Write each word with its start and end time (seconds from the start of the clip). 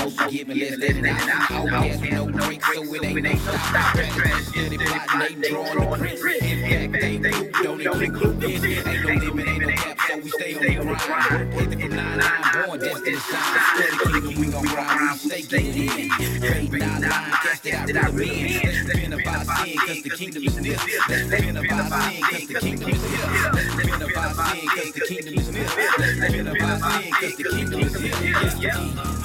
won't 0.00 0.16
forgive 0.16 0.48
me. 0.48 0.54
Let's 0.60 0.78
let 0.78 0.96
it 0.96 1.06
out. 1.06 1.50
Outcast, 1.50 2.02
no 2.02 2.26
break, 2.26 2.64
so 2.64 2.94
it 2.94 3.04
ain't 3.04 3.24
no 3.24 3.52
stop. 3.52 3.96
Steady 3.96 4.78
plotting, 4.78 5.40
they 5.40 5.48
drawing 5.48 5.78
the. 5.78 6.10
If 6.42 6.92
that 6.92 7.02
ain't 7.02 7.22
good, 7.22 7.52
don't 7.52 8.02
include 8.02 8.40
this. 8.40 8.64
Ain't 8.64 8.86
no 8.86 9.14
limit, 9.14 9.48
ain't 9.48 9.60
no 9.62 9.68
cap, 9.70 9.98
so 10.08 10.18
we 10.18 10.30
stay 10.30 10.54
on 10.54 10.86
the 10.86 10.94
grind. 10.94 11.52
Hit 11.54 11.72
it 11.72 11.80
from 11.80 11.96
nine, 11.96 12.18
nine, 12.18 12.66
born 12.66 12.80
destined 12.80 13.04
to 13.04 13.20
shine. 13.20 13.60
Steady 13.74 13.96
kingdom, 14.12 14.40
we 14.40 14.46
gon' 14.50 14.64
grind. 14.64 15.20
We 15.24 15.28
stay 15.28 15.42
getting 15.42 15.82
in. 15.82 16.10
Fading 16.40 16.82
our 16.82 17.00
line, 17.00 17.30
cast 17.42 17.64
it 17.64 17.96
out, 17.96 18.10
in. 18.10 18.16
Let's 18.16 19.12
of 19.12 19.26
our 19.26 19.44
sin, 19.44 19.76
cause 19.86 20.02
the 20.02 20.10
kingdom 20.10 20.44
is 20.44 20.56
near. 20.60 20.76
Let's 21.08 21.32
of 21.32 21.72
our 21.72 22.00
sin, 22.00 22.22
cause 22.22 22.46
the 22.46 22.54
kingdom 22.60 22.88
is 22.90 23.02
near. 23.02 23.20
Let's 23.52 24.02
of 24.02 24.16
our 24.16 24.34
sin, 24.34 24.68
cause 24.68 24.92
the 24.92 25.00
kingdom 25.06 25.34
is 25.34 25.50
near. 25.50 25.68
Let's 25.98 26.34
of 26.40 26.62
our 26.62 27.02
sin, 27.02 27.12
cause 27.12 27.36
the 27.36 27.44
kingdom 27.44 27.80
is 27.80 28.00
near. 28.00 28.10
Yes, 28.20 28.54
the 28.54 29.19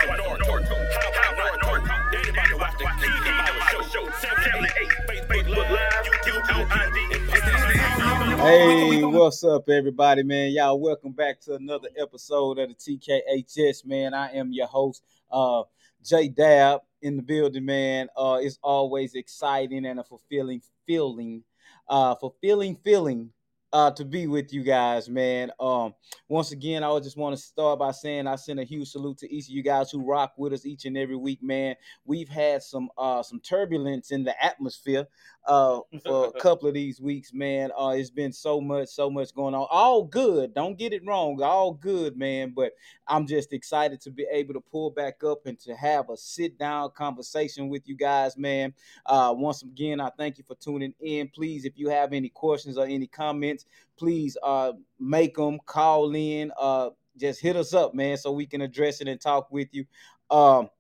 Hey, 8.43 9.05
what's 9.05 9.45
up, 9.45 9.69
everybody, 9.69 10.25
man? 10.25 10.51
Y'all, 10.51 10.81
welcome 10.81 11.13
back 11.13 11.41
to 11.43 11.55
another 11.55 11.87
episode 11.97 12.59
of 12.59 12.71
the 12.71 12.75
TKHS, 12.75 13.87
man. 13.87 14.15
I 14.15 14.33
am 14.33 14.53
your 14.53 14.67
host, 14.67 15.05
uh, 15.31 15.63
J 16.05 16.27
Dab, 16.27 16.81
in 17.03 17.17
the 17.17 17.23
building, 17.23 17.65
man. 17.65 18.09
Uh, 18.17 18.41
it's 18.43 18.59
always 18.61 19.15
exciting 19.15 19.87
and 19.87 20.01
a 20.01 20.03
fulfilling 20.03 20.61
feeling, 20.89 21.45
uh, 21.89 22.17
fulfilling 22.17 22.75
feeling 22.83 23.31
uh, 23.73 23.91
to 23.93 24.05
be 24.05 24.27
with 24.27 24.53
you 24.53 24.63
guys, 24.63 25.09
man. 25.09 25.51
Um, 25.59 25.95
once 26.29 26.53
again, 26.53 26.85
I 26.85 26.99
just 26.99 27.17
want 27.17 27.37
to 27.37 27.43
start 27.43 27.79
by 27.79 27.93
saying 27.93 28.27
I 28.27 28.37
send 28.37 28.61
a 28.61 28.65
huge 28.65 28.89
salute 28.89 29.19
to 29.19 29.33
each 29.33 29.47
of 29.47 29.51
you 29.51 29.63
guys 29.63 29.91
who 29.91 30.05
rock 30.05 30.35
with 30.37 30.53
us 30.53 30.67
each 30.67 30.85
and 30.85 30.99
every 30.99 31.17
week, 31.17 31.43
man. 31.43 31.77
We've 32.05 32.29
had 32.29 32.63
some 32.63 32.91
uh, 32.99 33.23
some 33.23 33.41
turbulence 33.41 34.11
in 34.11 34.25
the 34.25 34.45
atmosphere 34.45 35.07
uh, 35.47 35.81
for 36.05 36.27
a 36.27 36.33
couple 36.41 36.69
of 36.69 36.75
these 36.75 37.01
weeks, 37.01 37.33
man. 37.33 37.71
Uh, 37.79 37.95
it's 37.97 38.11
been 38.11 38.33
so 38.33 38.61
much, 38.61 38.89
so 38.89 39.11
much 39.11 39.35
going 39.35 39.55
on. 39.55 39.67
All 39.71 40.05
good, 40.05 40.55
don't 40.55 40.79
get 40.79 40.93
it 40.93 41.05
wrong, 41.07 41.41
all 41.43 41.73
good, 41.73 42.17
man. 42.17 42.53
But 42.55 42.73
I'm 43.07 43.27
just 43.27 43.53
excited 43.53 44.01
to 44.03 44.11
be 44.11 44.27
able 44.31 44.55
to 44.55 44.61
pull 44.61 44.91
back 44.91 45.25
up 45.25 45.47
and 45.47 45.59
to 45.61 45.75
have 45.75 46.11
a 46.11 46.17
sit 46.17 46.59
down 46.59 46.91
conversation 46.91 47.69
with 47.69 47.89
you 47.89 47.97
guys, 47.97 48.37
man. 48.37 48.75
Uh, 49.07 49.35
once 49.37 49.63
again, 49.63 50.01
I 50.01 50.11
thank 50.17 50.39
you 50.39 50.45
for 50.45 50.55
tuning 50.57 50.95
in. 51.01 51.29
Please, 51.29 51.65
if 51.65 51.79
you 51.79 51.89
have 51.89 52.13
any 52.13 52.29
questions 52.29 52.79
or 52.79 52.87
any 52.87 53.07
comments, 53.07 53.67
please 53.97 54.37
uh, 54.43 54.73
make 54.99 55.37
them 55.37 55.59
call 55.67 56.15
in. 56.15 56.53
Uh, 56.59 56.91
just 57.19 57.41
hit 57.41 57.57
us 57.57 57.75
up, 57.75 57.95
man, 57.95 58.17
so 58.17 58.33
we 58.33 58.47
can 58.47 58.63
address 58.63 59.01
it 59.01 59.09
and 59.09 59.21
talk 59.21 59.51
with 59.51 59.69
you. 59.73 59.85
Um, 60.31 60.71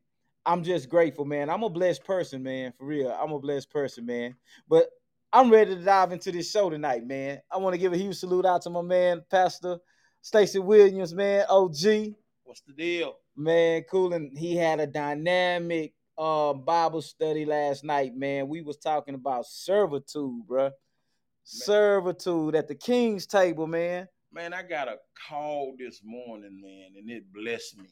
I'm 0.46 0.64
just 0.64 0.90
grateful, 0.90 1.26
man. 1.26 1.50
I'm 1.50 1.64
a 1.64 1.70
blessed 1.70 2.04
person, 2.04 2.44
man. 2.44 2.74
For 2.78 2.86
real, 2.86 3.10
I'm 3.10 3.32
a 3.32 3.40
blessed 3.40 3.70
person, 3.72 4.06
man. 4.06 4.36
But 4.68 4.90
I'm 5.32 5.50
ready 5.50 5.76
to 5.76 5.82
dive 5.82 6.12
into 6.12 6.32
this 6.32 6.52
show 6.52 6.70
tonight, 6.70 7.06
man. 7.06 7.42
I 7.52 7.58
want 7.58 7.74
to 7.74 7.80
give 7.80 7.94
a 7.94 7.98
huge 7.98 8.18
salute 8.18 8.46
out 8.46 8.62
to 8.64 8.70
my 8.70 8.82
man, 8.82 9.24
Pastor 9.32 9.78
Stacy 10.22 10.60
Williams, 10.60 11.14
man. 11.14 11.46
OG, 11.50 12.14
What's 12.44 12.62
the 12.62 12.74
deal? 12.74 13.16
man, 13.36 13.84
cool. 13.90 14.14
And 14.14 14.38
he 14.38 14.56
had 14.56 14.80
a 14.80 14.88
dynamic 14.88 15.94
uh 16.18 16.54
Bible 16.54 17.02
study 17.02 17.46
last 17.46 17.84
night, 17.84 18.16
man. 18.16 18.48
We 18.48 18.62
was 18.62 18.78
talking 18.78 19.16
about 19.16 19.48
servitude, 19.48 20.46
bruh. 20.48 20.72
Servitude 21.46 22.56
at 22.56 22.68
the 22.68 22.76
king's 22.76 23.26
table, 23.26 23.68
man. 23.68 24.08
Man, 24.32 24.54
I 24.54 24.64
got 24.64 24.88
a 24.88 24.98
call 25.28 25.76
this 25.78 26.02
morning, 26.04 26.60
man, 26.62 26.92
and 26.98 27.10
it 27.10 27.32
blessed 27.34 27.78
me. 27.78 27.88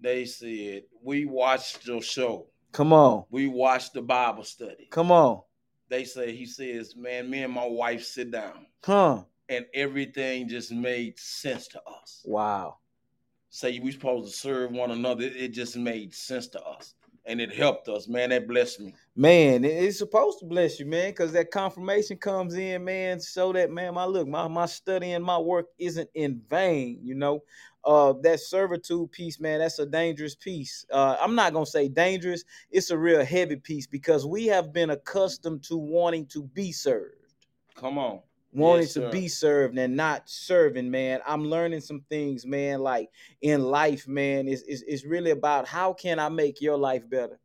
They 0.00 0.24
said, 0.24 0.82
We 1.02 1.24
watched 1.24 1.86
your 1.86 2.02
show. 2.02 2.46
Come 2.72 2.92
on, 2.92 3.24
We 3.30 3.46
watched 3.48 3.94
the 3.94 4.02
Bible 4.02 4.44
study. 4.44 4.88
come 4.90 5.10
on, 5.10 5.40
They 5.88 6.04
say, 6.04 6.34
He 6.36 6.46
says, 6.46 6.94
Man, 6.96 7.28
me 7.30 7.42
and 7.42 7.52
my 7.52 7.66
wife 7.66 8.04
sit 8.04 8.30
down, 8.30 8.66
huh? 8.84 9.22
and 9.48 9.64
everything 9.74 10.48
just 10.48 10.70
made 10.70 11.18
sense 11.18 11.66
to 11.68 11.80
us. 11.86 12.22
Wow, 12.26 12.76
Say 13.50 13.80
we 13.80 13.92
supposed 13.92 14.30
to 14.30 14.38
serve 14.38 14.70
one 14.72 14.90
another. 14.90 15.24
It 15.24 15.36
it 15.36 15.48
just 15.48 15.76
made 15.76 16.14
sense 16.14 16.48
to 16.48 16.62
us. 16.62 16.94
And 17.24 17.40
it 17.40 17.54
helped 17.54 17.88
us, 17.88 18.08
man. 18.08 18.30
That 18.30 18.46
blessed 18.48 18.80
me. 18.80 18.94
Man. 19.18 19.64
It's 19.64 19.98
supposed 19.98 20.38
to 20.40 20.46
bless 20.46 20.78
you, 20.80 20.86
man, 20.86 21.10
because 21.10 21.32
that 21.32 21.50
confirmation 21.50 22.16
comes 22.18 22.54
in, 22.54 22.84
man. 22.84 23.20
So 23.20 23.52
that 23.52 23.70
man, 23.70 23.94
my 23.94 24.04
look, 24.04 24.28
my 24.28 24.48
my 24.48 24.66
study 24.66 25.12
and 25.12 25.24
my 25.24 25.38
work 25.38 25.66
isn't 25.78 26.08
in 26.14 26.40
vain. 26.48 27.00
You 27.02 27.16
know, 27.16 27.42
uh, 27.84 28.14
that 28.22 28.40
servitude 28.40 29.12
piece, 29.12 29.40
man. 29.40 29.58
That's 29.60 29.80
a 29.80 29.86
dangerous 29.86 30.36
piece. 30.36 30.86
Uh, 30.92 31.16
I'm 31.20 31.34
not 31.34 31.52
gonna 31.52 31.66
say 31.66 31.88
dangerous. 31.88 32.44
It's 32.70 32.90
a 32.90 32.98
real 32.98 33.24
heavy 33.24 33.56
piece 33.56 33.86
because 33.86 34.26
we 34.26 34.46
have 34.46 34.72
been 34.72 34.90
accustomed 34.90 35.64
to 35.64 35.76
wanting 35.76 36.26
to 36.28 36.44
be 36.44 36.72
served. 36.72 37.16
Come 37.74 37.98
on. 37.98 38.22
wanting 38.52 38.86
Yes, 38.86 38.94
to 38.94 39.02
be 39.02 39.28
served 39.28 39.78
and 39.78 39.96
not 39.96 40.28
serving, 40.28 40.90
man. 40.90 41.20
I'm 41.26 41.44
learning 41.44 41.80
some 41.80 42.02
things, 42.08 42.46
man. 42.46 42.80
Like 42.80 43.10
in 43.42 43.62
life, 43.62 44.08
man, 44.08 44.48
it's, 44.48 44.62
it's, 44.62 44.82
it's 44.86 45.04
really 45.04 45.30
about 45.30 45.66
how 45.68 45.92
can 45.92 46.18
I 46.18 46.28
make 46.28 46.60
your 46.60 46.78
life 46.78 47.08
better? 47.08 47.38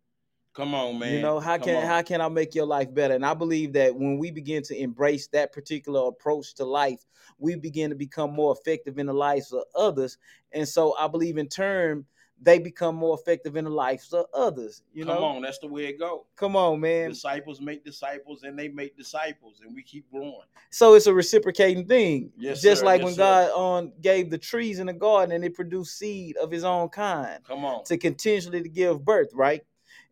Come 0.53 0.75
on, 0.75 0.99
man. 0.99 1.13
You 1.13 1.21
know, 1.21 1.39
how 1.39 1.57
Come 1.57 1.65
can 1.65 1.75
on. 1.77 1.85
how 1.85 2.01
can 2.03 2.21
I 2.21 2.29
make 2.29 2.53
your 2.53 2.65
life 2.65 2.93
better? 2.93 3.15
And 3.15 3.25
I 3.25 3.33
believe 3.33 3.73
that 3.73 3.95
when 3.95 4.17
we 4.17 4.29
begin 4.29 4.61
to 4.63 4.79
embrace 4.79 5.27
that 5.29 5.51
particular 5.51 6.07
approach 6.07 6.53
to 6.55 6.65
life, 6.65 7.05
we 7.39 7.55
begin 7.55 7.89
to 7.89 7.95
become 7.95 8.31
more 8.33 8.53
effective 8.53 8.99
in 8.99 9.07
the 9.07 9.13
lives 9.13 9.51
of 9.51 9.63
others. 9.75 10.17
And 10.51 10.67
so 10.67 10.95
I 10.99 11.07
believe 11.07 11.37
in 11.37 11.49
turn 11.49 12.05
they 12.41 12.59
become 12.59 12.95
more 12.95 13.17
effective 13.17 13.55
in 13.55 13.63
the 13.63 13.69
lives 13.71 14.11
of 14.11 14.25
others. 14.33 14.83
You 14.93 15.05
Come 15.05 15.15
know, 15.15 15.23
on, 15.23 15.41
that's 15.41 15.59
the 15.59 15.67
way 15.67 15.85
it 15.85 15.97
go. 15.97 16.25
come 16.35 16.55
on, 16.55 16.81
man. 16.81 17.09
Disciples 17.09 17.61
make 17.61 17.85
disciples, 17.85 18.43
and 18.43 18.57
they 18.59 18.67
make 18.67 18.97
disciples, 18.97 19.61
and 19.65 19.73
we 19.73 19.81
keep 19.81 20.09
growing. 20.11 20.41
So 20.69 20.95
it's 20.95 21.07
a 21.07 21.13
reciprocating 21.13 21.87
thing. 21.87 22.31
Yes, 22.37 22.61
Just 22.61 22.81
sir. 22.81 22.85
like 22.85 22.99
Yes, 22.99 23.05
when 23.05 23.13
sir. 23.13 23.49
God 23.51 23.77
um, 23.79 23.93
gave 24.01 24.29
the 24.29 24.37
trees 24.37 24.79
in 24.79 24.87
the 24.87 24.93
garden 24.93 25.33
and 25.35 25.45
it 25.45 25.53
produced 25.53 25.97
seed 25.97 26.35
of 26.37 26.51
his 26.51 26.63
own 26.63 26.89
kind 26.89 27.39
Come 27.47 27.63
on. 27.63 27.83
to 27.85 27.97
continually 27.97 28.61
to 28.63 28.69
give 28.69 29.05
birth, 29.05 29.29
right? 29.33 29.61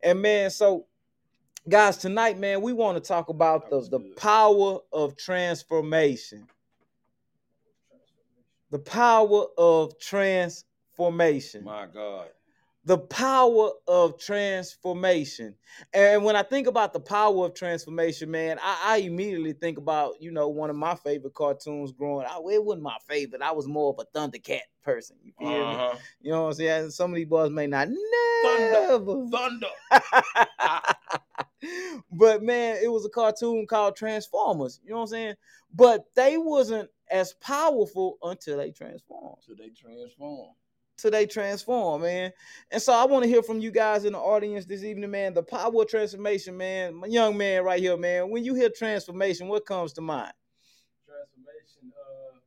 And 0.04 0.22
man, 0.22 0.50
so 0.50 0.86
guys, 1.68 1.98
tonight, 1.98 2.40
man, 2.40 2.62
we 2.62 2.74
want 2.74 3.02
to 3.02 3.08
talk 3.08 3.30
about 3.30 3.70
the, 3.70 3.82
the 3.82 4.00
power 4.18 4.80
of 4.92 5.16
transformation. 5.18 6.48
The 8.72 8.80
power 8.80 9.46
of 9.58 10.00
transformation. 10.00 11.64
My 11.66 11.88
God. 11.88 12.28
The 12.84 12.98
power 12.98 13.70
of 13.88 14.20
transformation. 14.20 15.54
And 15.94 16.24
when 16.24 16.36
I 16.36 16.42
think 16.42 16.66
about 16.68 16.94
the 16.94 17.00
power 17.00 17.46
of 17.46 17.54
transformation, 17.54 18.32
man, 18.32 18.58
I, 18.62 18.80
I 18.84 18.98
immediately 18.98 19.54
think 19.54 19.78
about, 19.78 20.16
you 20.20 20.32
know, 20.32 20.50
one 20.50 20.72
of 20.72 20.76
my 20.76 20.96
favorite 20.96 21.36
cartoons 21.36 21.92
growing 21.92 22.26
up. 22.26 22.42
It 22.52 22.64
wasn't 22.64 22.84
my 22.84 22.98
favorite. 23.08 23.44
I 23.44 23.52
was 23.52 23.68
more 23.68 23.94
of 23.94 24.00
a 24.00 24.06
Thundercat 24.18 24.62
person. 24.84 25.18
You 25.24 25.32
feel 25.38 25.50
me? 25.50 25.76
Uh-huh. 25.76 25.96
You 26.22 26.32
know 26.32 26.42
what 26.44 26.48
I'm 26.48 26.54
saying? 26.54 26.90
Some 26.90 27.12
of 27.12 27.16
these 27.16 27.28
boys 27.28 27.52
may 27.52 27.68
not 27.68 27.88
Thunder. 27.88 28.72
never. 28.72 29.28
Thunder. 29.28 29.68
but 32.12 32.42
man, 32.42 32.80
it 32.84 32.92
was 32.92 33.06
a 33.06 33.10
cartoon 33.10 33.68
called 33.68 33.96
Transformers. 33.96 34.80
You 34.84 34.90
know 34.92 34.98
what 34.98 35.04
I'm 35.04 35.10
saying? 35.10 35.36
But 35.74 36.06
they 36.16 36.38
wasn't 36.38 36.90
as 37.12 37.34
powerful 37.34 38.18
until 38.24 38.58
they 38.58 38.72
transformed. 38.72 39.38
So 39.42 39.54
they 39.54 39.70
transform. 39.70 40.50
Till 41.02 41.10
they 41.10 41.26
transform, 41.26 42.04
man. 42.04 42.32
And 42.70 42.80
so 42.80 42.94
I 42.94 43.06
want 43.06 43.24
to 43.24 43.30
hear 43.30 43.42
from 43.42 43.60
you 43.60 43.72
guys 43.72 44.06
in 44.06 44.14
the 44.14 44.20
audience 44.20 44.66
this 44.66 44.84
evening, 44.84 45.10
man. 45.10 45.34
The 45.34 45.42
power 45.42 45.82
of 45.82 45.88
transformation, 45.88 46.56
man. 46.56 46.94
My 46.94 47.08
young 47.08 47.36
man 47.36 47.64
right 47.64 47.80
here, 47.80 47.98
man. 47.98 48.30
When 48.30 48.44
you 48.44 48.54
hear 48.54 48.70
transformation, 48.70 49.48
what 49.48 49.66
comes 49.66 49.94
to 49.94 50.02
mind? 50.02 50.32
Transformation. 51.08 51.92
Uh, 51.98 52.38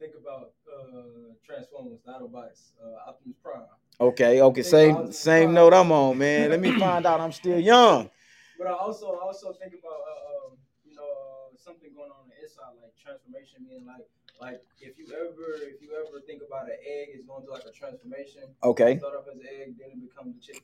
think 0.00 0.14
about 0.20 0.54
uh, 0.66 1.34
Transformers, 1.46 2.00
Autobots, 2.08 2.72
uh, 2.82 3.10
Optimus 3.10 3.36
Prime. 3.44 3.62
Okay, 4.00 4.42
okay, 4.42 4.62
same 4.62 5.12
same 5.12 5.54
note 5.54 5.72
I'm 5.72 5.92
on, 5.92 6.18
man. 6.18 6.50
Let 6.50 6.60
me 6.60 6.76
find 6.78 7.06
out 7.06 7.20
I'm 7.20 7.32
still 7.32 7.60
young. 7.60 8.10
But 8.58 8.66
I 8.66 8.72
also 8.72 9.06
I 9.12 9.22
also 9.22 9.52
think 9.52 9.74
about 9.78 10.00
uh, 10.02 10.46
um, 10.50 10.58
you 10.84 10.96
know 10.96 11.02
uh, 11.02 11.56
something 11.56 11.90
going 11.94 12.10
on 12.10 12.22
on 12.22 12.28
the 12.28 12.42
inside, 12.42 12.74
like 12.82 12.90
transformation, 12.98 13.62
meaning 13.62 13.86
like 13.86 14.06
like 14.40 14.60
if 14.80 14.98
you 14.98 15.06
ever 15.12 15.54
if 15.62 15.82
you 15.82 15.90
ever 15.94 16.20
think 16.26 16.42
about 16.46 16.66
an 16.66 16.76
egg, 16.86 17.08
it's 17.14 17.26
going 17.26 17.44
through 17.44 17.54
like 17.54 17.64
a 17.64 17.72
transformation. 17.72 18.42
Okay, 18.62 18.98
Start 18.98 19.14
off 19.16 19.24
as 19.28 19.38
an 19.38 19.46
egg, 19.60 19.74
then 19.78 19.90
it 19.90 20.00
becomes 20.00 20.36
a 20.36 20.40
chicken. 20.40 20.62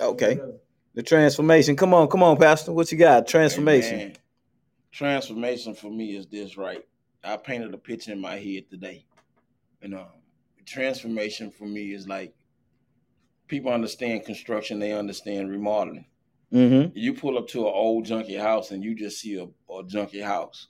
Okay. 0.00 0.34
Whatever. 0.36 0.52
the 0.94 1.02
transformation. 1.02 1.76
Come 1.76 1.94
on, 1.94 2.08
come 2.08 2.22
on, 2.22 2.36
Pastor. 2.36 2.72
What 2.72 2.90
you 2.90 2.98
got? 2.98 3.26
Transformation. 3.26 3.94
Amen. 4.00 4.16
Transformation 4.92 5.74
for 5.74 5.90
me 5.90 6.16
is 6.16 6.26
this, 6.26 6.56
right? 6.56 6.84
I 7.22 7.36
painted 7.36 7.74
a 7.74 7.78
picture 7.78 8.12
in 8.12 8.20
my 8.20 8.38
head 8.38 8.68
today. 8.70 9.04
And 9.82 9.94
um, 9.94 10.06
transformation 10.66 11.50
for 11.50 11.64
me 11.64 11.92
is 11.92 12.08
like 12.08 12.34
people 13.46 13.72
understand 13.72 14.24
construction, 14.24 14.78
they 14.78 14.92
understand 14.92 15.50
remodeling. 15.50 16.06
Mm-hmm. 16.52 16.96
You 16.96 17.14
pull 17.14 17.38
up 17.38 17.46
to 17.48 17.60
an 17.60 17.72
old 17.74 18.06
junky 18.06 18.40
house 18.40 18.70
and 18.70 18.82
you 18.82 18.94
just 18.94 19.20
see 19.20 19.36
a, 19.36 19.44
a 19.72 19.84
junky 19.84 20.24
house. 20.24 20.68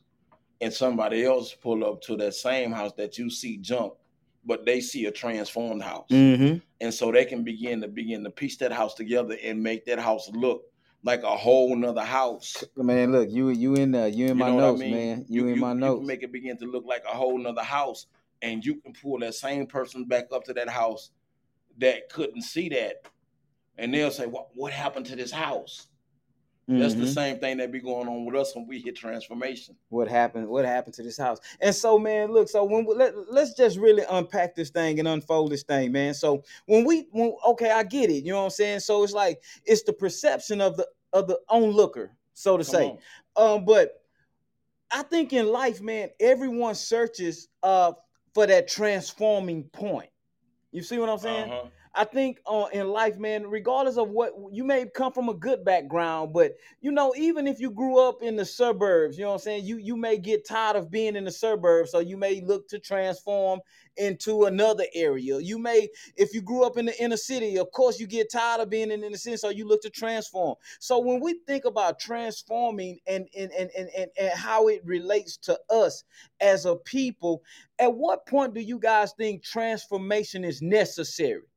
And 0.60 0.72
somebody 0.72 1.24
else 1.24 1.54
pull 1.54 1.84
up 1.84 2.02
to 2.02 2.16
that 2.16 2.34
same 2.34 2.70
house 2.72 2.92
that 2.98 3.16
you 3.16 3.30
see 3.30 3.56
junk, 3.58 3.94
but 4.44 4.66
they 4.66 4.80
see 4.80 5.06
a 5.06 5.10
transformed 5.10 5.82
house. 5.82 6.06
Mm-hmm. 6.10 6.58
and 6.80 6.92
so 6.94 7.10
they 7.12 7.24
can 7.24 7.44
begin 7.44 7.80
to 7.80 7.88
begin 7.88 8.22
to 8.24 8.30
piece 8.30 8.56
that 8.58 8.72
house 8.72 8.94
together 8.94 9.36
and 9.42 9.62
make 9.62 9.86
that 9.86 9.98
house 9.98 10.28
look 10.32 10.64
like 11.02 11.22
a 11.22 11.34
whole 11.36 11.74
nother 11.74 12.04
house. 12.04 12.62
Man, 12.76 13.10
look, 13.12 13.30
you 13.30 13.48
you 13.48 13.74
in 13.74 13.90
there. 13.90 14.08
You 14.08 14.24
in 14.26 14.28
You 14.30 14.34
my 14.34 14.50
what 14.50 14.64
I 14.64 14.66
notes, 14.68 14.80
mean? 14.80 14.90
man. 14.94 15.24
You, 15.30 15.46
in 15.48 15.58
my 15.58 15.72
You 15.72 15.78
notes. 15.78 15.98
can 16.00 16.06
make 16.06 16.22
it 16.22 16.30
begin 16.32 16.58
to 16.58 16.66
look 16.66 16.84
like 16.84 17.04
a 17.10 17.16
whole 17.16 17.38
nother 17.38 17.62
house, 17.62 18.06
and 18.42 18.62
you 18.64 18.74
can 18.76 18.92
pull 18.92 19.18
that 19.20 19.34
same 19.34 19.66
person 19.66 20.04
back 20.04 20.26
up 20.30 20.44
to 20.44 20.52
that 20.52 20.68
house 20.68 21.10
that 21.78 22.10
couldn't 22.10 22.42
see 22.42 22.68
that, 22.68 23.06
and 23.78 23.94
they'll 23.94 24.10
say, 24.10 24.26
"What 24.26 24.48
what 24.54 24.72
happened 24.74 25.06
to 25.06 25.16
this 25.16 25.30
house?" 25.32 25.86
That's 26.78 26.94
the 26.94 27.02
Mhm. 27.02 27.14
same 27.14 27.38
thing 27.40 27.56
that 27.56 27.72
be 27.72 27.81
going 27.81 28.06
on 28.08 28.25
with 28.25 28.37
us 28.37 28.55
when 28.55 28.67
we 28.67 28.78
hit 28.81 28.94
transformation. 28.96 29.76
what 29.88 30.06
happened 30.08 30.46
what 30.49 30.64
happened 30.64 30.94
to 30.94 31.02
this 31.02 31.17
house? 31.19 31.40
And 31.61 31.75
so 31.75 31.99
man 31.99 32.32
look 32.32 32.49
so 32.49 32.62
when 32.64 32.84
we, 32.87 32.94
let, 32.94 33.12
let's 33.32 33.55
just 33.55 33.76
really 33.76 34.05
unpack 34.08 34.55
this 34.55 34.70
thing 34.70 34.99
and 35.00 35.08
unfold 35.08 35.50
this 35.50 35.64
thing 35.64 35.90
man. 35.93 36.14
So 36.14 36.44
when 36.67 36.84
we 36.84 37.08
when 37.11 37.34
okay 37.46 37.70
i 37.70 37.82
get 37.82 38.08
it 38.11 38.25
you 38.25 38.32
know 38.32 38.38
what 38.38 38.44
i'm 38.44 38.50
saying? 38.50 38.81
So 38.81 39.02
it's 39.02 39.12
like 39.12 39.43
it's 39.64 39.82
the 39.82 39.93
perception 39.93 40.61
of 40.61 40.76
the 40.76 40.87
of 41.12 41.26
the 41.26 41.40
onlooker 41.49 42.12
so 42.34 42.56
to 42.56 42.64
Come 42.64 42.73
say. 42.73 42.99
um 43.37 43.64
but 43.64 44.02
i 44.93 45.02
think 45.02 45.32
in 45.32 45.49
life 45.49 45.81
man 45.81 46.11
everyone 46.20 46.75
searches 46.76 47.49
uh 47.64 47.93
for 48.32 48.46
that 48.46 48.69
transforming 48.69 49.64
point. 49.64 50.11
You 50.70 50.82
see 50.82 50.99
what 50.99 51.08
i'm 51.08 51.19
saying? 51.19 51.50
Uh-huh. 51.50 51.69
I 51.94 52.04
think 52.04 52.38
uh, 52.46 52.66
in 52.72 52.88
life, 52.88 53.19
man, 53.19 53.46
regardless 53.48 53.96
of 53.96 54.10
what 54.10 54.32
you 54.52 54.62
may 54.62 54.87
come 54.87 55.12
from 55.12 55.28
a 55.28 55.34
good 55.34 55.64
background, 55.64 56.32
but 56.32 56.52
you 56.81 56.92
know, 56.92 57.12
even 57.16 57.48
if 57.48 57.58
you 57.58 57.70
grew 57.70 57.98
up 57.98 58.22
in 58.22 58.37
the 58.37 58.44
suburbs, 58.44 59.19
you 59.19 59.25
know 59.25 59.31
what 59.31 59.34
I'm 59.37 59.40
saying, 59.40 59.64
you 59.64 59.76
you 59.78 59.96
may 59.96 60.16
get 60.16 60.46
tired 60.46 60.76
of 60.76 60.90
being 60.90 61.16
in 61.16 61.25
the 61.25 61.32
suburbs, 61.32 61.90
so 61.90 61.98
you 61.98 62.16
may 62.16 62.42
look 62.42 62.69
to 62.69 62.78
transform 62.78 63.60
into 63.96 64.44
another 64.44 64.84
area. 64.94 65.40
You 65.40 65.58
may, 65.58 65.88
if 66.16 66.32
you 66.32 66.42
grew 66.42 66.64
up 66.64 66.78
in 66.78 66.87
the 66.87 67.02
inner 67.02 67.16
city, 67.16 67.58
of 67.58 67.72
course, 67.72 67.98
you 67.98 68.06
get 68.06 68.31
tired 68.31 68.60
of 68.60 68.70
being 68.70 68.92
in 68.92 69.00
the 69.00 69.08
inner 69.08 69.16
city, 69.16 69.37
so 69.37 69.48
you 69.50 69.66
look 69.66 69.82
to 69.82 69.90
transform. 69.90 70.54
So 70.78 71.00
when 71.00 71.20
we 71.20 71.40
think 71.48 71.64
about 71.64 71.98
transforming 71.98 73.00
and 73.08 73.26
and 73.37 73.50
and 73.50 73.70
and, 73.76 73.90
and, 73.96 74.10
and 74.16 74.31
how 74.38 74.69
it 74.69 74.82
relates 74.84 75.37
to 75.38 75.58
us 75.70 76.04
as 76.40 76.66
a 76.66 76.76
people, 76.76 77.42
at 77.81 77.92
what 77.92 78.26
point 78.26 78.54
do 78.54 78.60
you 78.60 78.78
guys 78.78 79.12
think 79.19 79.42
transformation 79.42 80.44
is 80.44 80.62
necessary? 80.62 81.50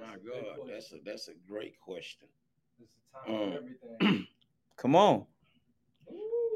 My 0.00 0.06
That's 0.12 0.22
a 0.22 0.26
God, 0.26 0.56
question. 0.56 0.74
that's 0.74 0.92
a 0.92 0.96
that's 1.04 1.28
a 1.28 1.32
great 1.50 1.78
question. 1.80 2.28
It's 2.80 2.90
the 3.26 3.32
time 3.32 3.52
everything. 4.00 4.26
Come 4.76 4.94
on. 4.96 5.24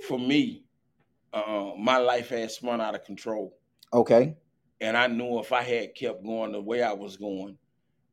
For 0.08 0.18
me, 0.18 0.64
uh, 1.32 1.72
my 1.78 1.98
life 1.98 2.28
had 2.30 2.50
spun 2.50 2.80
out 2.80 2.94
of 2.94 3.04
control. 3.04 3.56
Okay. 3.92 4.34
and 4.80 4.96
I 4.96 5.06
knew 5.06 5.38
if 5.38 5.52
I 5.52 5.62
had 5.62 5.94
kept 5.94 6.24
going 6.24 6.52
the 6.52 6.60
way 6.60 6.82
I 6.82 6.92
was 6.92 7.16
going, 7.16 7.56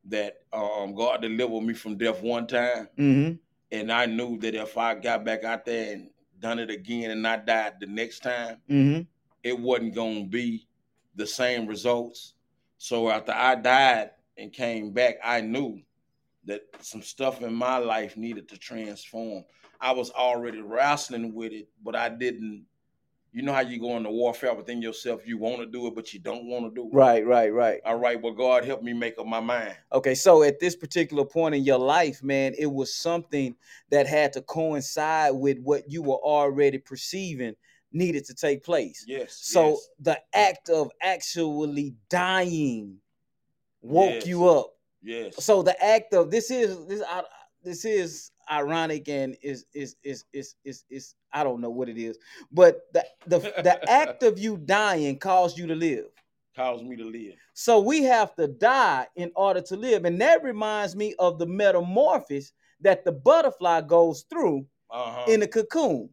that 0.04 0.42
um, 0.52 0.94
God 0.94 1.22
delivered 1.22 1.62
me 1.62 1.74
from 1.74 1.96
death 1.96 2.22
one 2.22 2.46
time, 2.46 2.88
Mm-hmm. 2.98 3.34
and 3.72 3.92
I 3.92 4.06
knew 4.06 4.38
that 4.40 4.54
if 4.54 4.76
I 4.78 4.94
got 4.94 5.24
back 5.24 5.42
out 5.44 5.64
there 5.64 5.92
and 5.94 6.10
done 6.38 6.58
it 6.58 6.70
again 6.70 7.10
and 7.10 7.26
I 7.26 7.36
died 7.38 7.74
the 7.80 7.86
next 7.86 8.20
time, 8.20 8.58
Mm-hmm. 8.68 9.02
it 9.42 9.58
wasn't 9.58 9.94
gonna 9.94 10.24
be 10.26 10.66
the 11.16 11.26
same 11.26 11.66
results. 11.66 12.34
So 12.78 13.10
after 13.10 13.32
I 13.32 13.54
died 13.56 14.10
and 14.40 14.52
came 14.52 14.92
back, 14.92 15.16
I 15.22 15.40
knew 15.40 15.80
that 16.46 16.62
some 16.80 17.02
stuff 17.02 17.42
in 17.42 17.54
my 17.54 17.76
life 17.78 18.16
needed 18.16 18.48
to 18.48 18.58
transform. 18.58 19.44
I 19.80 19.92
was 19.92 20.10
already 20.10 20.60
wrestling 20.60 21.34
with 21.34 21.52
it, 21.52 21.68
but 21.82 21.94
I 21.94 22.08
didn't. 22.08 22.64
You 23.32 23.42
know 23.42 23.52
how 23.52 23.60
you 23.60 23.78
go 23.78 23.96
into 23.96 24.10
warfare 24.10 24.52
within 24.54 24.82
yourself. 24.82 25.24
You 25.24 25.38
want 25.38 25.58
to 25.58 25.66
do 25.66 25.86
it, 25.86 25.94
but 25.94 26.12
you 26.12 26.18
don't 26.18 26.46
want 26.46 26.64
to 26.64 26.74
do 26.74 26.88
it. 26.88 26.92
Right, 26.92 27.24
right, 27.24 27.52
right. 27.52 27.80
All 27.84 27.96
right, 27.96 28.20
well, 28.20 28.32
God 28.32 28.64
help 28.64 28.82
me 28.82 28.92
make 28.92 29.20
up 29.20 29.26
my 29.26 29.38
mind. 29.38 29.76
Okay, 29.92 30.16
so 30.16 30.42
at 30.42 30.58
this 30.58 30.74
particular 30.74 31.24
point 31.24 31.54
in 31.54 31.62
your 31.62 31.78
life, 31.78 32.24
man, 32.24 32.54
it 32.58 32.66
was 32.66 32.92
something 32.92 33.54
that 33.90 34.08
had 34.08 34.32
to 34.32 34.42
coincide 34.42 35.34
with 35.34 35.58
what 35.60 35.88
you 35.88 36.02
were 36.02 36.16
already 36.16 36.78
perceiving 36.78 37.54
needed 37.92 38.24
to 38.24 38.34
take 38.34 38.64
place. 38.64 39.04
Yes. 39.06 39.38
So 39.40 39.68
yes. 39.68 39.88
the 40.00 40.20
act 40.34 40.68
of 40.68 40.90
actually 41.00 41.94
dying 42.08 42.98
woke 43.82 44.14
Yes. 44.14 44.26
you 44.26 44.48
up. 44.48 44.74
yes. 45.02 45.42
So 45.44 45.62
the 45.62 45.82
act 45.84 46.14
of 46.14 46.30
this 46.30 46.50
is 46.50 46.86
this 46.86 47.02
I- 47.08 47.24
this 47.62 47.84
is 47.84 48.30
ironic 48.50 49.08
and 49.08 49.36
is 49.42 49.66
is 49.74 49.96
is 50.02 50.24
is 50.32 50.54
is 50.64 50.84
is 50.90 51.14
I 51.32 51.44
don't 51.44 51.60
know 51.60 51.70
what 51.70 51.88
it 51.88 51.98
is, 51.98 52.18
but 52.50 52.80
the 52.94 53.04
the 53.26 53.38
the 53.38 53.90
act 53.90 54.22
of 54.22 54.38
you 54.38 54.56
dying 54.56 55.18
caused 55.18 55.58
you 55.58 55.66
to 55.66 55.74
live. 55.74 56.06
caused 56.56 56.84
me 56.84 56.96
to 56.96 57.04
live. 57.04 57.34
So 57.54 57.78
we 57.80 58.02
have 58.04 58.34
to 58.36 58.48
die 58.48 59.06
in 59.16 59.30
order 59.36 59.60
to 59.62 59.76
live. 59.76 60.04
And 60.04 60.20
that 60.20 60.42
reminds 60.42 60.96
me 60.96 61.14
of 61.18 61.38
the 61.38 61.46
metamorphosis 61.46 62.52
that 62.80 63.04
the 63.04 63.12
butterfly 63.12 63.82
goes 63.82 64.22
through 64.30 64.66
Uh-huh. 64.90 65.30
in 65.30 65.40
the 65.40 65.46
cocoon. 65.48 66.08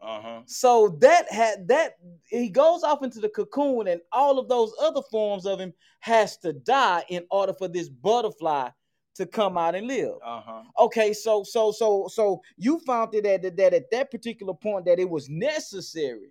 Uh-huh. 0.00 0.42
So 0.46 0.96
that 1.00 1.30
had 1.32 1.68
that 1.68 1.96
he 2.28 2.48
goes 2.48 2.82
off 2.82 3.02
into 3.02 3.20
the 3.20 3.28
cocoon, 3.28 3.88
and 3.88 4.00
all 4.12 4.38
of 4.38 4.48
those 4.48 4.72
other 4.80 5.02
forms 5.10 5.46
of 5.46 5.58
him 5.58 5.72
has 6.00 6.36
to 6.38 6.52
die 6.52 7.04
in 7.08 7.24
order 7.30 7.52
for 7.54 7.66
this 7.68 7.88
butterfly 7.88 8.68
to 9.14 9.26
come 9.26 9.56
out 9.56 9.74
and 9.74 9.86
live. 9.86 10.14
Uh-huh. 10.24 10.62
Okay, 10.78 11.12
so 11.12 11.42
so 11.42 11.72
so 11.72 12.06
so 12.08 12.40
you 12.58 12.78
found 12.80 13.14
it 13.14 13.24
that 13.24 13.56
that 13.56 13.72
at 13.74 13.90
that 13.90 14.10
particular 14.10 14.52
point 14.54 14.84
that 14.84 14.98
it 14.98 15.08
was 15.08 15.28
necessary 15.28 16.30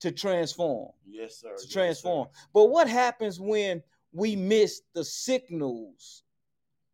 to 0.00 0.10
transform 0.10 0.90
Yes, 1.06 1.36
sir. 1.40 1.48
to 1.48 1.52
yes, 1.54 1.62
sir. 1.62 1.72
transform. 1.72 2.28
But 2.52 2.70
what 2.70 2.88
happens 2.88 3.38
when 3.38 3.82
we 4.12 4.34
miss 4.34 4.80
the 4.94 5.04
signals 5.04 6.22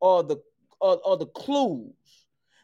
or 0.01 0.23
the 0.25 0.37
or, 0.81 1.01
or 1.05 1.17
the 1.17 1.27
clues 1.27 1.93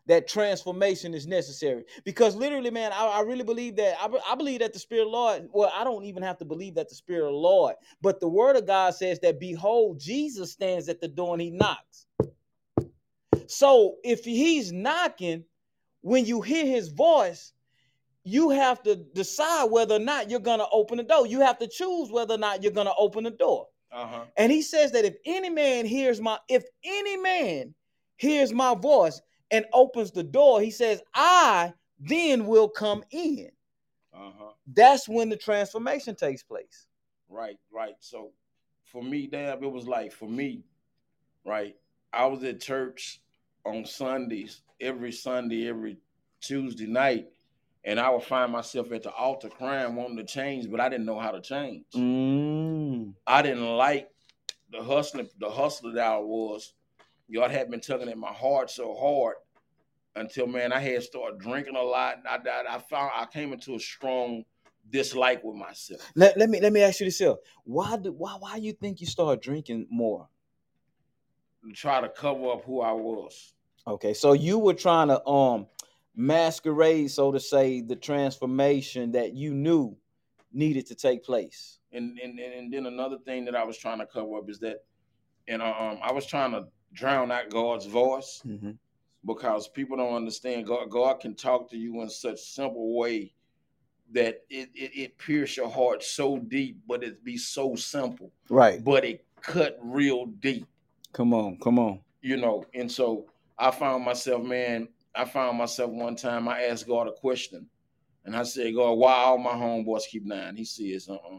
that 0.06 0.28
transformation 0.28 1.14
is 1.14 1.26
necessary? 1.26 1.84
Because 2.04 2.37
literally, 2.37 2.70
man, 2.70 2.92
I, 2.92 3.06
I 3.06 3.20
really 3.20 3.44
believe 3.44 3.76
that 3.76 3.96
I, 4.00 4.08
I 4.32 4.34
believe 4.34 4.61
that 4.61 4.73
the 4.73 4.78
Spirit 4.78 5.02
of 5.02 5.08
the 5.08 5.16
Lord. 5.16 5.49
Well, 5.52 5.73
I 5.75 5.84
don't 5.84 6.04
even 6.04 6.23
have 6.23 6.38
to 6.38 6.44
believe 6.44 6.75
that 6.75 6.88
the 6.88 6.94
Spirit 6.94 7.26
of 7.26 7.32
the 7.32 7.38
Lord, 7.38 7.75
but 8.02 8.20
the 8.20 8.28
Word 8.28 8.56
of 8.56 8.66
God 8.66 8.94
says 8.94 9.20
that 9.20 9.40
behold, 9.40 10.00
Jesus 10.00 10.52
stands 10.52 10.88
at 10.88 11.00
the 11.00 11.08
door 11.08 11.34
and 11.34 11.42
he 11.42 11.50
knocks. 11.50 12.06
So 13.46 13.96
if 14.04 14.25
he's 14.25 14.73
knocking, 14.73 15.44
when 16.00 16.26
you 16.26 16.42
hear 16.42 16.66
his 16.66 16.88
voice, 16.88 17.52
you 18.25 18.50
have 18.50 18.82
to 18.82 18.96
decide 18.96 19.70
whether 19.70 19.96
or 19.96 20.00
not 20.00 20.30
you're 20.30 20.40
gonna 20.40 20.66
open 20.73 20.96
the 20.96 21.02
door. 21.02 21.26
You 21.26 21.40
have 21.40 21.58
to 21.58 21.68
choose 21.68 22.11
whether 22.11 22.34
or 22.34 22.38
not 22.38 22.62
you're 22.62 22.73
gonna 22.73 22.94
open 22.99 23.25
the 23.25 23.30
door. 23.30 23.68
Uh-huh. 23.92 24.25
And 24.37 24.50
he 24.50 24.62
says 24.62 24.92
that 24.92 25.04
if 25.04 25.14
any 25.25 25.50
man 25.50 25.87
hears 25.87 26.20
my, 26.20 26.38
if 26.49 26.64
any 26.84 27.16
man 27.16 27.75
hears 28.16 28.52
my 28.52 28.75
voice 28.75 29.20
and 29.50 29.64
opens 29.72 30.10
the 30.10 30.22
door, 30.22 30.60
he 30.60 30.70
says, 30.70 31.02
I 31.14 31.72
then 32.00 32.46
will 32.46 32.68
come 32.68 33.04
in. 33.10 33.50
Uh-huh. 34.12 34.52
That's 34.66 35.08
when 35.08 35.28
the 35.28 35.36
transformation 35.36 36.14
takes 36.14 36.42
place. 36.42 36.86
Right, 37.28 37.58
right. 37.72 37.94
So 38.00 38.30
for 38.84 39.02
me, 39.02 39.26
damn, 39.26 39.62
it 39.62 39.70
was 39.70 39.86
like 39.86 40.12
for 40.12 40.28
me, 40.28 40.64
right? 41.44 41.76
I 42.12 42.26
was 42.26 42.44
at 42.44 42.60
church 42.60 43.20
on 43.66 43.84
Sundays, 43.84 44.62
every 44.80 45.12
Sunday, 45.12 45.68
every 45.68 45.98
Tuesday 46.40 46.86
night, 46.86 47.28
and 47.84 47.98
I 47.98 48.10
would 48.10 48.22
find 48.22 48.52
myself 48.52 48.92
at 48.92 49.02
the 49.02 49.12
altar 49.12 49.48
crying, 49.48 49.94
wanting 49.94 50.16
to 50.18 50.24
change, 50.24 50.70
but 50.70 50.80
I 50.80 50.88
didn't 50.88 51.06
know 51.06 51.18
how 51.18 51.32
to 51.32 51.40
change. 51.40 51.84
Mm. 51.94 53.14
I 53.26 53.42
didn't 53.42 53.76
like 53.76 54.10
the 54.70 54.82
hustling, 54.82 55.28
the 55.38 55.50
hustler 55.50 55.92
that 55.92 56.06
I 56.06 56.18
was. 56.18 56.72
God 57.33 57.50
had 57.50 57.71
been 57.71 57.81
tugging 57.81 58.09
at 58.09 58.19
my 58.19 58.33
heart 58.33 58.71
so 58.71 58.95
hard 58.95 59.37
until 60.16 60.47
man, 60.47 60.73
I 60.73 60.81
had 60.81 61.02
started 61.02 61.40
drinking 61.40 61.76
a 61.76 61.83
lot. 61.83 62.19
I, 62.28 62.37
I, 62.37 62.76
I 62.76 62.78
found 62.78 63.11
I 63.14 63.26
came 63.26 63.52
into 63.52 63.75
a 63.75 63.81
strong 63.81 64.45
dislike 64.90 65.43
with 65.43 65.57
myself. 65.57 66.00
Let, 66.14 66.37
let 66.37 66.50
me 66.50 66.61
let 66.61 66.73
me 66.73 66.83
ask 66.83 67.00
you 67.00 67.07
this 67.07 67.19
here. 67.19 67.35
Why 67.64 67.97
do 67.97 68.12
why 68.12 68.37
why 68.38 68.57
you 68.57 68.73
think 68.73 69.00
you 69.00 69.07
start 69.07 69.43
drinking 69.43 69.87
more? 69.90 70.28
To 71.64 71.73
try 71.73 72.00
to 72.00 72.09
cover 72.09 72.52
up 72.52 72.64
who 72.64 72.81
I 72.81 72.93
was. 72.93 73.54
Okay, 73.87 74.14
so 74.14 74.33
you 74.33 74.59
were 74.59 74.75
trying 74.75 75.09
to 75.09 75.26
um 75.26 75.66
masquerade, 76.14 77.11
so 77.11 77.33
to 77.33 77.40
say, 77.40 77.81
the 77.81 77.97
transformation 77.97 79.12
that 79.12 79.35
you 79.35 79.52
knew 79.52 79.97
needed 80.52 80.87
to 80.87 80.95
take 80.95 81.25
place. 81.25 81.78
And 81.93 82.19
and 82.19 82.38
and 82.38 82.54
and 82.54 82.73
then 82.73 82.87
another 82.87 83.19
thing 83.25 83.45
that 83.47 83.57
I 83.57 83.64
was 83.64 83.78
trying 83.78 83.99
to 83.99 84.07
cover 84.07 84.37
up 84.37 84.49
is 84.49 84.59
that, 84.61 84.85
and 85.49 85.62
um, 85.62 85.99
I 86.02 86.12
was 86.12 86.26
trying 86.26 86.52
to 86.52 86.66
drown 86.94 87.30
out 87.30 87.50
God's 87.50 87.86
voice 87.86 88.40
Mm-hmm. 88.46 88.70
because 89.26 89.68
people 89.68 89.96
don't 89.98 90.14
understand 90.14 90.66
God. 90.66 90.88
God 90.90 91.20
can 91.20 91.34
talk 91.34 91.68
to 91.70 91.76
you 91.76 92.00
in 92.02 92.08
such 92.08 92.38
simple 92.40 92.96
way 92.96 93.32
that 94.12 94.42
it 94.50 94.70
it, 94.74 94.90
it 94.94 95.18
pierce 95.18 95.56
your 95.56 95.68
heart 95.70 96.02
so 96.02 96.38
deep, 96.38 96.78
but 96.86 97.02
it 97.02 97.24
be 97.24 97.36
so 97.36 97.74
simple, 97.74 98.32
Right. 98.48 98.82
but 98.84 99.04
it 99.04 99.24
cut 99.40 99.78
real 99.82 100.26
deep, 100.26 100.66
Come 101.12 101.34
on, 101.34 101.58
come 101.58 101.78
on. 101.78 102.00
you 102.22 102.36
know. 102.36 102.64
And 102.74 102.90
so 102.90 103.26
I 103.58 103.70
found 103.70 104.04
myself, 104.04 104.42
man. 104.42 104.88
I 105.16 105.24
found 105.24 105.58
myself 105.58 105.90
one 105.92 106.16
time. 106.16 106.48
I 106.48 106.62
asked 106.64 106.86
God 106.88 107.06
a 107.08 107.12
question, 107.12 107.66
and 108.24 108.34
I 108.36 108.42
said, 108.42 108.74
God, 108.74 108.92
why 108.94 109.12
all 109.14 109.38
my 109.38 109.52
homeboys 109.52 110.06
keep 110.08 110.28
dying? 110.28 110.56
He 110.56 110.64
says, 110.64 111.08
uh-uh. 111.08 111.38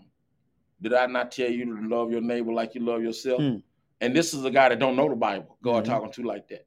Did 0.82 0.94
I 0.94 1.06
not 1.08 1.32
tell 1.32 1.50
you 1.52 1.66
to 1.66 1.88
love 1.88 2.12
your 2.12 2.22
neighbor 2.22 2.54
like 2.54 2.74
you 2.76 2.82
love 2.82 3.02
yourself? 3.02 3.42
Mm. 3.42 3.62
And 4.02 4.16
this 4.16 4.34
is 4.34 4.44
a 4.46 4.52
guy 4.52 4.70
that 4.70 4.80
don't 4.80 4.96
know 4.96 5.10
the 5.10 5.16
Bible. 5.16 5.58
God 5.62 5.84
Mhm. 5.84 5.88
talking 5.88 6.12
to 6.12 6.24
like 6.24 6.48
that. 6.50 6.66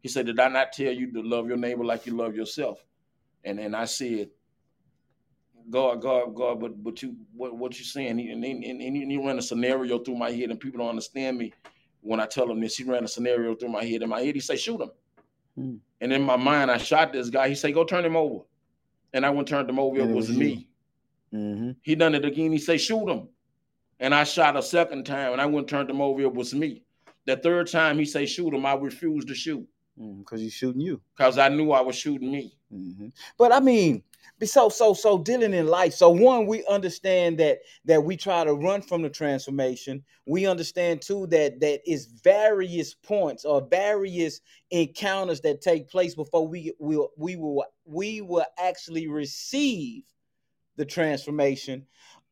He 0.00 0.08
said, 0.08 0.26
Did 0.26 0.38
I 0.38 0.48
not 0.48 0.72
tell 0.72 0.92
you 0.92 1.12
to 1.12 1.22
love 1.22 1.48
your 1.48 1.56
neighbor 1.56 1.84
like 1.84 2.06
you 2.06 2.16
love 2.16 2.34
yourself? 2.36 2.84
And 3.44 3.58
then 3.58 3.74
I 3.74 3.84
said, 3.84 4.30
God, 5.70 6.00
God, 6.00 6.34
God, 6.34 6.60
but 6.60 6.82
but 6.82 7.02
you 7.02 7.16
what 7.34 7.56
what 7.56 7.78
you 7.78 7.84
saying? 7.84 8.18
He, 8.18 8.30
and, 8.30 8.44
and, 8.44 8.64
and, 8.64 8.80
and 8.80 9.10
he 9.10 9.18
ran 9.18 9.38
a 9.38 9.42
scenario 9.42 9.98
through 9.98 10.16
my 10.16 10.30
head, 10.30 10.50
and 10.50 10.58
people 10.58 10.78
don't 10.78 10.88
understand 10.88 11.36
me 11.36 11.52
when 12.00 12.20
I 12.20 12.26
tell 12.26 12.50
him 12.50 12.60
this. 12.60 12.76
He 12.76 12.84
ran 12.84 13.04
a 13.04 13.08
scenario 13.08 13.54
through 13.54 13.70
my 13.70 13.84
head. 13.84 14.02
In 14.02 14.08
my 14.08 14.22
head, 14.22 14.34
he 14.34 14.40
say, 14.40 14.56
shoot 14.56 14.80
him. 14.80 14.90
Hmm. 15.56 15.74
And 16.00 16.12
in 16.12 16.22
my 16.22 16.36
mind, 16.36 16.70
I 16.70 16.78
shot 16.78 17.12
this 17.12 17.28
guy. 17.28 17.48
He 17.48 17.54
say, 17.54 17.72
go 17.72 17.84
turn 17.84 18.04
him 18.04 18.16
over. 18.16 18.44
And 19.12 19.26
I 19.26 19.30
went 19.30 19.40
and 19.40 19.48
turned 19.48 19.68
him 19.70 19.78
over. 19.78 19.98
It 19.98 20.02
And 20.04 20.14
was 20.14 20.30
me. 20.30 20.68
Mm-hmm. 21.34 21.72
He 21.82 21.94
done 21.96 22.14
it 22.14 22.24
again. 22.24 22.52
He 22.52 22.58
say, 22.58 22.78
shoot 22.78 23.08
him. 23.08 23.28
And 24.00 24.14
I 24.14 24.24
shot 24.24 24.56
a 24.56 24.62
second 24.62 25.04
time, 25.04 25.32
and 25.32 25.40
I 25.40 25.46
went 25.46 25.58
and 25.58 25.68
turned 25.68 25.90
him 25.90 26.00
over. 26.00 26.20
It 26.20 26.32
was 26.32 26.54
me. 26.54 26.82
The 27.26 27.36
third 27.36 27.66
time 27.68 27.98
he 27.98 28.04
say, 28.04 28.26
shoot 28.26 28.54
him. 28.54 28.64
I 28.64 28.74
refused 28.74 29.28
to 29.28 29.34
shoot 29.34 29.66
Because 30.18 30.40
he's 30.40 30.52
shooting 30.54 30.80
you. 30.80 31.00
because 31.16 31.36
I 31.38 31.48
knew 31.48 31.72
I 31.72 31.80
was 31.80 31.96
shooting 31.96 32.30
me. 32.30 32.56
Mhm. 32.72 33.12
But 33.36 33.52
I 33.52 33.60
mean, 33.60 34.02
be 34.38 34.46
so 34.46 34.68
so 34.68 34.94
so 34.94 35.18
dealing 35.18 35.52
in 35.52 35.66
life. 35.66 35.94
So 35.94 36.10
one, 36.10 36.46
we 36.46 36.64
understand 36.66 37.38
that 37.38 37.58
that 37.86 38.02
we 38.04 38.16
try 38.16 38.44
to 38.44 38.54
run 38.54 38.82
from 38.82 39.02
the 39.02 39.10
transformation. 39.10 40.04
We 40.26 40.46
understand 40.46 41.02
too 41.02 41.26
that 41.28 41.60
that 41.60 41.80
is 41.90 42.06
various 42.06 42.94
points 42.94 43.44
or 43.44 43.60
various 43.68 44.40
encounters 44.70 45.40
that 45.40 45.60
take 45.60 45.90
place 45.90 46.14
before 46.14 46.46
we 46.46 46.72
will 46.78 47.10
we 47.16 47.36
will 47.36 47.64
we 47.84 48.20
will 48.20 48.46
actually 48.58 49.08
receive 49.08 50.04
the 50.76 50.84
transformation. 50.84 51.84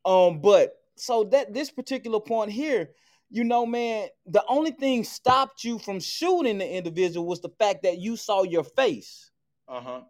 Um, 0.04 0.40
but 0.40 0.75
so 0.96 1.24
that 1.24 1.52
this 1.54 1.70
particular 1.70 2.20
point 2.20 2.50
here, 2.50 2.90
you 3.30 3.44
know, 3.44 3.66
man, 3.66 4.08
the 4.26 4.44
only 4.48 4.70
thing 4.70 5.04
stopped 5.04 5.64
you 5.64 5.78
from 5.78 6.00
shooting 6.00 6.58
the 6.58 6.76
individual 6.76 7.26
was 7.26 7.40
the 7.40 7.50
fact 7.58 7.82
that 7.82 7.98
you 7.98 8.16
saw 8.16 8.42
your 8.42 8.64
face. 8.64 9.30
Uh 9.68 9.80
huh. 9.80 10.00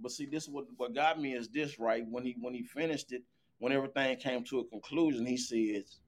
But 0.00 0.12
see, 0.12 0.26
this 0.26 0.44
is 0.44 0.50
what 0.50 0.66
what 0.76 0.94
got 0.94 1.20
me 1.20 1.34
is 1.34 1.48
this 1.48 1.78
right 1.78 2.04
when 2.08 2.24
he 2.24 2.36
when 2.40 2.54
he 2.54 2.62
finished 2.62 3.12
it, 3.12 3.22
when 3.58 3.72
everything 3.72 4.16
came 4.18 4.44
to 4.44 4.60
a 4.60 4.64
conclusion, 4.64 5.24
he 5.24 5.36
says, 5.36 6.00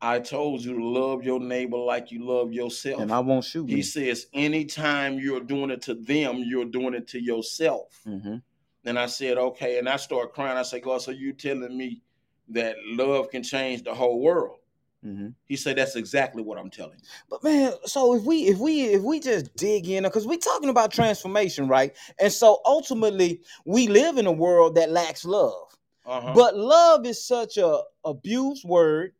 "I 0.00 0.18
told 0.18 0.64
you 0.64 0.74
to 0.74 0.84
love 0.84 1.22
your 1.22 1.38
neighbor 1.38 1.76
like 1.76 2.10
you 2.10 2.24
love 2.24 2.52
yourself." 2.52 3.02
and 3.02 3.12
I 3.12 3.20
won't 3.20 3.44
shoot 3.44 3.68
he 3.68 3.76
you. 3.76 3.82
says, 3.82 4.26
"Anytime 4.32 5.18
you're 5.18 5.40
doing 5.40 5.70
it 5.70 5.82
to 5.82 5.94
them, 5.94 6.38
you're 6.38 6.64
doing 6.64 6.94
it 6.94 7.06
to 7.08 7.20
yourself." 7.20 8.00
hmm 8.04 8.36
And 8.84 8.98
I 8.98 9.06
said, 9.06 9.38
"Okay," 9.38 9.78
and 9.78 9.88
I 9.88 9.96
started 9.96 10.32
crying. 10.32 10.56
I 10.56 10.62
said, 10.62 10.82
"God, 10.82 11.02
so 11.02 11.10
you 11.12 11.32
telling 11.34 11.76
me 11.76 12.02
that 12.50 12.76
love 12.86 13.30
can 13.30 13.42
change 13.42 13.82
the 13.82 13.94
whole 13.94 14.20
world?" 14.20 14.58
hmm 15.02 15.28
He 15.46 15.56
said, 15.56 15.76
"That's 15.76 15.96
exactly 15.96 16.42
what 16.42 16.58
I'm 16.58 16.70
telling 16.70 16.98
you." 16.98 17.08
But 17.30 17.44
man, 17.44 17.72
so 17.84 18.14
if 18.14 18.22
we 18.24 18.44
if 18.46 18.58
we 18.58 18.82
if 18.84 19.02
we 19.02 19.20
just 19.20 19.54
dig 19.56 19.88
in, 19.88 20.04
because 20.04 20.26
we're 20.26 20.38
talking 20.38 20.68
about 20.68 20.92
transformation, 20.92 21.68
right? 21.68 21.96
And 22.20 22.32
so 22.32 22.60
ultimately, 22.64 23.42
we 23.64 23.86
live 23.86 24.18
in 24.18 24.26
a 24.26 24.32
world 24.32 24.74
that 24.76 24.90
lacks 24.90 25.24
love. 25.24 25.68
Uh-huh. 26.06 26.32
But 26.34 26.56
love 26.56 27.04
is 27.06 27.24
such 27.24 27.58
a 27.58 27.82
abused 28.04 28.64
word. 28.64 29.12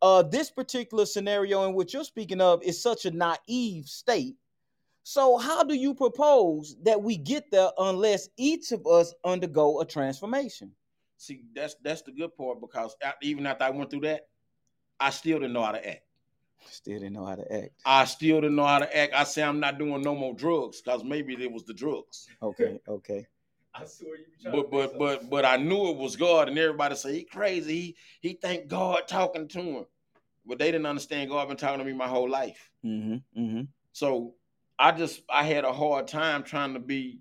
Uh, 0.00 0.22
this 0.22 0.50
particular 0.50 1.06
scenario 1.06 1.64
in 1.66 1.74
which 1.74 1.92
you're 1.92 2.04
speaking 2.04 2.40
of 2.40 2.62
is 2.62 2.80
such 2.80 3.06
a 3.06 3.10
naive 3.10 3.86
state. 3.86 4.36
So 5.02 5.38
how 5.38 5.64
do 5.64 5.74
you 5.74 5.94
propose 5.94 6.76
that 6.82 7.02
we 7.02 7.16
get 7.16 7.50
there 7.50 7.70
unless 7.78 8.28
each 8.36 8.72
of 8.72 8.86
us 8.86 9.14
undergo 9.24 9.80
a 9.80 9.86
transformation? 9.86 10.72
See, 11.16 11.42
that's 11.54 11.76
that's 11.82 12.02
the 12.02 12.12
good 12.12 12.36
part 12.36 12.60
because 12.60 12.96
a- 13.02 13.14
even 13.22 13.46
after 13.46 13.64
I 13.64 13.70
went 13.70 13.90
through 13.90 14.00
that, 14.00 14.22
I 14.98 15.10
still 15.10 15.38
didn't 15.38 15.52
know 15.52 15.64
how 15.64 15.72
to 15.72 15.88
act. 15.88 16.02
Still 16.68 16.98
didn't 16.98 17.12
know 17.12 17.24
how 17.26 17.36
to 17.36 17.52
act. 17.52 17.72
I 17.84 18.04
still 18.04 18.40
didn't 18.40 18.56
know 18.56 18.66
how 18.66 18.80
to 18.80 18.96
act. 18.96 19.12
I 19.14 19.24
say 19.24 19.42
I'm 19.42 19.60
not 19.60 19.78
doing 19.78 20.02
no 20.02 20.14
more 20.14 20.34
drugs 20.34 20.80
because 20.80 21.04
maybe 21.04 21.34
it 21.34 21.52
was 21.52 21.64
the 21.64 21.74
drugs. 21.74 22.26
Okay, 22.42 22.80
okay. 22.88 23.26
I 23.74 23.84
swear 23.84 24.16
you 24.16 24.24
be 24.42 24.50
But 24.50 24.70
but 24.70 24.98
but 24.98 25.30
but 25.30 25.44
I 25.44 25.56
knew 25.56 25.90
it 25.90 25.96
was 25.96 26.16
God, 26.16 26.48
and 26.48 26.58
everybody 26.58 26.96
say 26.96 27.12
he 27.14 27.24
crazy. 27.24 27.96
He 28.20 28.28
he 28.28 28.34
thank 28.34 28.68
God 28.68 29.02
talking 29.06 29.48
to 29.48 29.60
him, 29.60 29.86
but 30.46 30.58
they 30.58 30.72
didn't 30.72 30.86
understand 30.86 31.30
God 31.30 31.48
been 31.48 31.56
talking 31.56 31.78
to 31.78 31.84
me 31.84 31.92
my 31.92 32.08
whole 32.08 32.28
life. 32.28 32.70
Mm-hmm. 32.84 33.40
Mm-hmm. 33.40 33.62
So 33.92 34.34
I 34.78 34.92
just 34.92 35.22
I 35.28 35.44
had 35.44 35.64
a 35.64 35.72
hard 35.72 36.08
time 36.08 36.42
trying 36.42 36.74
to 36.74 36.80
be 36.80 37.20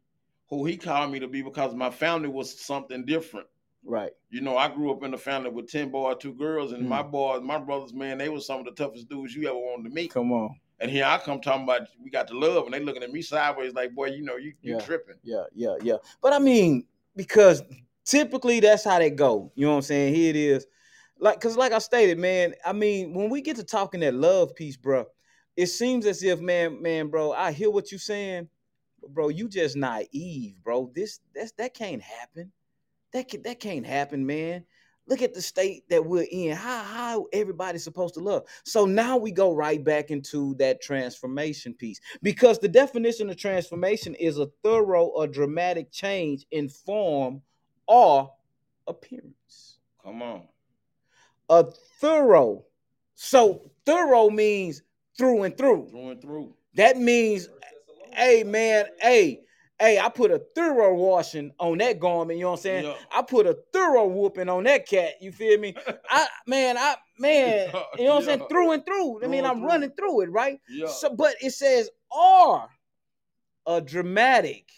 who 0.49 0.65
He 0.65 0.77
called 0.77 1.11
me 1.11 1.19
to 1.19 1.27
be 1.27 1.41
because 1.41 1.75
my 1.75 1.89
family 1.89 2.29
was 2.29 2.59
something 2.59 3.05
different. 3.05 3.47
Right. 3.85 4.11
You 4.31 4.41
know, 4.41 4.57
I 4.57 4.67
grew 4.67 4.91
up 4.91 5.03
in 5.03 5.13
a 5.13 5.17
family 5.17 5.51
with 5.51 5.71
ten 5.71 5.89
boys, 5.91 6.17
two 6.19 6.33
girls, 6.33 6.71
and 6.71 6.83
hmm. 6.83 6.89
my 6.89 7.03
boys, 7.03 7.41
my 7.43 7.59
brothers, 7.59 7.93
man, 7.93 8.17
they 8.17 8.29
were 8.29 8.39
some 8.39 8.59
of 8.59 8.65
the 8.65 8.71
toughest 8.71 9.07
dudes 9.07 9.35
you 9.35 9.47
ever 9.47 9.57
wanted 9.57 9.89
to 9.89 9.95
meet. 9.95 10.11
Come 10.11 10.31
on. 10.31 10.59
And 10.79 10.91
here 10.91 11.05
I 11.05 11.17
come 11.19 11.39
talking 11.39 11.63
about 11.63 11.87
we 12.03 12.09
got 12.09 12.27
to 12.29 12.37
love, 12.37 12.65
and 12.65 12.73
they 12.73 12.79
looking 12.79 13.03
at 13.03 13.11
me 13.11 13.21
sideways 13.21 13.73
like, 13.73 13.93
boy, 13.93 14.07
you 14.07 14.23
know, 14.23 14.35
you 14.37 14.53
you 14.61 14.73
Yeah. 14.73 14.79
tripping. 14.79 15.15
Yeah, 15.23 15.43
yeah, 15.53 15.75
yeah. 15.81 15.97
But 16.21 16.33
I 16.33 16.39
mean, 16.39 16.85
because 17.15 17.61
typically 18.03 18.59
that's 18.59 18.83
how 18.83 18.99
they 18.99 19.11
go. 19.11 19.51
You 19.55 19.67
know 19.67 19.71
what 19.71 19.77
I'm 19.77 19.83
saying? 19.83 20.15
Here 20.15 20.31
it 20.31 20.35
is. 20.35 20.65
Like, 21.17 21.39
cause 21.39 21.55
like 21.55 21.71
I 21.71 21.79
stated, 21.79 22.17
man, 22.17 22.55
I 22.65 22.73
mean, 22.73 23.13
when 23.13 23.29
we 23.29 23.41
get 23.41 23.55
to 23.57 23.63
talking 23.63 24.01
that 24.01 24.13
love 24.13 24.53
piece, 24.55 24.75
bro, 24.75 25.05
it 25.55 25.67
seems 25.67 26.05
as 26.05 26.23
if, 26.23 26.41
man, 26.41 26.81
man, 26.81 27.07
bro, 27.07 27.31
I 27.31 27.53
hear 27.53 27.71
what 27.71 27.91
you're 27.91 27.99
saying, 27.99 28.49
bro, 29.09 29.29
you 29.29 29.47
just 29.47 29.77
naive, 29.77 30.55
bro. 30.63 30.91
This 30.93 31.19
that's 31.33 31.53
that 31.53 31.73
can't 31.73 32.01
happen. 32.01 32.51
That 33.15 33.29
can, 33.29 33.43
that 33.43 33.61
can't 33.61 33.85
happen, 33.85 34.25
man. 34.25 34.65
Look 35.07 35.21
at 35.21 35.33
the 35.33 35.41
state 35.41 35.87
that 35.87 36.05
we're 36.05 36.27
in. 36.29 36.53
How 36.53 36.83
how 36.83 37.27
everybody's 37.31 37.85
supposed 37.85 38.15
to 38.15 38.19
love. 38.19 38.43
So 38.65 38.85
now 38.85 39.15
we 39.15 39.31
go 39.31 39.53
right 39.53 39.81
back 39.81 40.11
into 40.11 40.53
that 40.55 40.81
transformation 40.81 41.73
piece 41.75 42.01
because 42.21 42.59
the 42.59 42.67
definition 42.67 43.29
of 43.29 43.37
transformation 43.37 44.15
is 44.15 44.37
a 44.37 44.47
thorough 44.63 45.05
or 45.05 45.27
dramatic 45.27 45.93
change 45.93 46.45
in 46.51 46.67
form 46.67 47.41
or 47.87 48.33
appearance. 48.85 49.77
Come 50.03 50.21
on. 50.21 50.41
A 51.49 51.63
thorough. 52.01 52.65
So 53.13 53.71
thorough 53.85 54.29
means 54.29 54.81
through 55.17 55.43
and 55.43 55.57
through. 55.57 55.87
Through 55.87 56.09
and 56.09 56.21
through. 56.21 56.53
That 56.75 56.97
means, 56.97 57.47
hey 58.11 58.43
man, 58.43 58.87
hey, 58.99 59.44
Hey, 59.79 59.99
I 59.99 60.07
put 60.07 60.31
a 60.31 60.41
thorough 60.55 60.93
washing 60.95 61.51
on 61.59 61.79
that 61.79 61.99
garment. 61.99 62.39
You 62.39 62.45
know 62.45 62.51
what 62.51 62.59
I'm 62.59 62.63
saying? 62.63 62.85
Yeah. 62.85 62.95
I 63.11 63.21
put 63.21 63.45
a 63.45 63.57
thorough 63.73 64.07
whooping 64.07 64.47
on 64.47 64.63
that 64.63 64.87
cat. 64.87 65.15
You 65.19 65.31
feel 65.33 65.59
me? 65.59 65.75
I 66.09 66.27
man, 66.47 66.77
I 66.77 66.95
man, 67.19 67.69
you 67.97 68.05
know 68.05 68.15
what 68.15 68.19
I'm 68.19 68.25
saying? 68.25 68.47
Through 68.49 68.71
and 68.71 68.85
through. 68.85 69.23
I 69.23 69.27
mean, 69.27 69.45
I'm 69.45 69.59
through. 69.59 69.67
running 69.67 69.91
through 69.91 70.21
it, 70.21 70.31
right? 70.31 70.59
Yeah. 70.69 70.87
So, 70.87 71.13
but 71.13 71.35
it 71.41 71.51
says 71.51 71.89
are 72.11 72.69
a 73.67 73.81
dramatic 73.81 74.69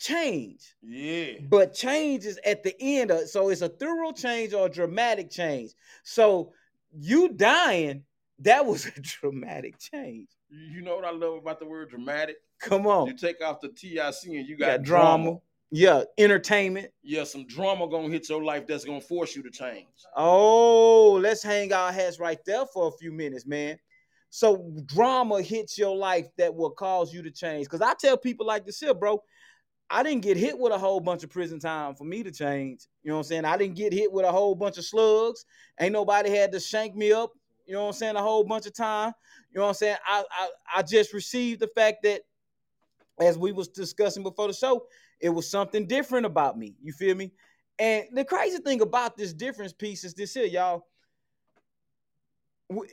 change. 0.00 0.74
yeah. 0.82 1.34
But 1.48 1.74
change 1.74 2.24
is 2.24 2.38
at 2.44 2.62
the 2.62 2.74
end 2.80 3.10
of 3.10 3.28
so 3.28 3.48
it's 3.50 3.62
a 3.62 3.68
thorough 3.68 4.12
change 4.12 4.52
or 4.52 4.66
a 4.66 4.70
dramatic 4.70 5.30
change. 5.30 5.72
So 6.02 6.52
you 6.92 7.30
dying, 7.30 8.04
that 8.40 8.66
was 8.66 8.86
a 8.96 9.00
dramatic 9.00 9.78
change. 9.78 10.28
You 10.50 10.82
know 10.82 10.96
what 10.96 11.04
I 11.04 11.10
love 11.10 11.34
about 11.34 11.60
the 11.60 11.66
word 11.66 11.90
dramatic? 11.90 12.36
Come 12.60 12.86
on. 12.86 13.06
You 13.06 13.14
take 13.14 13.42
off 13.42 13.60
the 13.60 13.68
TIC 13.68 14.36
and 14.36 14.46
you 14.46 14.56
got, 14.56 14.66
got 14.66 14.82
drama. 14.82 15.24
drama. 15.24 15.38
Yeah, 15.72 16.02
entertainment. 16.18 16.90
Yeah, 17.02 17.22
some 17.22 17.46
drama 17.46 17.88
gonna 17.88 18.08
hit 18.08 18.28
your 18.28 18.42
life 18.42 18.66
that's 18.66 18.84
gonna 18.84 19.00
force 19.00 19.36
you 19.36 19.42
to 19.44 19.50
change. 19.50 19.86
Oh, 20.16 21.12
let's 21.22 21.42
hang 21.42 21.72
our 21.72 21.92
hats 21.92 22.18
right 22.18 22.38
there 22.44 22.66
for 22.66 22.88
a 22.88 22.92
few 22.92 23.12
minutes, 23.12 23.46
man. 23.46 23.78
So 24.30 24.72
drama 24.86 25.42
hits 25.42 25.78
your 25.78 25.96
life 25.96 26.26
that 26.38 26.54
will 26.54 26.70
cause 26.70 27.14
you 27.14 27.22
to 27.22 27.30
change. 27.30 27.66
Because 27.66 27.82
I 27.82 27.94
tell 27.94 28.16
people 28.16 28.46
like 28.46 28.66
this 28.66 28.80
here, 28.80 28.94
bro. 28.94 29.22
I 29.92 30.04
didn't 30.04 30.22
get 30.22 30.36
hit 30.36 30.56
with 30.56 30.72
a 30.72 30.78
whole 30.78 31.00
bunch 31.00 31.24
of 31.24 31.30
prison 31.30 31.58
time 31.58 31.96
for 31.96 32.04
me 32.04 32.22
to 32.22 32.30
change. 32.30 32.86
You 33.02 33.10
know 33.10 33.16
what 33.16 33.20
I'm 33.20 33.24
saying? 33.24 33.44
I 33.44 33.56
didn't 33.56 33.74
get 33.74 33.92
hit 33.92 34.10
with 34.12 34.24
a 34.24 34.30
whole 34.30 34.54
bunch 34.54 34.78
of 34.78 34.84
slugs. 34.84 35.44
Ain't 35.80 35.92
nobody 35.92 36.30
had 36.30 36.52
to 36.52 36.60
shank 36.60 36.94
me 36.94 37.12
up. 37.12 37.32
You 37.66 37.74
know 37.74 37.82
what 37.82 37.88
I'm 37.88 37.94
saying? 37.94 38.16
A 38.16 38.22
whole 38.22 38.44
bunch 38.44 38.66
of 38.66 38.74
time. 38.74 39.12
You 39.52 39.58
know 39.58 39.62
what 39.62 39.68
I'm 39.68 39.74
saying? 39.74 39.96
I 40.06 40.24
I, 40.30 40.48
I 40.76 40.82
just 40.82 41.12
received 41.12 41.60
the 41.60 41.68
fact 41.68 42.02
that, 42.04 42.22
as 43.20 43.36
we 43.36 43.52
was 43.52 43.68
discussing 43.68 44.22
before 44.22 44.46
the 44.46 44.54
show, 44.54 44.86
it 45.20 45.30
was 45.30 45.50
something 45.50 45.86
different 45.86 46.26
about 46.26 46.56
me. 46.56 46.76
You 46.82 46.92
feel 46.92 47.14
me? 47.14 47.32
And 47.78 48.04
the 48.12 48.24
crazy 48.24 48.58
thing 48.58 48.80
about 48.80 49.16
this 49.16 49.32
difference 49.32 49.72
piece 49.72 50.04
is 50.04 50.14
this 50.14 50.34
here, 50.34 50.44
y'all. 50.44 50.86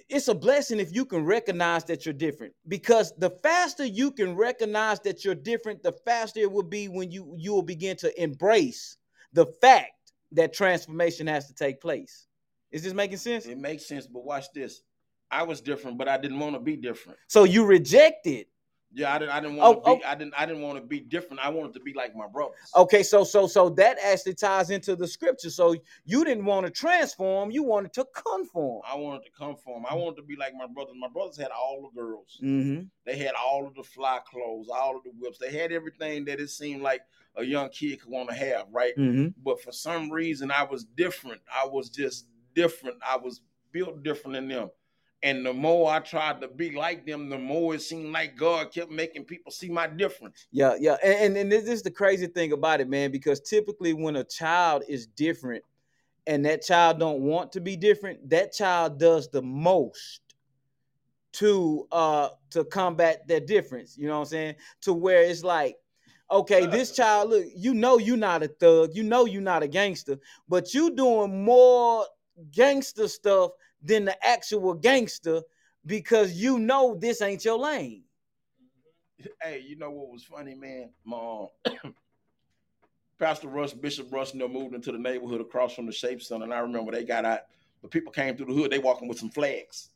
It's 0.10 0.28
a 0.28 0.34
blessing 0.34 0.80
if 0.80 0.96
you 0.96 1.06
can 1.06 1.24
recognize 1.24 1.84
that 1.86 2.06
you're 2.06 2.14
different 2.14 2.54
because 2.68 3.14
the 3.18 3.30
faster 3.44 3.86
you 3.86 4.12
can 4.12 4.36
recognize 4.36 5.00
that 5.02 5.24
you're 5.24 5.36
different, 5.36 5.84
the 5.84 5.92
faster 6.04 6.40
it 6.40 6.52
will 6.52 6.64
be 6.64 6.88
when 6.88 7.12
you 7.12 7.36
you 7.38 7.54
will 7.54 7.62
begin 7.62 7.96
to 7.98 8.22
embrace 8.22 8.98
the 9.34 9.46
fact 9.62 9.92
that 10.32 10.54
transformation 10.54 11.28
has 11.28 11.48
to 11.48 11.54
take 11.54 11.80
place. 11.80 12.26
Is 12.72 12.82
this 12.84 12.94
making 12.94 13.18
sense? 13.18 13.46
It 13.46 13.60
makes 13.60 13.88
sense, 13.88 14.08
but 14.08 14.26
watch 14.26 14.52
this. 14.54 14.82
I 15.32 15.44
was 15.44 15.62
different, 15.62 15.98
but 15.98 16.08
I 16.08 16.18
didn't 16.18 16.40
want 16.40 16.56
to 16.56 16.60
be 16.60 16.76
different. 16.76 17.20
So 17.28 17.44
you 17.44 17.66
rejected. 17.66 18.48
Yeah, 18.94 19.14
I 19.14 19.20
didn't. 19.20 19.32
I 19.32 19.40
didn't 19.42 19.58
want 19.58 19.82
Oh, 19.84 19.96
to 19.96 20.00
be. 20.00 20.06
I 20.06 20.16
didn't. 20.16 20.34
I 20.38 20.46
didn't 20.46 20.62
want 20.62 20.78
to 20.78 20.82
be 20.82 21.02
different. 21.02 21.46
I 21.46 21.50
wanted 21.50 21.74
to 21.74 21.82
be 21.82 21.94
like 21.94 22.16
my 22.16 22.26
brothers. 22.26 22.56
Okay, 22.76 23.04
so 23.04 23.26
so 23.26 23.46
so 23.46 23.70
that 23.72 23.98
actually 24.02 24.34
ties 24.34 24.70
into 24.70 24.96
the 24.96 25.06
scripture. 25.06 25.50
So 25.50 25.76
you 26.06 26.24
didn't 26.24 26.46
want 26.46 26.66
to 26.66 26.72
transform, 26.72 27.52
you 27.52 27.64
wanted 27.64 27.92
to 27.94 28.08
conform. 28.16 28.82
I 28.88 28.96
wanted 28.96 29.26
to 29.26 29.32
conform. 29.32 29.86
I 29.90 29.94
wanted 29.94 30.16
to 30.18 30.24
be 30.24 30.38
like 30.38 30.54
my 30.56 30.68
brothers. 30.68 30.96
My 30.98 31.10
brothers 31.10 31.38
had 31.38 31.52
all 31.52 31.82
the 31.94 32.02
girls. 32.02 32.40
Mm-hmm. 32.42 32.86
They 33.06 33.18
had 33.18 33.34
all 33.36 33.68
of 33.68 33.76
the 33.76 33.84
fly 33.84 34.20
clothes, 34.26 34.68
all 34.74 34.96
of 34.96 35.04
the 35.04 35.12
whips. 35.20 35.38
They 35.38 35.52
had 35.52 35.74
everything 35.74 36.24
that 36.26 36.40
it 36.40 36.50
seemed 36.50 36.82
like 36.82 37.02
a 37.36 37.44
young 37.44 37.70
kid 37.70 38.02
could 38.02 38.10
want 38.10 38.30
to 38.30 38.36
have, 38.36 38.68
right? 38.72 38.96
Mm-hmm. 38.98 39.28
But 39.44 39.62
for 39.62 39.74
some 39.74 40.10
reason, 40.10 40.50
I 40.50 40.64
was 40.64 40.86
different. 40.86 41.42
I 41.54 41.68
was 41.68 41.90
just 41.90 42.28
different. 42.56 42.98
I 43.06 43.18
was 43.18 43.42
built 43.74 44.02
different 44.02 44.36
than 44.36 44.48
them. 44.48 44.70
And 45.28 45.46
the 45.46 45.52
more 45.52 45.92
I 45.92 46.00
tried 46.00 46.40
to 46.40 46.48
be 46.48 46.72
like 46.72 47.06
them, 47.06 47.28
the 47.28 47.38
more 47.38 47.76
it 47.76 47.82
seemed 47.82 48.14
like 48.14 48.38
God 48.38 48.72
kept 48.74 48.90
making 48.90 49.26
people 49.26 49.52
see 49.52 49.68
my 49.68 49.86
difference. 49.86 50.48
Yeah, 50.54 50.76
yeah, 50.80 50.96
and, 51.04 51.16
and 51.16 51.38
and 51.38 51.52
this 51.52 51.66
is 51.66 51.82
the 51.82 51.92
crazy 51.92 52.28
thing 52.28 52.54
about 52.54 52.80
it, 52.80 52.88
man. 52.88 53.12
Because 53.12 53.42
typically, 53.42 53.92
when 53.92 54.16
a 54.16 54.24
child 54.24 54.84
is 54.88 55.06
different, 55.06 55.66
and 56.28 56.46
that 56.46 56.62
child 56.62 57.00
don't 57.00 57.20
want 57.20 57.52
to 57.52 57.60
be 57.60 57.76
different, 57.76 58.30
that 58.30 58.54
child 58.54 59.00
does 59.00 59.28
the 59.28 59.42
most 59.42 60.22
to 61.34 61.86
uh 61.92 62.30
to 62.52 62.64
combat 62.64 63.28
that 63.28 63.48
difference. 63.48 63.98
You 63.98 64.08
know 64.08 64.14
what 64.14 64.20
I'm 64.20 64.26
saying? 64.28 64.56
To 64.84 64.94
where 64.94 65.24
it's 65.24 65.44
like, 65.44 65.76
okay, 66.32 66.68
this 66.68 66.96
child, 66.96 67.32
look, 67.32 67.44
you 67.54 67.74
know, 67.74 67.98
you're 67.98 68.16
not 68.16 68.44
a 68.44 68.48
thug, 68.48 68.92
you 68.94 69.04
know, 69.04 69.26
you're 69.26 69.42
not 69.42 69.62
a 69.62 69.68
gangster, 69.68 70.20
but 70.48 70.74
you 70.74 70.96
doing 70.96 71.44
more 71.44 72.06
gangster 72.52 73.10
stuff 73.10 73.52
than 73.82 74.06
the 74.06 74.26
actual 74.26 74.74
gangster 74.74 75.42
because 75.86 76.34
you 76.34 76.60
know 76.60 76.96
this 76.96 77.22
ain't 77.22 77.46
your 77.46 77.58
lane. 77.58 78.04
Hey, 79.42 79.64
you 79.66 79.78
know 79.78 79.90
what 79.90 80.12
was 80.12 80.24
funny, 80.24 80.54
man? 80.54 80.92
My 81.04 81.48
um, 81.74 81.94
Pastor 83.20 83.48
Russ, 83.48 83.74
Bishop 83.74 84.12
Russ, 84.12 84.34
and 84.34 84.42
them 84.42 84.54
moved 84.54 84.76
into 84.76 84.92
the 84.92 84.98
neighborhood 85.00 85.42
across 85.42 85.74
from 85.74 85.88
the 85.88 85.92
Shape 85.92 86.22
Center, 86.22 86.44
and 86.44 86.54
I 86.54 86.60
remember 86.60 86.92
they 86.92 87.04
got 87.04 87.26
out. 87.26 87.42
The 87.82 87.88
people 87.88 88.12
came 88.12 88.36
through 88.36 88.48
the 88.48 88.54
hood. 88.54 88.72
They 88.72 88.80
walking 88.80 89.08
with 89.08 89.20
some 89.20 89.30
flags. 89.30 89.90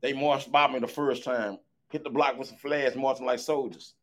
They 0.00 0.12
marched 0.12 0.50
by 0.50 0.66
me 0.72 0.78
the 0.78 0.88
first 0.88 1.22
time, 1.22 1.58
hit 1.90 2.02
the 2.02 2.10
block 2.10 2.38
with 2.38 2.48
some 2.48 2.56
flags, 2.56 2.96
marching 2.96 3.26
like 3.26 3.38
soldiers. 3.38 3.94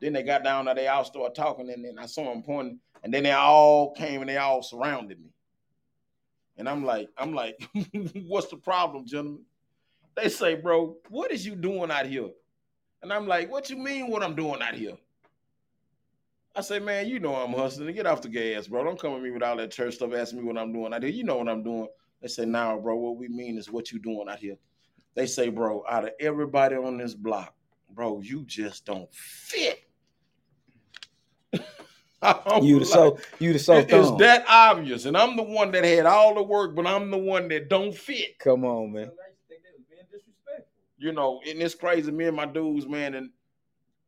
Then 0.00 0.12
they 0.12 0.22
got 0.22 0.42
down 0.42 0.64
there. 0.64 0.74
They 0.74 0.88
all 0.88 1.04
started 1.04 1.34
talking, 1.34 1.70
and 1.70 1.84
then 1.84 1.98
I 1.98 2.06
saw 2.06 2.24
them 2.24 2.42
pointing, 2.42 2.80
and 3.02 3.12
then 3.12 3.22
they 3.22 3.32
all 3.32 3.92
came 3.92 4.20
and 4.22 4.28
they 4.28 4.38
all 4.38 4.62
surrounded 4.62 5.20
me. 5.20 5.33
And 6.56 6.68
I'm 6.68 6.84
like, 6.84 7.08
I'm 7.18 7.34
like, 7.34 7.56
what's 8.26 8.48
the 8.48 8.56
problem, 8.56 9.06
gentlemen? 9.06 9.42
They 10.16 10.28
say, 10.28 10.54
bro, 10.54 10.96
what 11.08 11.32
is 11.32 11.44
you 11.44 11.56
doing 11.56 11.90
out 11.90 12.06
here? 12.06 12.30
And 13.02 13.12
I'm 13.12 13.26
like, 13.26 13.50
what 13.50 13.68
you 13.68 13.76
mean 13.76 14.08
what 14.08 14.22
I'm 14.22 14.34
doing 14.34 14.62
out 14.62 14.74
here? 14.74 14.96
I 16.56 16.60
say, 16.60 16.78
man, 16.78 17.08
you 17.08 17.18
know 17.18 17.34
I'm 17.34 17.52
hustling. 17.52 17.92
Get 17.94 18.06
off 18.06 18.22
the 18.22 18.28
gas, 18.28 18.68
bro. 18.68 18.84
Don't 18.84 18.98
come 18.98 19.14
at 19.14 19.22
me 19.22 19.32
with 19.32 19.42
all 19.42 19.56
that 19.56 19.72
church 19.72 19.96
stuff 19.96 20.14
asking 20.14 20.38
me 20.38 20.44
what 20.44 20.56
I'm 20.56 20.72
doing 20.72 20.94
out 20.94 21.02
here. 21.02 21.10
You 21.10 21.24
know 21.24 21.36
what 21.36 21.48
I'm 21.48 21.64
doing. 21.64 21.88
They 22.22 22.28
say, 22.28 22.46
nah, 22.46 22.76
bro, 22.76 22.96
what 22.96 23.16
we 23.16 23.28
mean 23.28 23.58
is 23.58 23.70
what 23.70 23.90
you 23.90 23.98
doing 23.98 24.28
out 24.30 24.38
here. 24.38 24.56
They 25.14 25.26
say, 25.26 25.48
bro, 25.48 25.84
out 25.88 26.04
of 26.04 26.10
everybody 26.20 26.76
on 26.76 26.96
this 26.96 27.14
block, 27.14 27.54
bro, 27.90 28.20
you 28.20 28.44
just 28.44 28.86
don't 28.86 29.12
fit. 29.12 29.80
I'm 32.24 32.62
You 32.64 32.78
the 32.80 32.84
so 32.86 33.10
like, 33.10 33.24
you 33.40 33.52
the 33.52 33.58
so 33.58 33.76
it- 33.76 33.90
it's 33.90 34.10
that 34.18 34.44
obvious. 34.48 35.04
And 35.04 35.16
I'm 35.16 35.36
the 35.36 35.42
one 35.42 35.70
that 35.72 35.84
had 35.84 36.06
all 36.06 36.34
the 36.34 36.42
work, 36.42 36.74
but 36.74 36.86
I'm 36.86 37.10
the 37.10 37.18
one 37.18 37.48
that 37.48 37.68
don't 37.68 37.94
fit. 37.94 38.38
Come 38.38 38.64
on, 38.64 38.92
man. 38.92 39.02
I 39.02 39.06
used 39.06 39.10
to 39.10 39.48
think 39.48 39.62
they 39.62 39.70
was 39.76 39.84
being 39.90 40.02
disrespectful. 40.10 40.72
you 40.98 41.12
know, 41.12 41.40
and 41.48 41.60
it's 41.62 41.74
crazy. 41.74 42.10
Me 42.10 42.26
and 42.26 42.36
my 42.36 42.46
dudes, 42.46 42.86
man, 42.86 43.14
and 43.14 43.30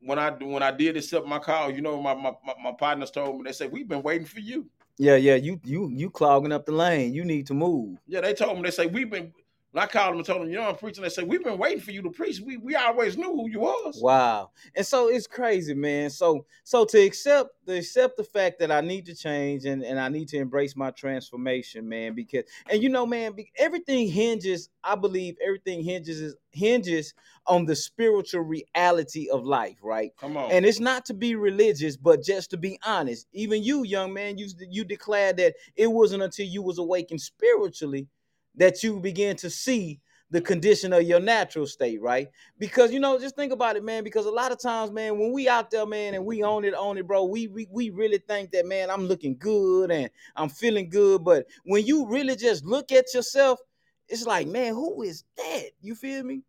when 0.00 0.18
I 0.18 0.30
when 0.30 0.62
I 0.62 0.70
did 0.70 0.96
accept 0.96 1.26
my 1.26 1.38
call, 1.38 1.70
you 1.70 1.80
know, 1.82 2.00
my 2.00 2.14
my, 2.14 2.32
my, 2.44 2.54
my 2.62 2.72
partners 2.72 3.10
told 3.10 3.36
me 3.36 3.42
they 3.44 3.52
said 3.52 3.72
we've 3.72 3.88
been 3.88 4.02
waiting 4.02 4.26
for 4.26 4.40
you. 4.40 4.66
Yeah, 4.98 5.16
yeah. 5.16 5.34
You 5.34 5.60
you 5.64 5.90
you 5.92 6.10
clogging 6.10 6.52
up 6.52 6.64
the 6.64 6.72
lane. 6.72 7.12
You 7.12 7.24
need 7.24 7.46
to 7.48 7.54
move. 7.54 7.98
Yeah, 8.06 8.20
they 8.22 8.32
told 8.34 8.56
me 8.56 8.62
they 8.62 8.70
say 8.70 8.86
we've 8.86 9.10
been. 9.10 9.32
When 9.76 9.82
I 9.82 9.88
called 9.88 10.12
him 10.12 10.16
and 10.20 10.26
told 10.26 10.40
him, 10.40 10.48
you 10.48 10.56
know, 10.56 10.70
I'm 10.70 10.76
preaching. 10.76 11.02
They 11.02 11.10
said 11.10 11.28
we've 11.28 11.44
been 11.44 11.58
waiting 11.58 11.82
for 11.82 11.90
you 11.90 12.00
to 12.00 12.08
preach. 12.08 12.40
We 12.40 12.56
we 12.56 12.74
always 12.74 13.18
knew 13.18 13.30
who 13.30 13.50
you 13.50 13.60
was. 13.60 14.00
Wow. 14.00 14.52
And 14.74 14.86
so 14.86 15.08
it's 15.08 15.26
crazy, 15.26 15.74
man. 15.74 16.08
So 16.08 16.46
so 16.64 16.86
to 16.86 16.98
accept 16.98 17.50
to 17.66 17.76
accept 17.76 18.16
the 18.16 18.24
fact 18.24 18.58
that 18.60 18.72
I 18.72 18.80
need 18.80 19.04
to 19.04 19.14
change 19.14 19.66
and, 19.66 19.84
and 19.84 20.00
I 20.00 20.08
need 20.08 20.28
to 20.28 20.38
embrace 20.38 20.76
my 20.76 20.92
transformation, 20.92 21.86
man, 21.86 22.14
because 22.14 22.44
and 22.70 22.82
you 22.82 22.88
know, 22.88 23.04
man, 23.04 23.36
everything 23.58 24.08
hinges, 24.08 24.70
I 24.82 24.94
believe 24.94 25.36
everything 25.46 25.84
hinges 25.84 26.22
is 26.22 26.36
hinges 26.52 27.12
on 27.46 27.66
the 27.66 27.76
spiritual 27.76 28.40
reality 28.40 29.28
of 29.28 29.44
life, 29.44 29.76
right? 29.82 30.12
Come 30.18 30.38
on, 30.38 30.52
And 30.52 30.64
it's 30.64 30.80
not 30.80 31.04
to 31.04 31.12
be 31.12 31.34
religious, 31.34 31.98
but 31.98 32.22
just 32.22 32.48
to 32.52 32.56
be 32.56 32.78
honest. 32.82 33.26
Even 33.34 33.62
you, 33.62 33.84
young 33.84 34.14
man, 34.14 34.38
you 34.38 34.48
you 34.70 34.86
declared 34.86 35.36
that 35.36 35.56
it 35.76 35.88
wasn't 35.88 36.22
until 36.22 36.46
you 36.46 36.62
was 36.62 36.78
awakened 36.78 37.20
spiritually 37.20 38.08
that 38.56 38.82
you 38.82 39.00
begin 39.00 39.36
to 39.36 39.50
see 39.50 40.00
the 40.30 40.40
condition 40.40 40.92
of 40.92 41.02
your 41.04 41.20
natural 41.20 41.66
state, 41.66 42.00
right? 42.02 42.28
Because 42.58 42.92
you 42.92 42.98
know, 42.98 43.18
just 43.18 43.36
think 43.36 43.52
about 43.52 43.76
it, 43.76 43.84
man. 43.84 44.02
Because 44.02 44.26
a 44.26 44.30
lot 44.30 44.50
of 44.52 44.60
times, 44.60 44.90
man, 44.90 45.18
when 45.18 45.32
we 45.32 45.48
out 45.48 45.70
there, 45.70 45.86
man, 45.86 46.14
and 46.14 46.24
we 46.24 46.42
own 46.42 46.64
it, 46.64 46.74
own 46.74 46.98
it, 46.98 47.06
bro, 47.06 47.24
we 47.24 47.46
we, 47.46 47.68
we 47.70 47.90
really 47.90 48.18
think 48.18 48.50
that, 48.50 48.66
man, 48.66 48.90
I'm 48.90 49.06
looking 49.06 49.36
good 49.38 49.90
and 49.90 50.10
I'm 50.34 50.48
feeling 50.48 50.88
good. 50.88 51.22
But 51.24 51.46
when 51.64 51.86
you 51.86 52.06
really 52.08 52.34
just 52.36 52.64
look 52.64 52.90
at 52.92 53.14
yourself, 53.14 53.60
it's 54.08 54.26
like, 54.26 54.46
man, 54.48 54.74
who 54.74 55.02
is 55.02 55.24
that? 55.36 55.66
You 55.80 55.94
feel 55.94 56.24
me? 56.24 56.42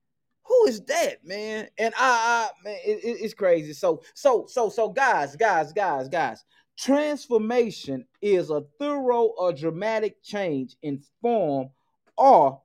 Who 0.45 0.65
is 0.67 0.81
that, 0.85 1.25
man? 1.25 1.67
And 1.77 1.93
I, 1.97 2.49
I 2.49 2.49
man, 2.63 2.77
it, 2.85 3.03
it- 3.03 3.17
it's 3.23 3.33
crazy. 3.33 3.73
So, 3.73 4.01
so, 4.15 4.45
so, 4.47 4.69
so, 4.69 4.89
guys, 4.89 5.35
guys, 5.35 5.73
guys, 5.73 6.07
guys. 6.07 6.43
Transformation 6.77 8.05
is 8.21 8.51
a 8.51 8.61
thorough 8.79 9.33
or 9.37 9.51
dramatic 9.51 10.21
change 10.23 10.75
in 10.83 11.01
form 11.21 11.69
or 12.17 12.62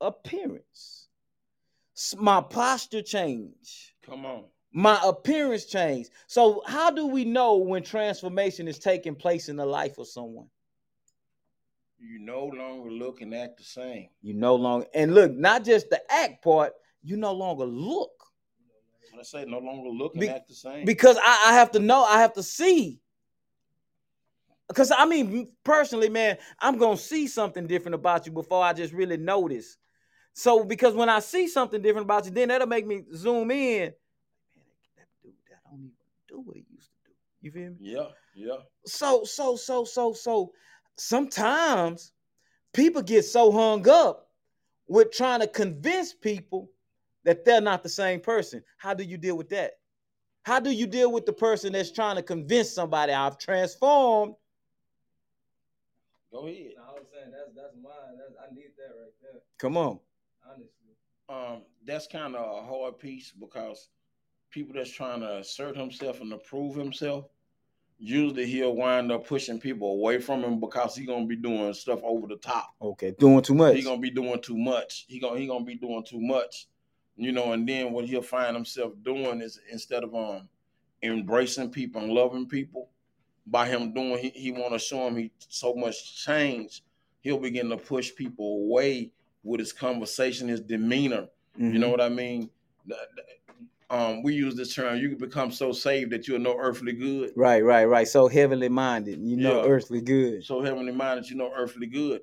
appearance. 0.00 1.08
My 2.16 2.40
posture 2.40 3.02
change. 3.02 3.94
come 4.04 4.26
on. 4.26 4.44
My 4.72 5.00
appearance 5.04 5.66
change. 5.66 6.08
So, 6.26 6.62
how 6.66 6.90
do 6.90 7.06
we 7.06 7.24
know 7.24 7.56
when 7.58 7.84
transformation 7.84 8.66
is 8.66 8.80
taking 8.80 9.14
place 9.14 9.48
in 9.48 9.54
the 9.54 9.64
life 9.64 9.98
of 9.98 10.08
someone? 10.08 10.48
You 12.00 12.18
no 12.18 12.46
longer 12.46 12.90
look 12.90 13.20
and 13.20 13.32
act 13.34 13.58
the 13.58 13.64
same. 13.64 14.08
You 14.20 14.34
no 14.34 14.56
longer 14.56 14.86
and 14.92 15.14
look, 15.14 15.32
not 15.32 15.64
just 15.64 15.90
the 15.90 16.02
act 16.12 16.42
part, 16.42 16.72
you 17.04 17.16
no 17.16 17.32
longer 17.32 17.64
look. 17.64 18.10
I 19.18 19.22
say 19.22 19.44
no 19.44 19.58
longer 19.58 19.90
looking 19.90 20.22
Be- 20.22 20.28
at 20.28 20.48
the 20.48 20.54
same. 20.54 20.84
because 20.84 21.16
I, 21.18 21.46
I 21.50 21.54
have 21.54 21.70
to 21.72 21.78
know, 21.78 22.02
I 22.02 22.18
have 22.20 22.32
to 22.34 22.42
see. 22.42 23.00
Because 24.68 24.90
I 24.90 25.04
mean, 25.04 25.48
personally, 25.62 26.08
man, 26.08 26.38
I'm 26.58 26.78
gonna 26.78 26.96
see 26.96 27.26
something 27.26 27.66
different 27.66 27.94
about 27.94 28.26
you 28.26 28.32
before 28.32 28.64
I 28.64 28.72
just 28.72 28.92
really 28.92 29.16
notice. 29.16 29.76
So, 30.32 30.64
because 30.64 30.94
when 30.94 31.08
I 31.08 31.20
see 31.20 31.46
something 31.46 31.80
different 31.80 32.06
about 32.06 32.24
you, 32.24 32.32
then 32.32 32.48
that'll 32.48 32.66
make 32.66 32.86
me 32.86 33.04
zoom 33.14 33.50
in. 33.50 33.80
Man, 33.82 33.92
that 34.96 35.06
dude, 35.22 35.32
that 35.48 35.60
don't 35.70 35.80
even 35.80 35.92
do 36.28 36.40
what 36.40 36.56
he 36.56 36.64
used 36.74 36.90
to 36.90 37.10
do. 37.10 37.14
You 37.40 37.50
feel 37.52 37.70
me? 37.70 37.76
yeah, 37.80 38.08
yeah. 38.34 38.56
So, 38.84 39.24
so, 39.24 39.54
so, 39.54 39.84
so, 39.84 40.12
so, 40.12 40.52
sometimes 40.96 42.12
people 42.72 43.02
get 43.02 43.24
so 43.24 43.52
hung 43.52 43.88
up 43.88 44.28
with 44.88 45.12
trying 45.12 45.40
to 45.40 45.46
convince 45.46 46.12
people 46.12 46.70
that 47.24 47.44
they're 47.44 47.60
not 47.60 47.82
the 47.82 47.88
same 47.88 48.20
person. 48.20 48.62
How 48.76 48.92
do 48.94 49.04
you 49.04 49.16
deal 49.16 49.36
with 49.36 49.50
that? 49.50 49.74
How 50.42 50.60
do 50.60 50.70
you 50.70 50.86
deal 50.86 51.10
with 51.10 51.26
the 51.26 51.32
person 51.32 51.72
that's 51.72 51.92
trying 51.92 52.16
to 52.16 52.22
convince 52.22 52.70
somebody 52.70 53.12
I've 53.12 53.38
transformed? 53.38 54.34
Go 56.34 56.48
ahead. 56.48 56.72
No, 56.76 56.82
I 56.82 56.92
was 56.98 57.06
saying 57.12 57.30
that's 57.30 57.54
that's 57.54 57.76
mine. 57.80 58.18
That's, 58.18 58.34
I 58.42 58.52
need 58.52 58.72
that 58.76 58.92
right 59.00 59.12
there. 59.22 59.40
Come 59.58 59.76
on. 59.76 60.00
Honestly. 60.44 60.68
Um, 61.28 61.62
that's 61.86 62.08
kind 62.08 62.34
of 62.34 62.42
a 62.42 62.66
hard 62.66 62.98
piece 62.98 63.32
because 63.38 63.88
people 64.50 64.74
that's 64.74 64.90
trying 64.90 65.20
to 65.20 65.38
assert 65.38 65.76
himself 65.76 66.20
and 66.20 66.32
to 66.32 66.38
prove 66.38 66.74
himself, 66.74 67.26
usually 67.98 68.46
he'll 68.46 68.74
wind 68.74 69.12
up 69.12 69.28
pushing 69.28 69.60
people 69.60 69.92
away 69.92 70.18
from 70.18 70.42
him 70.42 70.58
because 70.58 70.96
he's 70.96 71.06
gonna 71.06 71.24
be 71.24 71.36
doing 71.36 71.72
stuff 71.72 72.00
over 72.02 72.26
the 72.26 72.36
top. 72.36 72.74
Okay, 72.82 73.14
doing 73.16 73.40
too 73.40 73.54
much. 73.54 73.76
He's 73.76 73.84
gonna 73.84 74.00
be 74.00 74.10
doing 74.10 74.42
too 74.42 74.58
much. 74.58 75.04
He 75.06 75.20
gonna 75.20 75.38
he 75.38 75.46
gonna 75.46 75.64
be 75.64 75.76
doing 75.76 76.02
too 76.02 76.20
much, 76.20 76.66
you 77.16 77.30
know. 77.30 77.52
And 77.52 77.68
then 77.68 77.92
what 77.92 78.06
he'll 78.06 78.22
find 78.22 78.56
himself 78.56 78.92
doing 79.04 79.40
is 79.40 79.60
instead 79.70 80.02
of 80.02 80.12
um 80.16 80.48
embracing 81.00 81.70
people 81.70 82.02
and 82.02 82.10
loving 82.10 82.48
people, 82.48 82.90
by 83.46 83.66
him 83.68 83.92
doing 83.92 84.18
he, 84.18 84.30
he 84.30 84.52
want 84.52 84.72
to 84.72 84.78
show 84.78 85.06
him 85.06 85.16
he 85.16 85.30
so 85.48 85.74
much 85.74 86.24
change. 86.24 86.82
He'll 87.20 87.38
begin 87.38 87.68
to 87.70 87.76
push 87.76 88.14
people 88.14 88.64
away 88.66 89.10
with 89.42 89.60
his 89.60 89.72
conversation, 89.72 90.48
his 90.48 90.60
demeanor. 90.60 91.28
You 91.56 91.66
Mm-hmm. 91.66 91.80
know 91.80 91.90
what 91.90 92.00
I 92.00 92.08
mean? 92.08 92.50
Um, 93.90 94.22
we 94.22 94.34
use 94.34 94.56
this 94.56 94.74
term. 94.74 94.96
You 94.98 95.10
can 95.10 95.18
become 95.18 95.52
so 95.52 95.70
saved 95.70 96.10
that 96.12 96.26
you're 96.26 96.38
no 96.38 96.56
earthly 96.58 96.92
good. 96.92 97.32
Right, 97.36 97.62
right, 97.62 97.84
right. 97.84 98.08
So 98.08 98.26
heavenly 98.28 98.68
minded, 98.68 99.20
you 99.22 99.36
know, 99.36 99.62
Yeah. 99.62 99.70
earthly 99.70 100.00
good. 100.00 100.44
so 100.44 100.62
heavenly 100.62 100.92
minded, 100.92 101.28
you 101.28 101.36
know, 101.36 101.52
earthly 101.54 101.86
good. 101.86 102.22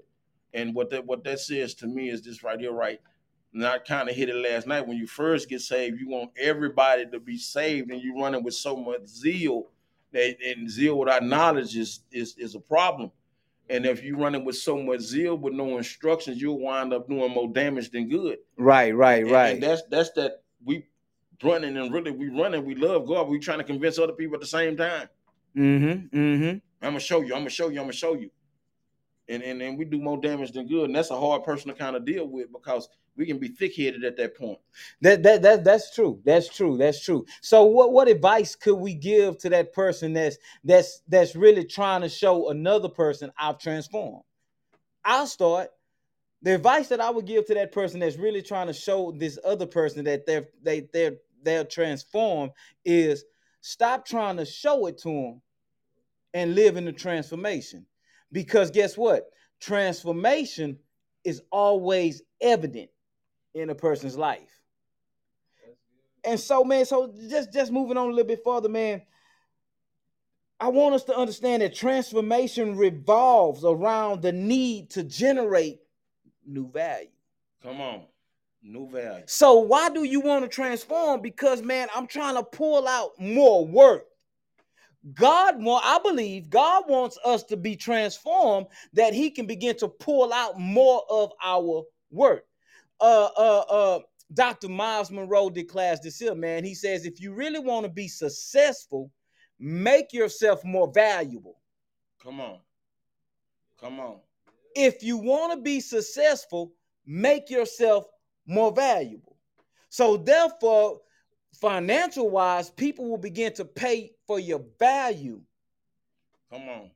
And 0.53 0.75
what 0.75 0.89
that 0.89 1.05
what 1.05 1.23
that 1.23 1.39
says 1.39 1.73
to 1.75 1.87
me 1.87 2.09
is 2.09 2.21
this 2.23 2.43
right 2.43 2.59
here, 2.59 2.73
right? 2.73 2.99
And 3.53 3.65
I 3.65 3.77
kind 3.77 4.09
of 4.09 4.15
hit 4.15 4.27
it 4.29 4.35
last 4.35 4.67
night. 4.67 4.85
When 4.87 4.97
you 4.97 5.07
first 5.07 5.47
get 5.47 5.61
saved, 5.61 5.99
you 5.99 6.09
want 6.09 6.31
everybody 6.37 7.05
to 7.11 7.19
be 7.19 7.37
saved, 7.37 7.91
and 7.91 8.01
you 8.01 8.19
running 8.19 8.43
with 8.43 8.55
so 8.55 8.75
much 8.75 9.05
zeal 9.07 9.67
and 10.13 10.69
zeal 10.69 10.97
without 10.97 11.23
knowledge 11.23 11.75
is 11.77 12.01
is 12.11 12.35
is 12.37 12.55
a 12.55 12.59
problem. 12.59 13.11
And 13.69 13.85
if 13.85 14.03
you 14.03 14.17
running 14.17 14.43
with 14.43 14.57
so 14.57 14.81
much 14.83 14.99
zeal 14.99 15.37
with 15.37 15.53
no 15.53 15.77
instructions, 15.77 16.41
you'll 16.41 16.59
wind 16.59 16.93
up 16.93 17.07
doing 17.07 17.31
more 17.31 17.47
damage 17.47 17.89
than 17.91 18.09
good. 18.09 18.39
Right, 18.57 18.93
right, 18.93 19.23
And- 19.23 19.31
right. 19.31 19.53
And 19.53 19.63
that's 19.63 19.83
that's 19.89 20.11
that 20.11 20.43
we 20.65 20.85
running 21.41 21.77
and 21.77 21.93
really 21.93 22.11
we 22.11 22.29
running. 22.29 22.65
We 22.65 22.75
love 22.75 23.07
God. 23.07 23.29
We 23.29 23.39
trying 23.39 23.59
to 23.59 23.63
convince 23.63 23.97
other 23.97 24.13
people 24.13 24.35
at 24.35 24.41
the 24.41 24.47
same 24.47 24.75
time. 24.75 25.07
mm-hmm. 25.55 26.17
Mm-hmm. 26.17 26.49
I'm 26.83 26.91
gonna 26.93 26.99
show 26.99 27.21
you. 27.21 27.33
I'm 27.33 27.41
gonna 27.41 27.49
show 27.49 27.69
you. 27.69 27.79
I'm 27.79 27.85
gonna 27.85 27.93
show 27.93 28.13
you. 28.15 28.29
And 29.31 29.41
and 29.43 29.61
and 29.61 29.77
we 29.77 29.85
do 29.85 29.99
more 29.99 30.17
damage 30.19 30.51
than 30.51 30.67
good, 30.67 30.85
and 30.85 30.95
that's 30.95 31.09
a 31.09 31.19
hard 31.19 31.43
person 31.45 31.69
to 31.69 31.73
kind 31.73 31.95
of 31.95 32.05
deal 32.05 32.27
with 32.27 32.51
because 32.51 32.89
we 33.15 33.25
can 33.25 33.39
be 33.39 33.47
thick 33.47 33.75
headed 33.75 34.03
at 34.03 34.17
that 34.17 34.37
point. 34.37 34.59
That 35.01 35.23
that 35.23 35.41
that 35.41 35.63
that's 35.63 35.95
true. 35.95 36.21
That's 36.25 36.49
true. 36.49 36.77
That's 36.77 37.03
true. 37.03 37.25
So 37.41 37.63
what 37.63 37.93
what 37.93 38.09
advice 38.09 38.55
could 38.55 38.75
we 38.75 38.93
give 38.93 39.37
to 39.39 39.49
that 39.49 39.71
person 39.73 40.13
that's 40.13 40.37
that's 40.65 41.01
that's 41.07 41.35
really 41.35 41.63
trying 41.63 42.01
to 42.01 42.09
show 42.09 42.49
another 42.49 42.89
person 42.89 43.31
I've 43.37 43.57
transformed? 43.57 44.23
I'll 45.05 45.27
start. 45.27 45.69
The 46.41 46.55
advice 46.55 46.89
that 46.89 46.99
I 46.99 47.09
would 47.09 47.25
give 47.25 47.45
to 47.47 47.53
that 47.53 47.71
person 47.71 47.99
that's 48.01 48.17
really 48.17 48.41
trying 48.41 48.67
to 48.67 48.73
show 48.73 49.13
this 49.17 49.39
other 49.45 49.65
person 49.65 50.03
that 50.05 50.25
they're 50.25 50.47
they 50.61 50.89
they're 50.91 51.17
they're 51.43 51.63
transformed 51.63 52.51
is 52.83 53.23
stop 53.61 54.05
trying 54.05 54.37
to 54.37 54.45
show 54.45 54.87
it 54.87 54.97
to 54.99 55.09
them 55.09 55.41
and 56.33 56.55
live 56.55 56.77
in 56.77 56.85
the 56.85 56.91
transformation. 56.91 57.85
Because 58.31 58.71
guess 58.71 58.97
what? 58.97 59.29
Transformation 59.59 60.79
is 61.23 61.41
always 61.51 62.21
evident 62.41 62.89
in 63.53 63.69
a 63.69 63.75
person's 63.75 64.17
life. 64.17 64.61
And 66.23 66.39
so, 66.39 66.63
man, 66.63 66.85
so 66.85 67.13
just 67.29 67.51
just 67.51 67.71
moving 67.71 67.97
on 67.97 68.07
a 68.07 68.09
little 68.09 68.27
bit 68.27 68.43
further, 68.43 68.69
man. 68.69 69.01
I 70.59 70.67
want 70.67 70.93
us 70.93 71.03
to 71.05 71.17
understand 71.17 71.63
that 71.63 71.73
transformation 71.73 72.77
revolves 72.77 73.65
around 73.65 74.21
the 74.21 74.31
need 74.31 74.91
to 74.91 75.03
generate 75.03 75.79
new 76.45 76.69
value. 76.69 77.09
Come 77.63 77.81
on, 77.81 78.03
new 78.61 78.87
value. 78.87 79.23
So 79.25 79.59
why 79.59 79.89
do 79.89 80.03
you 80.03 80.19
want 80.21 80.43
to 80.43 80.47
transform? 80.47 81.21
Because 81.21 81.63
man, 81.63 81.87
I'm 81.95 82.05
trying 82.05 82.35
to 82.35 82.43
pull 82.43 82.87
out 82.87 83.19
more 83.19 83.65
work. 83.65 84.05
God 85.13 85.61
want, 85.63 85.83
I 85.85 85.99
believe 86.03 86.49
God 86.49 86.83
wants 86.87 87.17
us 87.25 87.43
to 87.45 87.57
be 87.57 87.75
transformed 87.75 88.67
that 88.93 89.13
He 89.13 89.31
can 89.31 89.47
begin 89.47 89.75
to 89.77 89.87
pull 89.87 90.31
out 90.31 90.59
more 90.59 91.03
of 91.09 91.31
our 91.43 91.83
work. 92.11 92.45
Uh, 92.99 93.29
uh, 93.35 93.63
uh, 93.69 93.99
Dr. 94.33 94.69
Myles 94.69 95.11
Munroe 95.11 95.49
declares 95.49 95.99
this 96.01 96.19
here, 96.19 96.35
man. 96.35 96.63
He 96.63 96.75
says, 96.75 97.05
if 97.05 97.19
you 97.19 97.33
really 97.33 97.59
want 97.59 97.85
to 97.85 97.91
be 97.91 98.07
successful, 98.07 99.11
make 99.59 100.13
yourself 100.13 100.63
more 100.63 100.91
valuable. 100.93 101.57
Come 102.21 102.39
on, 102.39 102.59
come 103.79 103.99
on. 103.99 104.17
If 104.75 105.03
you 105.03 105.17
want 105.17 105.53
to 105.53 105.61
be 105.61 105.79
successful, 105.79 106.73
make 107.05 107.49
yourself 107.49 108.05
more 108.45 108.71
valuable. 108.71 109.35
So 109.89 110.15
therefore, 110.15 111.01
financial 111.53 112.29
wise, 112.29 112.69
people 112.69 113.09
will 113.09 113.17
begin 113.17 113.53
to 113.53 113.65
pay 113.65 114.11
for 114.25 114.39
your 114.39 114.63
value 114.79 115.41
Come 116.51 116.67
on, 116.69 116.91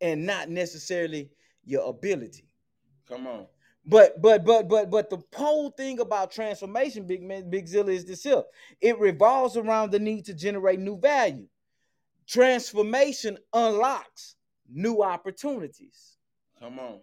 and 0.00 0.26
not 0.26 0.48
necessarily 0.48 1.30
your 1.64 1.88
ability. 1.88 2.44
come 3.08 3.26
on. 3.26 3.46
But 3.86 4.20
but 4.22 4.44
but 4.44 4.66
but 4.68 4.90
but 4.90 5.10
the 5.10 5.22
whole 5.34 5.70
thing 5.70 6.00
about 6.00 6.32
transformation, 6.32 7.06
big 7.06 7.22
man, 7.22 7.50
big 7.50 7.68
Zilla 7.68 7.92
is 7.92 8.04
this 8.04 8.22
here. 8.22 8.42
It 8.80 8.98
revolves 8.98 9.56
around 9.56 9.90
the 9.92 9.98
need 9.98 10.24
to 10.24 10.34
generate 10.34 10.80
new 10.80 10.98
value. 10.98 11.46
Transformation 12.26 13.38
unlocks 13.52 14.36
new 14.68 15.02
opportunities. 15.02 16.16
Come 16.58 16.78
on. 16.78 17.00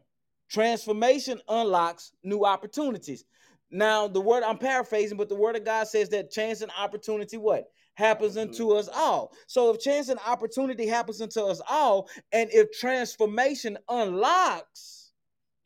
Transformation 0.49 1.39
unlocks 1.47 2.13
new 2.23 2.43
opportunities. 2.45 3.25
Now, 3.71 4.07
the 4.07 4.21
word 4.21 4.43
I'm 4.43 4.57
paraphrasing, 4.57 5.17
but 5.17 5.29
the 5.29 5.35
word 5.35 5.55
of 5.55 5.63
God 5.63 5.87
says 5.87 6.09
that 6.09 6.29
chance 6.29 6.61
and 6.61 6.71
opportunity 6.77 7.37
what 7.37 7.71
happens 7.95 8.35
unto 8.37 8.71
us 8.71 8.89
all. 8.93 9.31
So, 9.47 9.71
if 9.71 9.79
chance 9.79 10.09
and 10.09 10.19
opportunity 10.25 10.87
happens 10.87 11.21
unto 11.21 11.41
us 11.41 11.61
all, 11.69 12.09
and 12.33 12.49
if 12.51 12.71
transformation 12.77 13.77
unlocks 13.89 15.13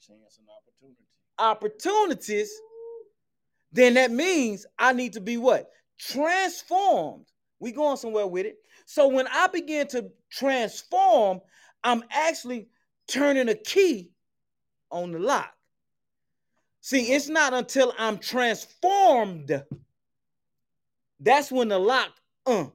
Chance 0.06 0.40
and 0.40 0.48
opportunity. 0.50 1.04
opportunities, 1.40 2.52
then 3.72 3.96
that 3.96 4.12
means 4.12 4.66
I 4.78 4.94
need 4.94 5.14
to 5.14 5.22
be 5.22 5.38
what 5.38 5.70
transformed. 6.00 7.26
We 7.60 7.72
going 7.72 7.98
somewhere 7.98 8.28
with 8.28 8.46
it. 8.46 8.58
So 8.86 9.08
when 9.08 9.28
I 9.28 9.48
begin 9.48 9.88
to 9.90 10.12
transform, 10.32 11.42
I'm 11.84 12.04
actually 12.12 12.68
turning 13.08 13.50
a 13.50 13.56
key 13.56 14.12
on 14.92 15.12
the 15.12 15.20
lock. 15.20 15.52
See, 16.86 17.14
it's 17.14 17.30
not 17.30 17.52
until 17.52 17.96
I'm 17.98 18.20
transformed 18.20 19.64
that's 21.20 21.52
when 21.52 21.68
the 21.68 21.80
lock 21.80 22.12
uh, 22.46 22.66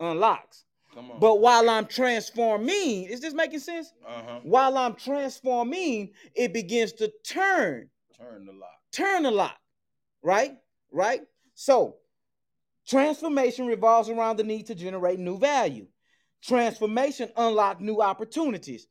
unlocks. 0.00 0.64
But 1.20 1.38
while 1.38 1.70
I'm 1.70 1.86
transforming, 1.86 3.04
is 3.04 3.20
this 3.20 3.34
making 3.34 3.60
sense? 3.60 3.92
uh 4.04 4.22
huh. 4.26 4.40
While 4.42 4.76
I'm 4.76 4.96
transforming, 4.96 6.10
it 6.34 6.52
begins 6.52 6.94
to 6.94 7.12
turn, 7.24 7.88
Turn 8.18 8.46
the 8.46 8.52
lock. 8.52 8.80
turn 8.90 9.22
the 9.22 9.30
lock, 9.30 9.56
right? 10.24 10.56
Right? 10.90 11.20
So, 11.54 11.98
transformation 12.88 13.68
revolves 13.68 14.08
around 14.08 14.38
the 14.38 14.44
need 14.44 14.66
to 14.66 14.74
generate 14.74 15.20
new 15.20 15.38
value. 15.38 15.86
Transformation 16.42 17.30
unlocks 17.36 17.80
new 17.80 18.02
opportunities. 18.02 18.88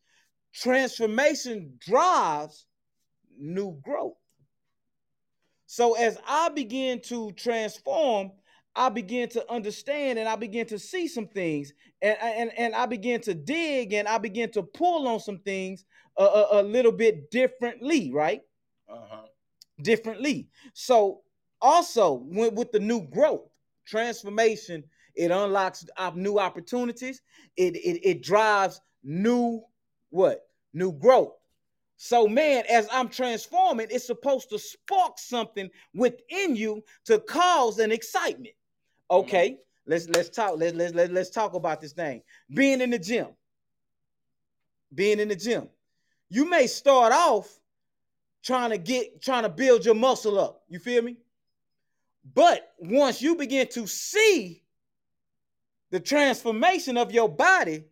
Transformation 0.54 1.74
drives 1.82 2.68
new 3.38 3.78
growth. 3.84 4.16
So 5.72 5.94
as 5.94 6.18
I 6.28 6.50
begin 6.50 7.00
to 7.04 7.32
transform, 7.32 8.34
I 8.76 8.90
begin 8.90 9.30
to 9.30 9.50
understand 9.50 10.20
and 10.20 10.28
I 10.28 10.36
begin 10.36 10.66
to 10.66 10.78
see 10.78 11.08
some 11.08 11.28
things 11.28 11.72
and, 12.02 12.18
and, 12.22 12.52
and 12.58 12.76
I 12.76 12.88
begin 12.88 13.22
to 13.22 13.34
dig 13.34 13.94
and 13.94 14.06
I 14.06 14.18
begin 14.18 14.52
to 14.52 14.64
pull 14.64 15.08
on 15.08 15.22
some 15.22 15.38
things 15.40 15.86
a, 16.18 16.24
a, 16.26 16.48
a 16.60 16.64
little 16.64 16.92
bit 16.92 17.32
differently, 17.32 18.12
right? 18.12 18.42
Uh 18.90 18.98
huh. 19.10 19.22
Differently. 19.82 20.50
So 20.74 21.22
also 21.62 22.16
with, 22.16 22.54
with 22.54 22.74
the 22.74 22.82
new 22.82 23.08
growth, 23.08 23.48
Transformation, 23.86 24.84
it 25.16 25.32
unlocks 25.32 25.86
new 26.16 26.38
opportunities. 26.38 27.22
It, 27.56 27.78
it 27.78 28.06
it 28.06 28.24
drives 28.24 28.82
new 29.06 29.64
what? 30.10 30.42
New 30.74 30.92
growth. 30.92 31.32
So, 32.04 32.28
man, 32.28 32.64
as 32.68 32.88
I'm 32.92 33.10
transforming, 33.10 33.86
it's 33.92 34.08
supposed 34.08 34.50
to 34.50 34.58
spark 34.58 35.20
something 35.20 35.70
within 35.94 36.56
you 36.56 36.84
to 37.06 37.20
cause 37.20 37.78
an 37.78 37.92
excitement. 37.92 38.56
Mm-hmm. 39.12 39.20
Okay, 39.20 39.58
let's 39.86 40.10
let's 40.10 40.30
talk. 40.30 40.56
Let's 40.58 40.76
let's 40.76 40.96
let's, 40.96 41.12
let's 41.12 41.30
talk 41.30 41.54
about 41.54 41.80
this 41.80 41.94
thing. 41.94 42.24
Being 42.52 42.82
in 42.82 42.90
the 42.90 42.98
gym. 42.98 43.28
Being 44.96 45.20
in 45.20 45.28
the 45.28 45.36
gym. 45.36 45.70
You 46.28 46.50
may 46.50 46.66
start 46.66 47.14
off 47.14 47.60
trying 48.42 48.72
to 48.72 48.80
get 48.80 49.22
trying 49.22 49.44
to 49.44 49.50
build 49.50 49.86
your 49.86 49.94
muscle 49.94 50.40
up. 50.40 50.64
You 50.70 50.80
feel 50.80 51.04
me? 51.04 51.18
But 52.34 52.74
once 52.80 53.22
you 53.22 53.36
begin 53.36 53.68
to 53.74 53.86
see 53.86 54.64
the 55.92 56.00
transformation 56.00 56.98
of 56.98 57.12
your 57.12 57.30
body, 57.30 57.84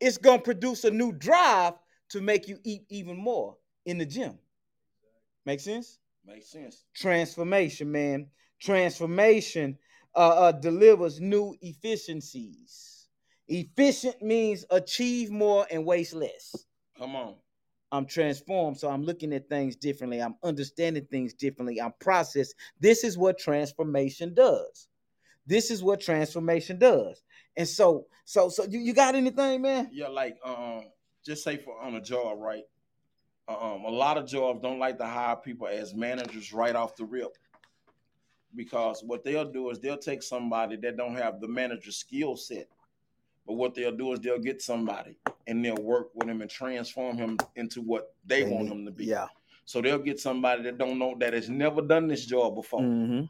it's 0.00 0.16
going 0.16 0.38
to 0.38 0.44
produce 0.44 0.84
a 0.84 0.90
new 0.90 1.12
drive 1.12 1.74
to 2.12 2.20
make 2.20 2.48
you 2.48 2.58
eat 2.64 2.84
even 2.88 3.16
more 3.16 3.56
in 3.84 3.98
the 3.98 4.06
gym. 4.06 4.38
Make 5.44 5.60
sense? 5.60 5.98
Makes 6.24 6.50
sense. 6.50 6.84
Transformation, 6.94 7.90
man. 7.90 8.28
Transformation 8.60 9.76
uh, 10.14 10.18
uh, 10.18 10.52
delivers 10.52 11.20
new 11.20 11.56
efficiencies. 11.60 13.08
Efficient 13.48 14.22
means 14.22 14.64
achieve 14.70 15.30
more 15.30 15.66
and 15.70 15.84
waste 15.84 16.14
less. 16.14 16.54
Come 16.96 17.16
on. 17.16 17.34
I'm 17.90 18.06
transformed, 18.06 18.78
so 18.78 18.88
I'm 18.88 19.02
looking 19.02 19.34
at 19.34 19.48
things 19.48 19.76
differently. 19.76 20.20
I'm 20.22 20.36
understanding 20.42 21.06
things 21.10 21.34
differently. 21.34 21.80
I'm 21.80 21.92
processed. 22.00 22.54
This 22.80 23.04
is 23.04 23.18
what 23.18 23.38
transformation 23.38 24.32
does. 24.32 24.88
This 25.46 25.70
is 25.70 25.82
what 25.82 26.00
transformation 26.00 26.78
does. 26.78 27.22
And 27.56 27.68
so, 27.68 28.06
so, 28.24 28.48
so 28.48 28.64
you, 28.64 28.78
you 28.78 28.94
got 28.94 29.14
anything, 29.14 29.60
man? 29.60 29.90
Yeah, 29.92 30.08
like 30.08 30.38
um, 30.44 30.84
just 31.24 31.44
say 31.44 31.56
for 31.56 31.80
on 31.80 31.94
a 31.94 32.00
job, 32.00 32.38
right? 32.38 32.64
Um, 33.48 33.84
a 33.84 33.90
lot 33.90 34.18
of 34.18 34.26
jobs 34.26 34.60
don't 34.62 34.78
like 34.78 34.98
to 34.98 35.06
hire 35.06 35.36
people 35.36 35.66
as 35.66 35.94
managers 35.94 36.52
right 36.52 36.74
off 36.74 36.96
the 36.96 37.04
rip. 37.04 37.36
Because 38.54 39.02
what 39.02 39.24
they'll 39.24 39.50
do 39.50 39.70
is 39.70 39.78
they'll 39.78 39.96
take 39.96 40.22
somebody 40.22 40.76
that 40.76 40.96
don't 40.96 41.16
have 41.16 41.40
the 41.40 41.48
manager 41.48 41.90
skill 41.90 42.36
set. 42.36 42.68
But 43.46 43.54
what 43.54 43.74
they'll 43.74 43.96
do 43.96 44.12
is 44.12 44.20
they'll 44.20 44.38
get 44.38 44.62
somebody 44.62 45.18
and 45.46 45.64
they'll 45.64 45.74
work 45.76 46.10
with 46.14 46.28
him 46.28 46.42
and 46.42 46.50
transform 46.50 47.16
him 47.16 47.38
into 47.56 47.80
what 47.80 48.14
they, 48.24 48.44
want 48.44 48.68
him 48.68 48.84
to 48.84 48.90
be. 48.90 49.06
Yeah. 49.06 49.26
So 49.64 49.80
they'll 49.80 49.98
get 49.98 50.20
somebody 50.20 50.62
that 50.64 50.78
don't 50.78 50.98
know 50.98 51.16
that 51.18 51.32
has 51.32 51.48
never 51.48 51.82
done 51.82 52.08
this 52.08 52.26
job 52.26 52.54
before, 52.54 52.82
hmm 52.82 53.22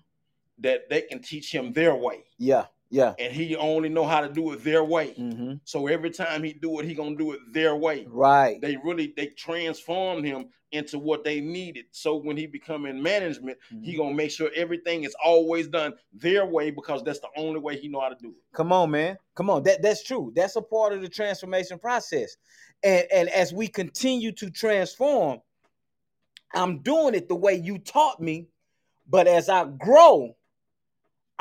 that 0.58 0.88
they 0.88 1.00
can 1.02 1.20
teach 1.20 1.52
him 1.52 1.72
their 1.72 1.94
way. 1.94 2.24
Yeah. 2.38 2.66
Yeah. 2.92 3.14
And 3.18 3.32
he 3.32 3.56
only 3.56 3.88
know 3.88 4.04
how 4.04 4.20
to 4.20 4.28
do 4.28 4.52
it 4.52 4.62
their 4.62 4.84
way. 4.84 5.14
hmm 5.14 5.54
So 5.64 5.86
every 5.86 6.10
time 6.10 6.42
he 6.44 6.52
do 6.52 6.78
it, 6.78 6.84
he 6.84 6.94
gonna 6.94 7.16
do 7.16 7.32
it 7.32 7.40
their 7.50 7.74
way. 7.74 8.06
Right. 8.06 8.60
They 8.60 8.76
really 8.84 9.14
they 9.16 9.28
transformed 9.28 10.26
him 10.26 10.50
into 10.72 10.98
what 10.98 11.24
they 11.24 11.40
needed. 11.40 11.86
So 11.90 12.16
when 12.16 12.36
he 12.36 12.46
become 12.46 12.84
in 12.84 13.02
management, 13.02 13.58
he 13.82 13.94
Mhm. 13.94 13.96
gonna 13.96 14.14
make 14.14 14.30
sure 14.30 14.50
everything 14.54 15.04
is 15.04 15.16
always 15.24 15.68
done 15.68 15.94
their 16.12 16.44
way 16.44 16.70
because 16.70 17.02
that's 17.02 17.20
the 17.20 17.30
only 17.36 17.60
way 17.60 17.78
he 17.78 17.88
know 17.88 18.00
how 18.00 18.10
to 18.10 18.16
do 18.20 18.28
it. 18.28 18.42
Come 18.52 18.72
on, 18.72 18.90
man. 18.90 19.16
Come 19.34 19.48
on. 19.48 19.62
That 19.62 19.80
that's 19.80 20.02
true. 20.04 20.30
That's 20.36 20.56
a 20.56 20.62
part 20.62 20.92
of 20.92 21.00
the 21.00 21.08
transformation 21.08 21.78
process. 21.78 22.36
And 22.82 23.06
and 23.10 23.28
as 23.30 23.54
we 23.54 23.68
continue 23.68 24.32
to 24.32 24.50
transform, 24.50 25.40
I'm 26.54 26.80
doing 26.82 27.14
it 27.14 27.28
the 27.28 27.36
way 27.36 27.54
you 27.54 27.78
taught 27.78 28.20
me, 28.20 28.48
but 29.08 29.26
as 29.26 29.48
I 29.48 29.64
grow, 29.64 30.36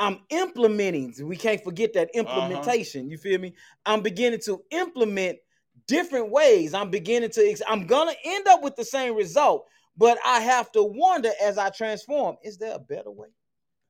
I'm 0.02 0.18
implementing. 0.30 1.14
We 1.24 1.36
can't 1.36 1.62
forget 1.62 1.92
that 1.92 2.08
uh-huh. 2.08 2.18
implementation. 2.18 3.08
You 3.08 3.16
feel 3.16 3.38
me? 3.38 3.54
I'm 3.86 4.02
beginning 4.02 4.40
to 4.46 4.60
implement 4.72 5.38
different 5.86 6.32
ways. 6.32 6.74
I'm 6.74 6.90
beginning 6.90 7.30
to 7.30 7.48
ex- 7.48 7.62
I'm 7.68 7.86
to 7.86 8.14
end 8.24 8.48
up 8.48 8.64
with 8.64 8.74
the 8.74 8.84
same 8.84 9.14
result, 9.14 9.68
but 9.96 10.18
I 10.26 10.40
have 10.40 10.72
to 10.72 10.82
wonder 10.82 11.30
as 11.40 11.56
I 11.56 11.70
transform, 11.70 12.36
is 12.42 12.58
there 12.58 12.74
a 12.74 12.80
better 12.80 13.12
way? 13.12 13.28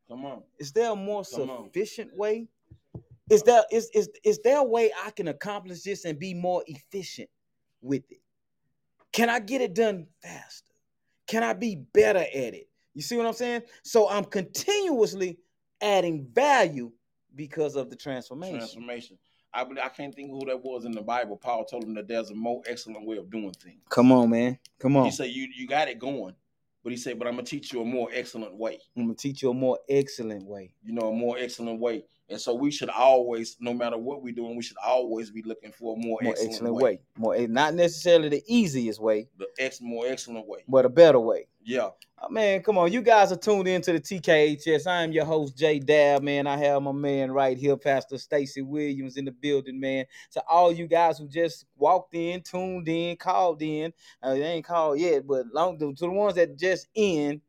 Come 0.07 0.27
on. 0.27 0.42
Is 0.59 0.72
there 0.72 0.90
a 0.90 0.96
more 0.96 1.25
Come 1.25 1.48
on. 1.48 1.64
sufficient 1.64 2.14
way? 2.14 2.46
Is 3.31 3.42
there 3.44 3.62
is, 3.72 3.88
is 3.94 4.11
is 4.22 4.38
there 4.44 4.59
a 4.59 4.64
way 4.64 4.90
I 5.07 5.12
can 5.12 5.29
accomplish 5.29 5.81
this 5.81 6.05
and 6.05 6.18
be 6.18 6.35
more 6.35 6.62
efficient 6.66 7.31
with 7.81 8.03
it? 8.11 8.20
Can 9.12 9.31
I 9.31 9.38
get 9.38 9.62
it 9.62 9.72
done 9.72 10.09
faster? 10.22 10.75
Can 11.27 11.42
I 11.42 11.55
be 11.55 11.77
better 11.77 12.18
at 12.18 12.55
it? 12.55 12.68
You 12.92 13.01
see 13.01 13.16
what 13.16 13.25
I'm 13.25 13.33
saying? 13.33 13.62
So 13.83 14.11
I'm 14.11 14.27
continuously 14.27 15.38
adding 15.83 16.27
value 16.33 16.92
because 17.35 17.77
of 17.77 17.90
the 17.90 17.97
transformation. 17.97 18.59
Transformation. 18.59 19.18
I 19.53 19.66
I 19.83 19.88
can't 19.88 20.14
think 20.14 20.31
who 20.31 20.47
that 20.47 20.62
was 20.62 20.85
in 20.85 20.92
the 20.92 21.03
Bible. 21.03 21.37
Paul 21.37 21.64
told 21.64 21.85
him 21.85 21.95
that 21.95 22.09
there's 22.09 22.31
a 22.31 22.35
more 22.35 22.62
excellent 22.66 23.07
way 23.07 23.18
of 23.18 23.31
doing 23.31 23.53
things. 23.53 23.83
Come 23.90 24.12
on, 24.12 24.31
man. 24.31 24.59
Come 24.79 24.97
on. 24.97 25.05
He 25.05 25.11
said 25.11 25.29
you 25.31 25.49
you 25.55 25.66
got 25.66 25.88
it 25.88 25.99
going, 25.99 26.35
but 26.83 26.92
he 26.92 26.97
said, 26.97 27.18
but 27.18 27.29
I'm 27.29 27.35
gonna 27.35 27.45
teach 27.45 27.73
you 27.73 27.83
a 27.83 27.85
more 27.85 28.09
excellent 28.12 28.55
way. 28.55 28.79
I'm 28.97 29.05
gonna 29.05 29.14
teach 29.14 29.42
you 29.42 29.51
a 29.51 29.55
more 29.55 29.79
excellent 29.88 30.47
way. 30.47 30.75
You 30.83 30.95
know, 30.95 31.11
a 31.11 31.12
more 31.12 31.37
excellent 31.38 31.81
way. 31.81 32.05
And 32.33 32.40
so 32.40 32.55
we 32.55 32.71
should 32.71 32.88
always, 32.88 33.57
no 33.61 33.73
matter 33.75 33.99
what 33.99 34.23
we're 34.23 34.35
doing, 34.35 34.57
we 34.57 34.62
should 34.62 34.79
always 34.85 35.31
be 35.31 35.42
looking 35.42 35.71
for 35.71 35.95
a 35.95 35.99
more, 35.99 36.18
More 36.23 36.33
excellent, 36.33 36.53
excellent 36.55 36.75
way. 36.77 36.83
way. 36.83 37.01
More 37.18 37.47
not 37.47 37.75
necessarily 37.75 38.29
the 38.31 38.42
easiest 38.47 39.01
way, 39.01 39.29
The 39.38 39.47
ex 39.59 39.81
more 39.81 40.07
excellent 40.07 40.47
way. 40.49 40.61
but 40.66 40.85
a 40.85 40.88
better 40.88 41.21
way. 41.21 41.47
Yeah. 41.64 41.90
Oh, 42.25 42.29
man, 42.29 42.62
come 42.62 42.79
on. 42.79 42.92
You 42.92 43.03
guys 43.03 43.33
are 43.33 43.37
tuned 43.37 43.66
into 43.68 43.92
the 43.92 44.01
TKHS. 44.01 44.87
I 44.87 45.03
am 45.03 45.12
your 45.12 45.25
host, 45.25 45.57
Jay 45.57 45.79
Dab, 45.79 46.23
man. 46.23 46.47
I 46.47 46.57
have 46.57 46.83
my 46.83 46.92
man 46.92 47.33
right 47.33 47.59
here, 47.59 47.77
Pastor 47.77 48.16
Stacy 48.16 48.62
Williams, 48.62 49.16
in 49.16 49.25
the 49.25 49.33
building, 49.33 49.79
man. 49.79 50.07
To 50.33 50.42
all 50.49 50.73
you 50.73 50.87
guys 50.87 51.18
who 51.18 51.29
just 51.29 51.66
walked 51.77 52.14
in, 52.14 52.40
tuned 52.42 52.88
in, 52.88 53.16
called 53.16 53.61
in. 53.62 53.92
Uh, 54.23 54.35
they 54.35 54.42
ain't 54.42 54.64
called 54.64 54.99
yet, 55.01 55.27
but 55.27 55.47
long 55.53 55.79
to 55.79 55.92
the 55.95 56.11
ones 56.11 56.35
that 56.37 56.57
just 56.57 56.87
in, 56.95 57.40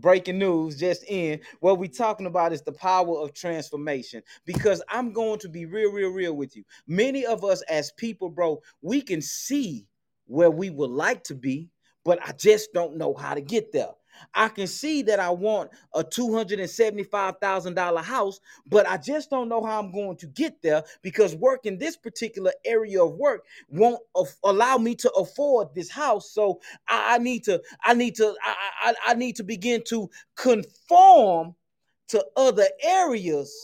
breaking 0.00 0.38
news 0.38 0.78
just 0.78 1.04
in 1.08 1.40
what 1.60 1.78
we're 1.78 1.88
talking 1.88 2.26
about 2.26 2.52
is 2.52 2.62
the 2.62 2.72
power 2.72 3.18
of 3.20 3.34
transformation. 3.34 4.22
Because 4.44 4.82
i'm 4.88 5.12
going 5.12 5.38
to 5.40 5.48
be 5.48 5.66
real 5.66 5.90
real 5.92 6.10
real 6.10 6.34
with 6.34 6.56
you. 6.56 6.64
Many 6.86 7.26
of 7.26 7.44
us 7.44 7.62
as 7.62 7.92
people 7.92 8.28
bro 8.30 8.60
we 8.82 9.02
can 9.02 9.20
see 9.22 9.86
where 10.26 10.50
we 10.50 10.70
would 10.70 10.90
like 10.90 11.24
to 11.24 11.34
be 11.34 11.68
but 12.04 12.18
i 12.26 12.32
just 12.32 12.72
don't 12.72 12.96
know 12.96 13.14
how 13.14 13.34
to 13.34 13.40
get 13.40 13.72
there 13.72 13.90
i 14.34 14.48
can 14.48 14.66
see 14.66 15.02
that 15.02 15.20
i 15.20 15.30
want 15.30 15.70
a 15.94 16.02
$275000 16.04 18.02
house 18.02 18.40
but 18.66 18.88
i 18.88 18.96
just 18.96 19.30
don't 19.30 19.48
know 19.48 19.64
how 19.64 19.78
i'm 19.80 19.92
going 19.92 20.16
to 20.16 20.26
get 20.26 20.60
there 20.62 20.82
because 21.02 21.34
work 21.36 21.66
in 21.66 21.78
this 21.78 21.96
particular 21.96 22.52
area 22.64 23.02
of 23.02 23.14
work 23.14 23.44
won't 23.68 24.00
af- 24.16 24.36
allow 24.44 24.76
me 24.78 24.94
to 24.94 25.10
afford 25.12 25.68
this 25.74 25.90
house 25.90 26.30
so 26.30 26.60
I, 26.88 27.14
I 27.14 27.18
need 27.18 27.44
to 27.44 27.62
I 27.84 27.94
need 27.94 28.14
to 28.16 28.34
I, 28.42 28.54
I 28.82 28.94
I 29.08 29.14
need 29.14 29.36
to 29.36 29.42
begin 29.44 29.82
to 29.88 30.10
conform 30.36 31.54
to 32.08 32.24
other 32.36 32.66
areas. 32.82 33.54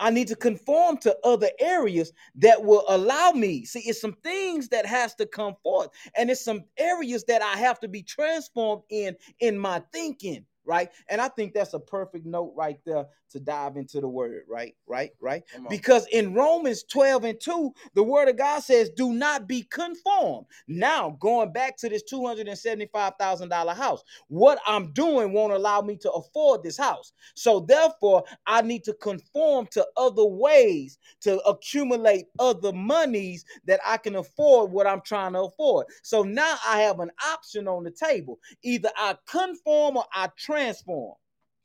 I 0.00 0.10
need 0.10 0.28
to 0.28 0.36
conform 0.36 0.96
to 0.98 1.16
other 1.24 1.50
areas 1.60 2.12
that 2.36 2.62
will 2.64 2.84
allow 2.88 3.30
me. 3.32 3.64
See, 3.64 3.80
it's 3.80 4.00
some 4.00 4.16
things 4.24 4.68
that 4.70 4.86
has 4.86 5.14
to 5.16 5.26
come 5.26 5.54
forth, 5.62 5.90
and 6.16 6.30
it's 6.30 6.44
some 6.44 6.64
areas 6.78 7.24
that 7.24 7.42
I 7.42 7.56
have 7.58 7.78
to 7.80 7.88
be 7.88 8.02
transformed 8.02 8.82
in 8.90 9.16
in 9.40 9.58
my 9.58 9.82
thinking, 9.92 10.44
right? 10.64 10.90
And 11.08 11.20
I 11.20 11.28
think 11.28 11.54
that's 11.54 11.74
a 11.74 11.80
perfect 11.80 12.26
note 12.26 12.52
right 12.56 12.78
there 12.84 13.06
to 13.30 13.40
dive 13.40 13.76
into 13.76 14.00
the 14.00 14.08
word, 14.08 14.42
right? 14.48 14.74
Right? 14.86 15.10
Right? 15.20 15.44
Because 15.68 16.06
in 16.12 16.34
Romans 16.34 16.82
12 16.84 17.24
and 17.24 17.40
2, 17.40 17.72
the 17.94 18.02
word 18.02 18.28
of 18.28 18.36
God 18.36 18.60
says, 18.60 18.90
do 18.90 19.12
not 19.12 19.46
be 19.46 19.62
conformed. 19.62 20.46
Now, 20.66 21.16
going 21.20 21.52
back 21.52 21.76
to 21.78 21.88
this 21.88 22.02
$275,000 22.12 23.74
house, 23.76 24.02
what 24.28 24.58
I'm 24.66 24.92
doing 24.92 25.32
won't 25.32 25.52
allow 25.52 25.80
me 25.80 25.96
to 25.98 26.10
afford 26.12 26.62
this 26.62 26.76
house. 26.76 27.12
So, 27.34 27.60
therefore, 27.60 28.24
I 28.46 28.62
need 28.62 28.84
to 28.84 28.94
conform 28.94 29.68
to 29.72 29.86
other 29.96 30.24
ways 30.24 30.98
to 31.20 31.40
accumulate 31.42 32.26
other 32.38 32.72
monies 32.72 33.44
that 33.66 33.80
I 33.84 33.96
can 33.96 34.16
afford 34.16 34.70
what 34.70 34.86
I'm 34.86 35.00
trying 35.02 35.32
to 35.34 35.40
afford. 35.40 35.86
So 36.02 36.22
now 36.22 36.56
I 36.66 36.80
have 36.80 37.00
an 37.00 37.10
option 37.24 37.68
on 37.68 37.84
the 37.84 37.90
table. 37.90 38.38
Either 38.62 38.90
I 38.96 39.16
conform 39.26 39.96
or 39.96 40.04
I 40.12 40.28
transform. 40.50 41.14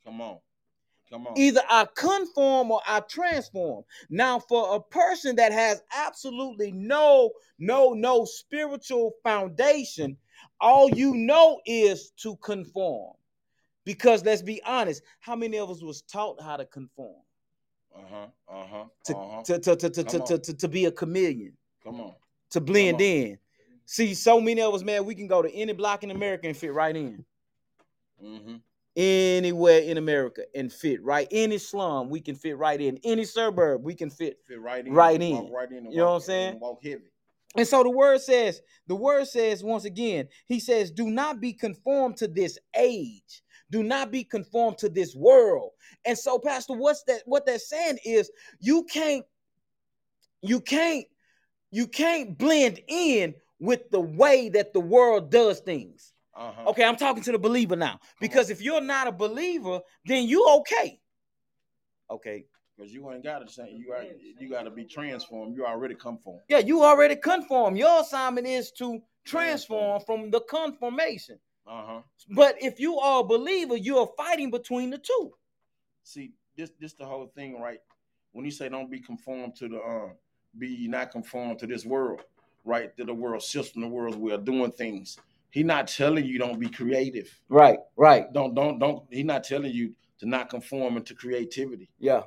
Come 0.04 0.22
on. 0.22 0.38
Come 1.10 1.28
on. 1.28 1.38
Either 1.38 1.62
I 1.70 1.86
conform 1.96 2.72
or 2.72 2.82
I 2.88 3.00
transform. 3.02 3.84
Now, 4.10 4.40
for 4.40 4.76
a 4.76 4.80
person 4.80 5.36
that 5.36 5.52
has 5.52 5.84
absolutely 5.96 6.72
no, 6.72 7.32
no, 7.60 7.94
no 7.94 8.26
spiritual 8.26 9.14
foundation, 9.24 10.18
all 10.60 10.90
you 10.90 11.14
know 11.14 11.62
is 11.66 12.12
to 12.18 12.36
conform. 12.38 13.14
Because 13.84 14.26
let's 14.26 14.42
be 14.42 14.62
honest, 14.66 15.04
how 15.20 15.36
many 15.36 15.60
of 15.60 15.70
us 15.70 15.82
was 15.82 16.02
taught 16.02 16.42
how 16.42 16.58
to 16.58 16.66
conform? 16.66 17.22
Uh-huh. 17.96 18.28
Uh-huh. 18.50 18.86
To, 19.06 19.16
uh-huh. 19.16 19.44
to, 19.44 19.60
to, 19.60 19.76
to, 19.76 19.90
to, 19.90 20.04
to, 20.04 20.20
to, 20.20 20.38
to, 20.40 20.54
to 20.54 20.68
be 20.68 20.86
a 20.86 20.92
chameleon, 20.92 21.54
Come 21.84 22.02
on. 22.02 22.14
to 22.50 22.62
blend 22.62 22.96
on. 22.96 23.02
in. 23.02 23.38
See, 23.86 24.16
so 24.16 24.42
many 24.42 24.62
of 24.62 24.74
us, 24.74 24.82
man, 24.82 25.06
we 25.06 25.14
can 25.14 25.28
go 25.28 25.44
to 25.44 25.54
any 25.54 25.74
block 25.74 26.04
in 26.04 26.10
America 26.10 26.48
and 26.48 26.58
fit 26.58 26.74
right 26.74 26.96
in. 26.96 27.24
Mm-hmm. 28.24 28.56
Anywhere 28.96 29.80
in 29.80 29.98
America 29.98 30.44
and 30.56 30.72
fit 30.72 31.04
right. 31.04 31.28
Any 31.32 31.58
slum 31.58 32.10
we 32.10 32.22
can 32.22 32.36
fit 32.36 32.58
right 32.58 32.80
in. 32.80 33.00
Any 33.04 33.26
suburb 33.26 33.84
we 33.84 33.96
can 33.96 34.10
fit. 34.10 34.40
Fit 34.48 34.62
right 34.62 34.86
in. 34.86 34.94
Right 34.94 35.22
in. 35.22 35.52
Right 35.52 35.72
in. 35.72 35.92
You 35.92 35.98
know 35.98 36.06
what 36.06 36.16
I'm 36.16 36.22
saying? 36.22 36.52
and 36.54 36.62
Walk 36.62 36.84
heavy. 36.84 37.12
And 37.58 37.68
so 37.68 37.84
the 37.84 37.90
word 37.90 38.22
says, 38.22 38.62
the 38.88 38.96
word 38.96 39.28
says 39.28 39.64
once 39.64 39.86
again, 39.86 40.28
he 40.46 40.60
says, 40.60 40.92
do 40.92 41.10
not 41.10 41.40
be 41.40 41.54
conformed 41.54 42.18
to 42.18 42.28
this 42.28 42.58
age. 42.76 43.44
Do 43.72 43.82
not 43.82 44.12
be 44.12 44.24
conformed 44.24 44.78
to 44.80 44.90
this 44.90 45.16
world. 45.16 45.72
And 46.06 46.18
so, 46.18 46.38
Pastor, 46.38 46.74
what's 46.74 47.04
that? 47.04 47.22
What 47.26 47.46
that's 47.46 47.70
saying 47.70 47.98
is 48.06 48.30
you 48.60 48.84
can't, 48.84 49.26
you 50.42 50.60
can't, 50.60 51.06
you 51.72 51.88
can't 51.88 52.38
blend 52.38 52.80
in 52.88 53.34
with 53.60 53.90
the 53.90 54.02
way 54.02 54.50
that 54.50 54.74
the 54.74 54.80
world 54.80 55.32
does 55.32 55.62
things. 55.62 56.14
Uh-huh. 56.36 56.70
Okay, 56.70 56.84
I'm 56.84 56.98
talking 56.98 57.24
to 57.24 57.32
the 57.32 57.40
believer 57.40 57.76
now. 57.76 58.00
Because 58.20 58.50
if 58.50 58.62
you're 58.62 58.82
not 58.82 59.08
a 59.08 59.12
believer, 59.12 59.80
then 60.06 60.28
you 60.28 60.46
okay. 60.60 61.00
Okay. 62.10 62.46
Because 62.76 62.92
you 62.92 63.10
ain't 63.12 63.24
got 63.24 63.40
to 63.40 63.52
say 63.52 63.72
you 63.72 63.88
got 63.88 64.06
you 64.40 64.50
got 64.50 64.64
to 64.64 64.72
be 64.72 64.84
transformed. 64.84 65.56
You 65.56 65.66
already 65.66 65.96
conform. 65.96 66.42
Yeah, 66.50 66.60
you 66.60 66.84
already 66.84 67.16
conform. 67.16 67.78
Your 67.78 68.02
assignment 68.02 68.48
is 68.48 68.72
to 68.74 69.02
transform 69.24 70.02
from 70.02 70.30
the 70.30 70.42
conformation. 70.42 71.40
Uh 71.66 71.84
huh. 71.86 72.02
But 72.32 72.56
if 72.62 72.80
you 72.80 73.00
are 73.00 73.22
a 73.22 73.24
believer, 73.24 73.78
you 73.78 73.98
are 74.00 74.10
fighting 74.18 74.52
between 74.52 74.90
the 74.90 74.98
two. 74.98 75.32
See, 76.04 76.34
this 76.58 76.72
this 76.80 76.94
the 76.94 77.06
whole 77.06 77.32
thing, 77.34 77.62
right? 77.62 77.80
When 78.34 78.44
you 78.44 78.52
say 78.52 78.68
don't 78.68 78.92
be 78.92 79.00
conformed 79.00 79.56
to 79.56 79.70
the 79.70 79.78
um, 79.82 80.12
be 80.58 80.88
not 80.90 81.12
conformed 81.12 81.60
to 81.60 81.68
this 81.68 81.86
world, 81.86 82.22
right? 82.66 82.96
To 82.98 83.06
the 83.06 83.14
world 83.14 83.42
system, 83.42 83.82
the 83.82 83.88
world's 83.88 84.18
way 84.18 84.34
of 84.34 84.44
doing 84.44 84.72
things. 84.74 85.18
He 85.50 85.64
not 85.64 85.88
telling 85.88 86.26
you 86.26 86.38
don't 86.38 86.60
be 86.60 86.70
creative. 86.70 87.34
Right, 87.50 87.80
right. 87.96 88.32
Don't 88.34 88.54
don't 88.54 88.80
don't. 88.80 89.04
He 89.10 89.24
not 89.24 89.44
telling 89.44 89.72
you 89.72 89.94
to 90.20 90.28
not 90.28 90.50
conform 90.50 90.98
into 90.98 91.16
creativity. 91.16 91.90
Yeah. 92.00 92.24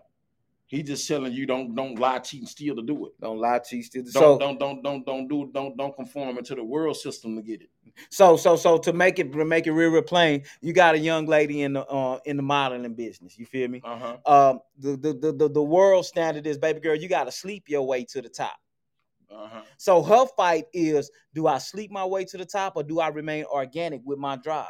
He 0.69 0.83
just 0.83 1.09
telling 1.09 1.33
you 1.33 1.47
don't 1.47 1.75
don't 1.75 1.99
lie, 1.99 2.19
cheat, 2.19 2.41
and 2.41 2.49
steal 2.49 2.77
to 2.77 2.83
do 2.83 3.07
it. 3.07 3.13
Don't 3.21 3.39
lie 3.39 3.59
cheat. 3.59 3.87
Still. 3.87 4.03
Don't 4.03 4.13
So, 4.13 4.39
don't 4.39 4.61
don't 4.61 4.83
don't 4.83 5.05
don't 5.05 5.27
do 5.27 5.51
don't 5.53 5.77
don't 5.79 5.97
conform 5.97 6.37
into 6.37 6.55
the 6.55 6.63
world 6.63 6.97
system 6.97 7.37
to 7.37 7.43
get 7.43 7.63
it. 7.63 7.71
so, 8.11 8.37
so, 8.37 8.55
so 8.55 8.77
to 8.77 8.93
make 8.93 9.19
it 9.19 9.33
to 9.33 9.45
make 9.47 9.67
it 9.67 9.73
real, 9.73 9.91
real 9.91 10.03
plain, 10.03 10.45
you 10.61 10.75
got 10.75 10.95
a 10.95 10.99
young 10.99 11.25
lady 11.25 11.63
in 11.63 11.73
the 11.73 11.87
uh, 11.87 12.19
in 12.27 12.37
the 12.37 12.43
modeling 12.43 12.93
business. 12.93 13.39
You 13.39 13.47
feel 13.47 13.69
me? 13.69 13.81
Uh 13.83 13.99
huh. 13.99 14.51
Um, 14.51 14.61
the, 14.79 14.97
the 14.97 15.15
the 15.15 15.33
the 15.33 15.49
the 15.49 15.63
world 15.63 16.05
standard 16.05 16.47
is, 16.47 16.59
baby 16.59 16.81
girl, 16.81 16.95
you 16.95 17.09
got 17.09 17.25
to 17.25 17.33
sleep 17.33 17.65
your 17.69 17.87
way 17.87 18.05
to 18.05 18.21
the 18.21 18.29
top. 18.29 18.57
Uh 19.31 19.49
huh. 19.49 19.63
So 19.77 20.03
her 20.03 20.27
fight 20.37 20.65
is, 20.73 21.11
do 21.35 21.47
I 21.47 21.59
sleep 21.59 21.91
my 21.91 22.05
way 22.05 22.25
to 22.27 22.39
the 22.39 22.47
top 22.47 22.75
or 22.77 22.83
do 22.83 23.01
I 23.01 23.09
remain 23.09 23.45
organic 23.45 24.03
with 24.05 24.19
my 24.19 24.37
drive? 24.37 24.67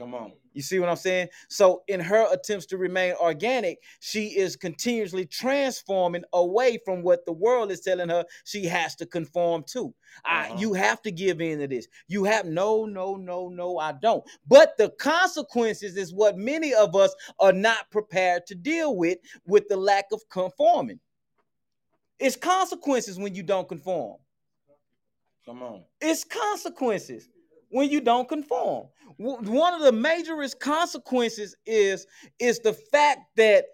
Come 0.00 0.14
on. 0.14 0.32
You 0.54 0.62
see 0.62 0.78
what 0.78 0.88
I'm 0.88 0.96
saying? 0.96 1.28
So 1.48 1.82
in 1.86 2.00
her 2.00 2.26
attempts 2.32 2.64
to 2.66 2.78
remain 2.78 3.12
organic, 3.20 3.80
she 4.00 4.28
is 4.28 4.56
continuously 4.56 5.26
transforming 5.26 6.24
away 6.32 6.78
from 6.86 7.02
what 7.02 7.26
the 7.26 7.34
world 7.34 7.70
is 7.70 7.80
telling 7.82 8.08
her 8.08 8.24
she 8.44 8.64
has 8.64 8.94
to 8.96 9.06
conform 9.06 9.62
to. 9.72 9.94
Uh-huh. 10.24 10.56
you 10.58 10.72
have 10.72 11.02
to 11.02 11.12
give 11.12 11.42
in 11.42 11.58
to 11.58 11.68
this. 11.68 11.86
You 12.08 12.24
have 12.24 12.46
no, 12.46 12.86
no, 12.86 13.16
no, 13.16 13.50
no, 13.50 13.76
I 13.76 13.92
don't. 13.92 14.24
But 14.48 14.78
the 14.78 14.88
consequences 14.98 15.98
is 15.98 16.14
what 16.14 16.38
many 16.38 16.72
of 16.72 16.96
us 16.96 17.14
are 17.38 17.52
not 17.52 17.90
prepared 17.90 18.46
to 18.46 18.54
deal 18.54 18.96
with 18.96 19.18
with 19.46 19.68
the 19.68 19.76
lack 19.76 20.06
of 20.12 20.26
conforming. 20.30 20.98
It's 22.20 22.36
consequences 22.36 23.18
when 23.18 23.34
you 23.34 23.42
don't 23.42 23.68
conform. 23.68 24.18
Come 25.46 25.62
on. 25.62 25.82
It's 26.00 26.22
consequences 26.22 27.28
when 27.70 27.88
you 27.88 28.00
don't 28.00 28.28
conform. 28.28 28.88
One 29.16 29.74
of 29.74 29.82
the 29.82 29.92
majorest 29.92 30.60
consequences 30.60 31.56
is 31.66 32.06
is 32.38 32.60
the 32.60 32.72
fact 32.72 33.20
that 33.36 33.64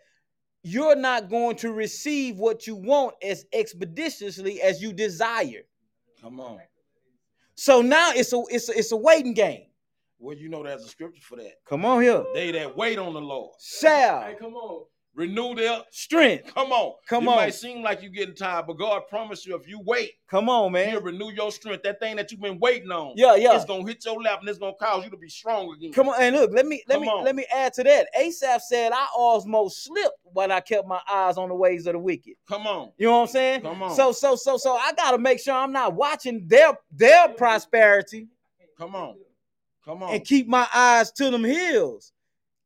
you're 0.63 0.97
not 0.97 1.29
going 1.29 1.57
to 1.57 1.73
receive 1.73 2.39
what 2.39 2.67
you 2.67 2.77
want 2.77 3.15
as 3.23 3.45
expeditiously 3.53 4.61
as 4.63 4.83
you 4.83 4.93
desire. 4.93 5.63
Come 6.21 6.41
on. 6.41 6.61
So 7.57 7.83
now 7.83 8.13
it's 8.15 8.33
a 8.33 8.43
it's 8.49 8.69
a, 8.69 8.79
it's 8.79 8.93
a 8.93 8.97
waiting 8.97 9.35
game. 9.35 9.67
Well, 10.19 10.37
you 10.37 10.49
know 10.49 10.63
there's 10.63 10.85
a 10.85 10.89
scripture 10.89 11.23
for 11.23 11.37
that. 11.37 11.55
Come 11.69 11.85
on 11.85 12.03
here. 12.03 12.25
They 12.33 12.51
that 12.53 12.77
wait 12.77 12.99
on 12.99 13.13
the 13.13 13.21
Lord. 13.21 13.55
Shall 13.61 14.23
Hey, 14.23 14.37
come 14.39 14.55
on. 14.55 14.87
Renew 15.17 15.55
their 15.55 15.81
strength. 15.91 16.53
come 16.55 16.73
on. 16.73 16.93
Come 17.09 17.27
on. 17.27 17.35
It 17.35 17.37
might 17.37 17.55
seem 17.55 17.83
like 17.83 18.03
you're 18.03 18.11
getting 18.11 18.35
tired, 18.35 18.67
but 18.67 18.75
God 18.75 19.05
promised 19.09 19.47
you 19.47 19.57
if 19.57 19.67
you 19.67 19.81
wait, 19.83 20.13
Come 20.29 20.51
on, 20.51 20.73
man. 20.73 21.03
renew 21.03 21.31
your 21.31 21.51
strength. 21.51 21.83
That 21.85 21.99
thing 22.01 22.17
that 22.17 22.31
you've 22.31 22.43
been 22.43 22.59
waiting 22.59 22.91
on. 22.91 23.15
Yeah, 23.17 23.35
yeah. 23.35 23.57
It's 23.57 23.65
gonna 23.65 23.87
hit 23.87 24.05
your 24.05 24.21
lap 24.23 24.41
and 24.41 24.49
it's 24.51 24.59
gonna 24.59 24.75
cause 24.79 25.05
you 25.05 25.11
to 25.11 25.17
be 25.17 25.31
strong 25.31 25.73
again. 25.75 25.93
Come 25.93 26.11
on, 26.11 26.17
and 26.21 26.37
look, 26.37 26.51
let 26.53 26.67
me 26.67 26.83
let 26.87 26.97
Come 26.97 27.03
me 27.03 27.09
on. 27.09 27.25
let 27.25 27.35
me 27.35 27.47
add 27.55 27.73
to 27.75 27.83
that. 27.85 28.09
Asaph 28.15 28.61
said, 28.61 28.93
I 28.93 29.07
almost 29.17 29.85
slipped 29.85 30.19
when 30.25 30.53
I 30.53 30.61
kept 30.61 30.87
my 30.87 31.01
eyes 31.11 31.39
on 31.39 31.49
the 31.49 31.55
ways 31.55 31.87
of 31.87 31.95
the 31.95 31.99
wicked. 31.99 32.35
Come 32.47 32.67
on. 32.67 32.93
You 32.99 33.07
know 33.07 33.13
what 33.13 33.21
I'm 33.23 33.27
saying? 33.29 33.63
Come 33.63 33.83
on. 33.83 33.97
So 33.97 34.13
so 34.13 34.37
so 34.37 34.59
so 34.59 34.75
I 34.77 34.93
gotta 34.93 35.17
make 35.17 35.41
sure 35.41 35.55
I'm 35.55 35.73
not 35.73 35.95
watching 35.95 36.47
their 36.47 36.75
their 36.91 37.29
prosperity 37.31 38.29
Come 38.77 38.95
on. 38.95 39.17
Come 39.83 40.03
on. 40.03 40.15
and 40.15 40.25
keep 40.25 40.47
my 40.47 40.67
eyes 40.75 41.11
to 41.13 41.31
them 41.31 41.45
hills. 41.45 42.13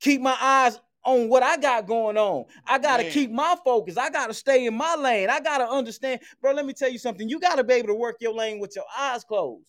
Keep 0.01 0.23
my 0.23 0.37
eyes 0.41 0.81
on 1.05 1.29
what 1.29 1.43
I 1.43 1.57
got 1.57 1.87
going 1.87 2.17
on. 2.17 2.45
I 2.67 2.79
gotta 2.79 3.05
Man. 3.05 3.13
keep 3.13 3.31
my 3.31 3.57
focus. 3.65 3.97
I 3.97 4.11
gotta 4.11 4.35
stay 4.35 4.67
in 4.67 4.75
my 4.75 4.97
lane. 4.97 5.31
I 5.31 5.41
gotta 5.41 5.69
understand, 5.69 6.21
bro. 6.41 6.53
Let 6.53 6.67
me 6.67 6.73
tell 6.73 6.91
you 6.91 6.99
something. 6.99 7.29
You 7.29 7.41
gotta 7.41 7.65
be 7.65 7.75
able 7.75 7.89
to 7.89 7.95
work 7.95 8.17
your 8.21 8.35
lane 8.35 8.59
with 8.59 8.75
your 8.77 8.85
eyes 8.99 9.25
closed. 9.25 9.65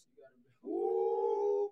Ooh. 0.65 1.69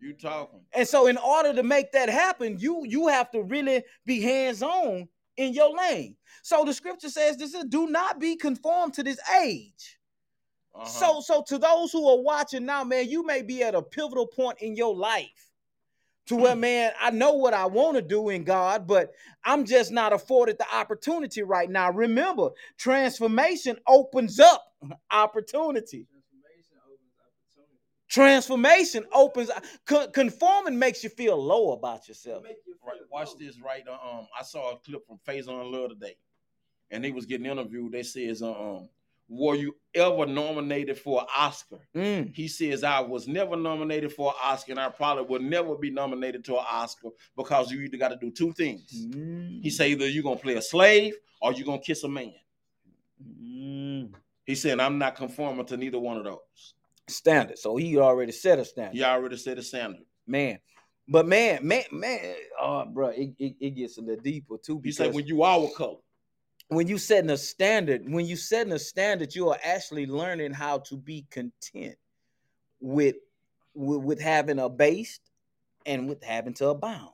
You 0.00 0.14
talking. 0.14 0.60
And 0.72 0.88
so, 0.88 1.06
in 1.06 1.18
order 1.18 1.52
to 1.52 1.62
make 1.62 1.92
that 1.92 2.08
happen, 2.08 2.56
you 2.58 2.84
you 2.86 3.08
have 3.08 3.30
to 3.32 3.42
really 3.42 3.82
be 4.06 4.20
hands 4.22 4.62
on 4.62 5.08
in 5.36 5.54
your 5.54 5.76
lane. 5.76 6.16
So 6.42 6.64
the 6.64 6.72
scripture 6.72 7.08
says 7.08 7.36
this 7.36 7.54
is 7.54 7.64
do 7.64 7.86
not 7.86 8.18
be 8.18 8.36
conformed 8.36 8.94
to 8.94 9.02
this 9.02 9.18
age. 9.42 9.98
Uh-huh. 10.74 10.86
So, 10.86 11.20
so 11.20 11.44
to 11.48 11.58
those 11.58 11.92
who 11.92 12.08
are 12.08 12.22
watching 12.22 12.64
now, 12.64 12.84
man, 12.84 13.08
you 13.08 13.24
may 13.24 13.42
be 13.42 13.62
at 13.62 13.74
a 13.74 13.82
pivotal 13.82 14.26
point 14.26 14.58
in 14.60 14.76
your 14.76 14.94
life 14.94 15.49
to 16.30 16.36
where, 16.36 16.54
man, 16.54 16.92
I 17.00 17.10
know 17.10 17.32
what 17.32 17.54
I 17.54 17.66
want 17.66 17.96
to 17.96 18.02
do 18.02 18.28
in 18.28 18.44
God, 18.44 18.86
but 18.86 19.10
I'm 19.44 19.64
just 19.64 19.90
not 19.90 20.12
afforded 20.12 20.58
the 20.58 20.66
opportunity 20.72 21.42
right 21.42 21.68
now. 21.68 21.90
Remember, 21.90 22.50
transformation 22.78 23.76
opens 23.84 24.38
up 24.38 24.64
opportunity. 25.10 26.06
Transformation 28.08 29.04
opens 29.12 29.50
opportunity. 29.50 29.78
Con- 29.86 30.12
conforming 30.12 30.78
makes 30.78 31.02
you 31.02 31.10
feel 31.10 31.36
low 31.36 31.72
about 31.72 32.06
yourself. 32.06 32.44
Make 32.44 32.58
you 32.64 32.74
feel 32.74 32.92
Right, 32.92 33.00
watch 33.10 33.36
this 33.36 33.58
right. 33.60 33.82
uh, 33.88 33.92
Um, 33.92 34.28
I 34.38 34.44
saw 34.44 34.74
a 34.74 34.78
clip 34.78 35.04
from 35.08 35.18
Faizon 35.26 35.72
Love 35.72 35.90
today, 35.90 36.14
and 36.92 37.04
he 37.04 37.10
was 37.10 37.26
getting 37.26 37.46
interviewed. 37.46 37.90
They 37.90 38.04
says, 38.04 38.40
um, 38.40 38.88
were 39.30 39.54
you 39.54 39.76
ever 39.94 40.26
nominated 40.26 40.98
for 40.98 41.20
an 41.20 41.26
Oscar? 41.36 41.78
Mm. 41.94 42.34
He 42.34 42.48
says, 42.48 42.82
I 42.82 42.98
was 43.00 43.28
never 43.28 43.54
nominated 43.56 44.12
for 44.12 44.30
an 44.30 44.36
Oscar, 44.42 44.72
and 44.72 44.80
I 44.80 44.88
probably 44.88 45.24
will 45.24 45.40
never 45.40 45.76
be 45.76 45.88
nominated 45.90 46.44
to 46.46 46.58
an 46.58 46.64
Oscar 46.68 47.10
because 47.36 47.70
you 47.70 47.80
either 47.80 47.96
got 47.96 48.08
to 48.08 48.16
do 48.16 48.32
two 48.32 48.52
things. 48.52 49.06
Mm. 49.06 49.62
He 49.62 49.70
said, 49.70 49.88
either 49.88 50.08
you're 50.08 50.24
gonna 50.24 50.34
play 50.36 50.56
a 50.56 50.62
slave 50.62 51.14
or 51.40 51.52
you're 51.52 51.64
gonna 51.64 51.78
kiss 51.80 52.02
a 52.02 52.08
man. 52.08 52.34
Mm. 53.40 54.12
He 54.44 54.56
said, 54.56 54.80
I'm 54.80 54.98
not 54.98 55.14
conforming 55.14 55.64
to 55.66 55.76
neither 55.76 56.00
one 56.00 56.16
of 56.16 56.24
those. 56.24 56.74
standard. 57.06 57.58
So 57.58 57.76
he 57.76 57.98
already 57.98 58.32
set 58.32 58.58
a 58.58 58.64
standard. 58.64 58.96
He 58.96 59.04
already 59.04 59.36
said 59.36 59.58
the 59.58 59.62
standard. 59.62 60.02
man. 60.26 60.58
But 61.08 61.26
man, 61.26 61.66
man, 61.66 61.84
man, 61.90 62.34
oh, 62.60 62.84
bro, 62.86 63.08
it, 63.08 63.30
it, 63.38 63.54
it 63.60 63.70
gets 63.70 63.98
a 63.98 64.00
little 64.00 64.22
deeper 64.22 64.56
too. 64.58 64.80
He 64.84 64.92
said, 64.92 65.12
when 65.12 65.26
you 65.26 65.42
our 65.42 65.68
color. 65.76 65.98
When 66.70 66.86
you 66.86 66.98
setting 66.98 67.30
a 67.30 67.36
standard, 67.36 68.02
when 68.08 68.26
you 68.26 68.36
setting 68.36 68.72
a 68.72 68.78
standard, 68.78 69.34
you 69.34 69.48
are 69.48 69.58
actually 69.62 70.06
learning 70.06 70.52
how 70.52 70.78
to 70.78 70.96
be 70.96 71.26
content 71.30 71.96
with 72.80 73.16
with, 73.74 74.02
with 74.02 74.20
having 74.20 74.58
a 74.58 74.68
base 74.68 75.18
and 75.84 76.08
with 76.08 76.22
having 76.22 76.54
to 76.54 76.68
abound. 76.68 77.10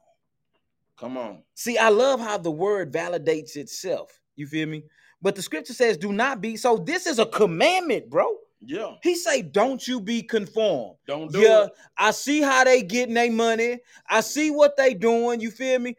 Come 0.99 1.17
on. 1.17 1.43
See, 1.55 1.79
I 1.79 1.89
love 1.89 2.21
how 2.21 2.39
the 2.39 2.51
word 2.51 2.93
validates 2.93 3.57
itself. 3.57 4.21
You 4.37 4.47
feel 4.47 4.69
me? 4.69 4.85
But 5.23 5.35
the 5.35 5.43
scripture 5.43 5.75
says, 5.75 5.97
"Do 5.97 6.13
not 6.13 6.43
be." 6.43 6.57
So 6.59 6.77
this 6.77 7.07
is 7.07 7.19
a 7.19 7.27
commandment, 7.27 8.11
bro. 8.11 8.37
Yeah. 8.61 8.93
He 9.03 9.15
say, 9.15 9.41
"Don't 9.41 9.87
you 9.89 10.03
be 10.03 10.23
conformed." 10.23 10.99
Don't 11.07 11.33
do 11.33 11.41
yeah, 11.41 11.65
it. 11.65 11.73
I 11.97 12.11
see 12.11 12.43
how 12.43 12.65
they 12.65 12.83
getting 12.83 13.15
their 13.15 13.31
money. 13.33 13.79
I 14.09 14.21
see 14.21 14.51
what 14.51 14.77
they 14.77 14.93
doing. 14.93 15.41
You 15.41 15.51
feel 15.51 15.79
me? 15.79 15.97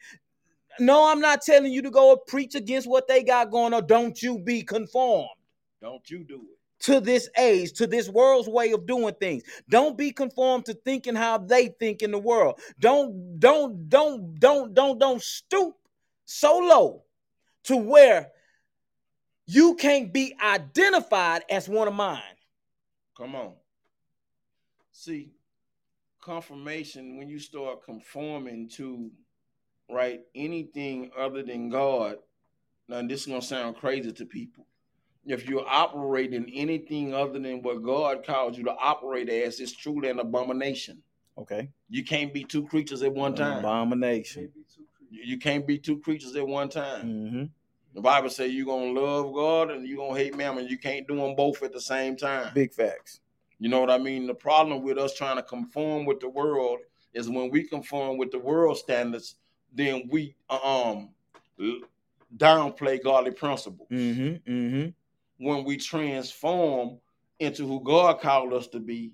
No, 0.79 1.09
I'm 1.09 1.19
not 1.19 1.41
telling 1.41 1.71
you 1.71 1.81
to 1.81 1.91
go 1.91 2.15
preach 2.15 2.55
against 2.55 2.87
what 2.87 3.07
they 3.07 3.23
got 3.23 3.51
going 3.51 3.73
on. 3.73 3.87
Don't 3.87 4.21
you 4.21 4.39
be 4.39 4.63
conformed 4.63 5.29
Don't 5.81 6.09
you 6.09 6.23
do 6.23 6.35
it. 6.35 6.83
to 6.85 6.99
this 6.99 7.29
age, 7.37 7.73
to 7.73 7.87
this 7.87 8.09
world's 8.09 8.47
way 8.47 8.71
of 8.71 8.85
doing 8.85 9.13
things. 9.19 9.43
Don't 9.69 9.97
be 9.97 10.11
conformed 10.11 10.65
to 10.65 10.73
thinking 10.73 11.15
how 11.15 11.37
they 11.37 11.67
think 11.79 12.01
in 12.01 12.11
the 12.11 12.19
world. 12.19 12.59
Don't, 12.79 13.39
don't, 13.39 13.89
don't, 13.89 14.39
don't, 14.39 14.73
don't, 14.73 14.99
don't 14.99 15.21
stoop 15.21 15.75
so 16.25 16.57
low 16.57 17.03
to 17.63 17.77
where 17.77 18.29
you 19.45 19.75
can't 19.75 20.13
be 20.13 20.35
identified 20.43 21.43
as 21.49 21.67
one 21.69 21.87
of 21.87 21.93
mine. 21.93 22.21
Come 23.17 23.33
on. 23.35 23.53
See, 24.91 25.31
confirmation 26.21 27.17
when 27.17 27.29
you 27.29 27.39
start 27.39 27.83
conforming 27.83 28.67
to 28.69 29.09
right, 29.89 30.21
anything 30.35 31.11
other 31.17 31.43
than 31.43 31.69
God, 31.69 32.17
now 32.87 33.01
this 33.01 33.21
is 33.21 33.27
gonna 33.27 33.41
sound 33.41 33.77
crazy 33.77 34.11
to 34.11 34.25
people. 34.25 34.65
If 35.25 35.47
you're 35.47 35.67
operating 35.67 36.49
anything 36.53 37.13
other 37.13 37.39
than 37.39 37.61
what 37.61 37.83
God 37.83 38.25
calls 38.25 38.57
you 38.57 38.63
to 38.63 38.75
operate 38.75 39.29
as, 39.29 39.59
it's 39.59 39.73
truly 39.73 40.09
an 40.09 40.19
abomination. 40.19 41.03
Okay. 41.37 41.69
You 41.89 42.03
can't 42.03 42.33
be 42.33 42.43
two 42.43 42.65
creatures 42.65 43.03
at 43.03 43.13
one 43.13 43.35
time. 43.35 43.59
Abomination. 43.59 44.49
You 45.09 45.23
you 45.23 45.37
can't 45.37 45.67
be 45.67 45.77
two 45.77 45.99
creatures 45.99 46.35
at 46.35 46.47
one 46.47 46.69
time. 46.69 47.05
Mm-hmm. 47.05 47.43
The 47.93 48.01
Bible 48.01 48.29
says 48.29 48.51
you're 48.51 48.65
gonna 48.65 48.99
love 48.99 49.33
God 49.33 49.71
and 49.71 49.87
you're 49.87 49.97
gonna 49.97 50.19
hate 50.19 50.35
mammon. 50.35 50.67
You 50.67 50.77
can't 50.77 51.07
do 51.07 51.15
them 51.15 51.35
both 51.35 51.63
at 51.63 51.73
the 51.73 51.81
same 51.81 52.15
time. 52.15 52.51
Big 52.53 52.73
facts. 52.73 53.21
You 53.59 53.69
know 53.69 53.79
what 53.79 53.89
I 53.89 53.97
mean? 53.97 54.27
The 54.27 54.35
problem 54.35 54.83
with 54.83 54.97
us 54.97 55.15
trying 55.15 55.37
to 55.37 55.43
conform 55.43 56.05
with 56.05 56.19
the 56.19 56.29
world 56.29 56.79
is 57.13 57.29
when 57.29 57.49
we 57.49 57.63
conform 57.63 58.17
with 58.17 58.31
the 58.31 58.39
world 58.39 58.77
standards, 58.77 59.35
then 59.73 60.07
we 60.09 60.35
um 60.49 61.09
downplay 62.35 63.01
godly 63.03 63.31
principles. 63.31 63.87
Mm-hmm. 63.91 64.51
Mm-hmm. 64.51 65.45
When 65.45 65.63
we 65.63 65.77
transform 65.77 66.99
into 67.39 67.67
who 67.67 67.81
God 67.83 68.19
called 68.19 68.53
us 68.53 68.67
to 68.67 68.79
be, 68.79 69.13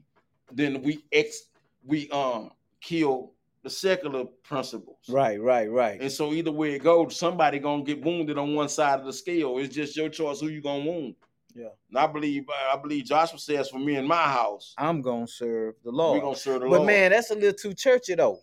then 0.51 0.81
we 0.81 1.03
ex 1.11 1.43
we 1.85 2.09
um 2.09 2.51
kill 2.81 3.31
the 3.63 3.69
secular 3.69 4.25
principles. 4.43 4.97
Right, 5.09 5.41
right, 5.41 5.71
right. 5.71 6.01
And 6.01 6.11
so 6.11 6.33
either 6.33 6.51
way 6.51 6.73
it 6.73 6.83
goes, 6.83 7.17
somebody 7.17 7.59
gonna 7.59 7.83
get 7.83 8.03
wounded 8.03 8.37
on 8.37 8.55
one 8.55 8.69
side 8.69 8.99
of 8.99 9.05
the 9.05 9.13
scale. 9.13 9.57
It's 9.57 9.73
just 9.73 9.95
your 9.95 10.09
choice 10.09 10.39
who 10.39 10.47
you 10.47 10.61
gonna 10.61 10.85
wound. 10.85 11.15
Yeah. 11.55 11.69
And 11.89 11.97
I 11.97 12.07
believe 12.07 12.45
I 12.49 12.77
believe 12.77 13.05
Joshua 13.05 13.39
says 13.39 13.69
for 13.69 13.79
me 13.79 13.95
and 13.95 14.07
my 14.07 14.23
house, 14.23 14.73
I'm 14.77 15.01
gonna 15.01 15.27
serve 15.27 15.75
the 15.83 15.91
Lord. 15.91 16.15
we 16.15 16.21
gonna 16.21 16.35
serve 16.35 16.61
the 16.61 16.67
but 16.67 16.69
Lord. 16.69 16.81
But 16.81 16.87
man, 16.87 17.11
that's 17.11 17.31
a 17.31 17.35
little 17.35 17.53
too 17.53 17.73
churchy 17.73 18.15
though. 18.15 18.39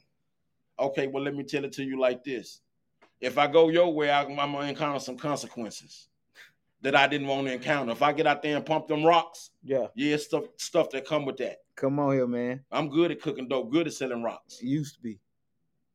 Okay, 0.80 1.06
well 1.06 1.22
let 1.22 1.34
me 1.34 1.44
tell 1.44 1.64
it 1.64 1.72
to 1.74 1.84
you 1.84 2.00
like 2.00 2.24
this: 2.24 2.60
if 3.20 3.38
I 3.38 3.46
go 3.46 3.68
your 3.68 3.92
way, 3.92 4.10
I, 4.10 4.22
I'm 4.24 4.36
gonna 4.36 4.60
encounter 4.62 4.98
some 5.00 5.16
consequences 5.16 6.08
that 6.82 6.94
I 6.96 7.06
didn't 7.06 7.26
want 7.26 7.46
to 7.46 7.52
encounter. 7.52 7.92
If 7.92 8.02
I 8.02 8.12
get 8.12 8.26
out 8.26 8.42
there 8.42 8.56
and 8.56 8.64
pump 8.64 8.88
them 8.88 9.04
rocks, 9.04 9.50
Yeah. 9.62 9.88
yeah, 9.94 10.16
stuff 10.16 10.44
stuff 10.56 10.90
that 10.90 11.06
come 11.06 11.24
with 11.26 11.36
that. 11.38 11.58
Come 11.76 11.98
on 11.98 12.12
here, 12.12 12.26
man. 12.26 12.64
I'm 12.72 12.88
good 12.88 13.10
at 13.10 13.20
cooking 13.20 13.48
dope, 13.48 13.70
good 13.70 13.86
at 13.86 13.92
selling 13.92 14.22
rocks. 14.22 14.60
It 14.60 14.66
used 14.66 14.94
to 14.96 15.00
be. 15.00 15.20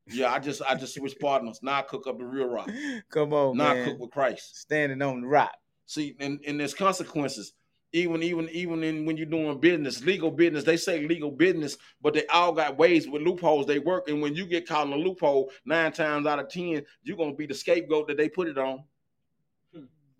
Yeah, 0.08 0.32
I 0.32 0.40
just 0.40 0.62
I 0.62 0.76
just 0.76 0.94
switched 0.96 1.20
partners. 1.22 1.60
Now 1.64 1.80
I 1.80 1.82
cook 1.82 2.06
up 2.08 2.18
the 2.20 2.26
real 2.26 2.48
rock. 2.48 2.70
Come 3.10 3.34
on, 3.34 3.58
now 3.58 3.72
I 3.72 3.84
cook 3.86 4.00
with 4.00 4.12
Christ. 4.12 4.58
Standing 4.62 5.02
on 5.02 5.22
the 5.22 5.28
rock. 5.28 5.56
See, 5.88 6.16
and, 6.20 6.40
and 6.48 6.60
there's 6.60 6.74
consequences. 6.74 7.54
Even 7.96 8.22
even 8.24 8.50
even 8.50 8.84
in 8.84 9.06
when 9.06 9.16
you're 9.16 9.26
doing 9.26 9.58
business, 9.58 10.04
legal 10.04 10.30
business, 10.30 10.66
they 10.66 10.76
say 10.76 11.08
legal 11.08 11.32
business, 11.32 11.78
but 12.02 12.14
they 12.14 12.28
all 12.28 12.52
got 12.52 12.78
ways 12.78 13.08
with 13.08 13.22
loopholes 13.22 13.66
they 13.66 13.80
work. 13.80 14.10
And 14.10 14.22
when 14.22 14.36
you 14.36 14.46
get 14.46 14.68
caught 14.68 14.88
in 14.88 14.92
a 14.92 14.98
loophole, 14.98 15.50
nine 15.66 15.94
times 15.94 16.28
out 16.28 16.40
of 16.40 16.50
ten, 16.50 16.86
you're 17.04 17.16
gonna 17.16 17.34
be 17.34 17.46
the 17.46 17.54
scapegoat 17.54 18.10
that 18.10 18.18
they 18.18 18.28
put 18.28 18.50
it 18.50 18.58
on. 18.58 18.84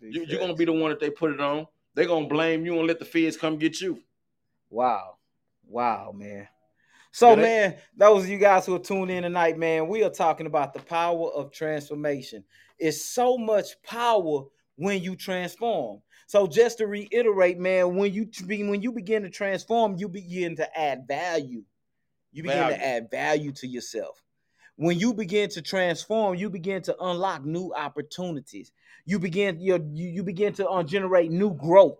Big 0.00 0.14
You, 0.14 0.24
you're 0.26 0.40
gonna 0.40 0.54
be 0.54 0.64
the 0.64 0.72
one 0.72 0.88
that 0.88 1.00
they 1.00 1.10
put 1.10 1.32
it 1.32 1.40
on. 1.40 1.66
They're 1.94 2.06
gonna 2.06 2.28
blame 2.28 2.64
you 2.64 2.78
and 2.78 2.86
let 2.86 2.98
the 2.98 3.04
feds 3.04 3.36
come 3.36 3.58
get 3.58 3.78
you. 3.78 4.00
Wow. 4.70 5.18
Wow, 5.66 6.12
man. 6.14 6.48
So, 7.12 7.30
Yeah, 7.30 7.34
they- 7.36 7.42
man, 7.42 7.78
those 7.94 8.24
of 8.24 8.30
you 8.30 8.38
guys 8.38 8.64
who 8.64 8.74
are 8.76 8.78
tuned 8.78 9.10
in 9.10 9.22
tonight, 9.22 9.58
man, 9.58 9.88
we 9.88 10.02
are 10.02 10.10
talking 10.10 10.46
about 10.46 10.72
the 10.72 10.80
power 10.80 11.28
of 11.30 11.52
transformation. 11.52 12.42
It's 12.78 13.04
so 13.04 13.36
much 13.36 13.80
power 13.82 14.44
when 14.76 15.02
you 15.02 15.14
transform. 15.16 16.00
So, 16.26 16.46
just 16.46 16.78
to 16.78 16.86
reiterate, 16.86 17.58
man, 17.58 17.94
when 17.96 18.12
you 18.12 18.28
when 18.46 18.82
you 18.82 18.92
begin 18.92 19.22
to 19.22 19.30
transform, 19.30 19.96
you 19.96 20.08
begin 20.08 20.56
to 20.56 20.78
add 20.78 21.06
value. 21.06 21.62
You 22.32 22.42
begin 22.42 22.58
Value. 22.58 22.76
to 22.76 22.86
add 22.86 23.10
value 23.10 23.52
to 23.52 23.66
yourself. 23.66 24.22
When 24.76 24.98
you 24.98 25.14
begin 25.14 25.48
to 25.50 25.62
transform, 25.62 26.34
you 26.34 26.50
begin 26.50 26.82
to 26.82 26.96
unlock 27.00 27.44
new 27.44 27.72
opportunities. 27.72 28.72
You 29.06 29.18
begin 29.18 29.60
you 29.60 29.74
you, 29.94 30.08
you 30.08 30.22
begin 30.22 30.52
to 30.54 30.68
uh, 30.68 30.82
generate 30.82 31.30
new 31.30 31.54
growth, 31.54 31.98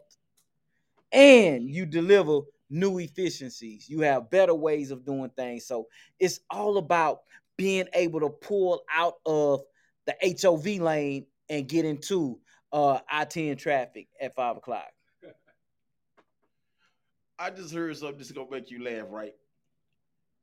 and 1.13 1.71
you 1.71 1.87
deliver 1.87 2.41
new 2.69 2.99
efficiencies. 2.99 3.89
You 3.89 4.01
have 4.01 4.29
better 4.29 4.55
ways 4.55 4.91
of 4.91 5.05
doing 5.05 5.31
things. 5.31 5.67
So 5.67 5.87
it's 6.19 6.41
all 6.51 6.79
about 6.79 7.21
being 7.57 7.87
able 7.95 8.21
to 8.21 8.29
pull 8.29 8.83
out 8.93 9.15
of 9.25 9.63
the 10.05 10.37
HOV 10.43 10.83
lane 10.83 11.27
and 11.49 11.69
get 11.69 11.85
into 11.85 12.39
uh 12.73 12.99
I-10 13.11 13.59
traffic 13.59 14.09
at 14.21 14.35
five 14.35 14.57
o'clock. 14.57 14.89
I 17.39 17.51
just 17.51 17.75
heard 17.75 17.97
something 17.97 18.19
just 18.19 18.35
gonna 18.35 18.51
make 18.51 18.71
you 18.71 18.83
laugh, 18.83 19.07
right? 19.11 19.35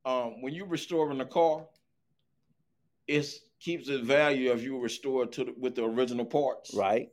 Um, 0.06 0.42
when 0.42 0.54
you 0.54 0.66
restoring 0.66 1.22
a 1.22 1.26
car, 1.26 1.66
it 3.08 3.28
keeps 3.60 3.88
the 3.88 4.00
value 4.00 4.52
of 4.52 4.62
you 4.62 4.80
restored 4.80 5.32
to 5.34 5.46
the, 5.46 5.54
with 5.58 5.76
the 5.76 5.84
original 5.84 6.26
parts. 6.26 6.74
Right. 6.74 7.10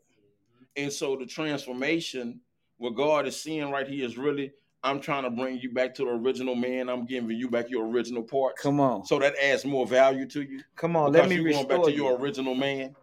And 0.76 0.92
so 0.92 1.16
the 1.16 1.26
transformation, 1.26 2.40
what 2.78 2.96
God 2.96 3.26
is 3.26 3.40
seeing 3.40 3.70
right 3.70 3.86
here 3.86 4.04
is 4.04 4.18
really, 4.18 4.52
I'm 4.82 5.00
trying 5.00 5.24
to 5.24 5.30
bring 5.30 5.58
you 5.58 5.72
back 5.72 5.94
to 5.96 6.04
the 6.04 6.11
original 6.11 6.54
man. 6.54 6.88
I'm 6.88 7.06
giving 7.06 7.36
you 7.36 7.48
back 7.48 7.70
your 7.70 7.86
original 7.86 8.22
parts. 8.22 8.62
Come 8.62 8.80
on. 8.80 9.04
So 9.04 9.18
that 9.18 9.34
adds 9.40 9.64
more 9.64 9.86
value 9.86 10.26
to 10.26 10.42
you. 10.42 10.62
Come 10.76 10.96
on. 10.96 11.12
Let 11.12 11.28
me 11.28 11.38
restore 11.38 11.66
back 11.66 11.82
to 11.84 11.90
you. 11.90 12.04
your 12.04 12.18
original 12.18 12.54
man. 12.54 12.94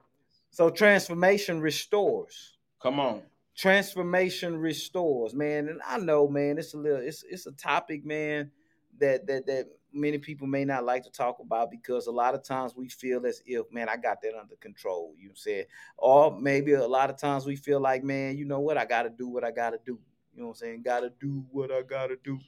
So 0.57 0.71
transformation 0.71 1.61
restores. 1.61 2.57
Come 2.81 2.99
on. 2.99 3.21
transformation 3.55 4.57
restores 4.57 5.33
man 5.33 5.67
and 5.67 5.79
i 5.87 5.97
know 5.97 6.27
man 6.27 6.59
it's 6.59 6.75
a 6.75 6.77
little 6.77 6.99
it's 6.99 7.23
it's 7.27 7.47
a 7.47 7.51
topic 7.53 8.05
man 8.05 8.51
that 8.99 9.25
that 9.25 9.47
that 9.47 9.65
many 9.91 10.19
people 10.19 10.45
may 10.45 10.63
not 10.63 10.83
like 10.83 11.03
to 11.03 11.11
talk 11.11 11.39
about 11.39 11.71
because 11.71 12.05
a 12.05 12.11
lot 12.11 12.35
of 12.35 12.43
times 12.43 12.75
we 12.75 12.87
feel 12.87 13.25
as 13.25 13.41
if 13.47 13.65
man 13.71 13.89
i 13.89 13.97
got 13.97 14.21
that 14.21 14.35
under 14.39 14.55
control 14.57 15.13
you 15.17 15.27
know 15.27 15.33
said 15.35 15.65
or 15.97 16.39
maybe 16.39 16.73
a 16.73 16.87
lot 16.87 17.09
of 17.09 17.17
times 17.17 17.47
we 17.47 17.55
feel 17.55 17.79
like 17.79 18.03
man 18.03 18.37
you 18.37 18.45
know 18.45 18.59
what 18.59 18.77
i 18.77 18.85
gotta 18.85 19.09
do 19.09 19.27
what 19.27 19.43
i 19.43 19.49
gotta 19.49 19.79
do 19.83 19.99
you 20.33 20.41
know 20.41 20.47
what 20.47 20.51
i'm 20.51 20.55
saying 20.55 20.83
gotta 20.83 21.11
do 21.19 21.43
what 21.51 21.71
i 21.71 21.81
gotta 21.81 22.15
do 22.23 22.39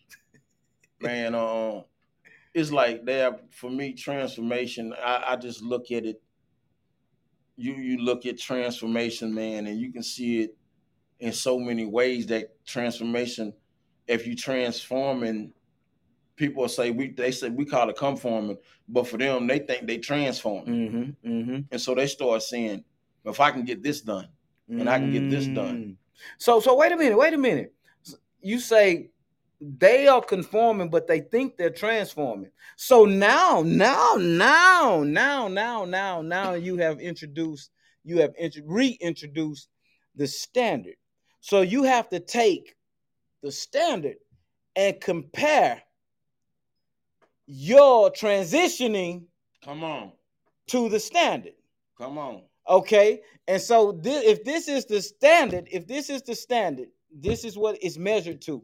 Man, 1.01 1.33
um, 1.33 1.83
it's 2.53 2.71
like 2.71 3.05
there 3.05 3.37
for 3.51 3.69
me, 3.69 3.93
transformation. 3.93 4.93
I, 4.93 5.23
I 5.29 5.35
just 5.37 5.61
look 5.61 5.91
at 5.91 6.05
it. 6.05 6.21
You 7.59 7.73
you 7.73 7.97
look 7.97 8.25
at 8.25 8.39
transformation, 8.39 9.33
man, 9.33 9.67
and 9.67 9.79
you 9.79 9.91
can 9.91 10.03
see 10.03 10.43
it 10.43 10.57
in 11.19 11.33
so 11.33 11.59
many 11.59 11.85
ways. 11.85 12.25
That 12.27 12.65
transformation, 12.65 13.53
if 14.07 14.25
you 14.25 14.35
transforming, 14.35 15.51
people 16.35 16.67
say 16.69 16.91
we 16.91 17.09
they 17.11 17.31
say 17.31 17.49
we 17.49 17.65
call 17.65 17.89
it 17.89 17.97
conforming, 17.97 18.57
but 18.87 19.07
for 19.07 19.17
them 19.17 19.45
they 19.45 19.59
think 19.59 19.85
they 19.85 19.97
transforming, 19.97 20.73
mm-hmm, 20.73 21.29
mm-hmm. 21.29 21.59
and 21.69 21.81
so 21.81 21.93
they 21.93 22.07
start 22.07 22.41
saying, 22.43 22.83
if 23.25 23.39
I 23.39 23.51
can 23.51 23.65
get 23.65 23.83
this 23.83 24.01
done, 24.01 24.29
And 24.69 24.89
I 24.89 24.99
can 24.99 25.11
get 25.11 25.29
this 25.29 25.47
done. 25.47 25.77
Mm. 25.77 25.95
So 26.37 26.59
so 26.59 26.75
wait 26.75 26.91
a 26.91 26.97
minute, 26.97 27.17
wait 27.17 27.33
a 27.33 27.37
minute. 27.37 27.73
You 28.41 28.59
say 28.59 29.09
they 29.61 30.07
are 30.07 30.21
conforming, 30.21 30.89
but 30.89 31.07
they 31.07 31.19
think 31.19 31.57
they're 31.57 31.69
transforming. 31.69 32.51
So 32.77 33.05
now, 33.05 33.61
now, 33.65 34.15
now, 34.17 35.03
now, 35.03 35.47
now, 35.47 35.85
now, 35.85 36.21
now 36.21 36.53
you 36.53 36.77
have 36.77 36.99
introduced, 36.99 37.71
you 38.03 38.19
have 38.21 38.33
intro- 38.39 38.63
reintroduced 38.65 39.67
the 40.15 40.27
standard. 40.27 40.95
So 41.41 41.61
you 41.61 41.83
have 41.83 42.09
to 42.09 42.19
take 42.19 42.75
the 43.41 43.51
standard 43.51 44.15
and 44.75 44.99
compare 45.01 45.81
your 47.45 48.11
transitioning 48.11 49.23
come 49.63 49.83
on, 49.83 50.11
to 50.67 50.87
the 50.89 50.99
standard. 50.99 51.53
come 51.97 52.17
on, 52.17 52.43
Okay. 52.67 53.21
And 53.47 53.61
so 53.61 53.93
thi- 53.93 54.11
if 54.11 54.43
this 54.43 54.67
is 54.67 54.85
the 54.85 55.01
standard, 55.01 55.67
if 55.71 55.87
this 55.87 56.09
is 56.09 56.21
the 56.21 56.35
standard, 56.35 56.89
this 57.11 57.43
is 57.43 57.57
what 57.57 57.77
it's 57.81 57.97
measured 57.97 58.41
to. 58.43 58.63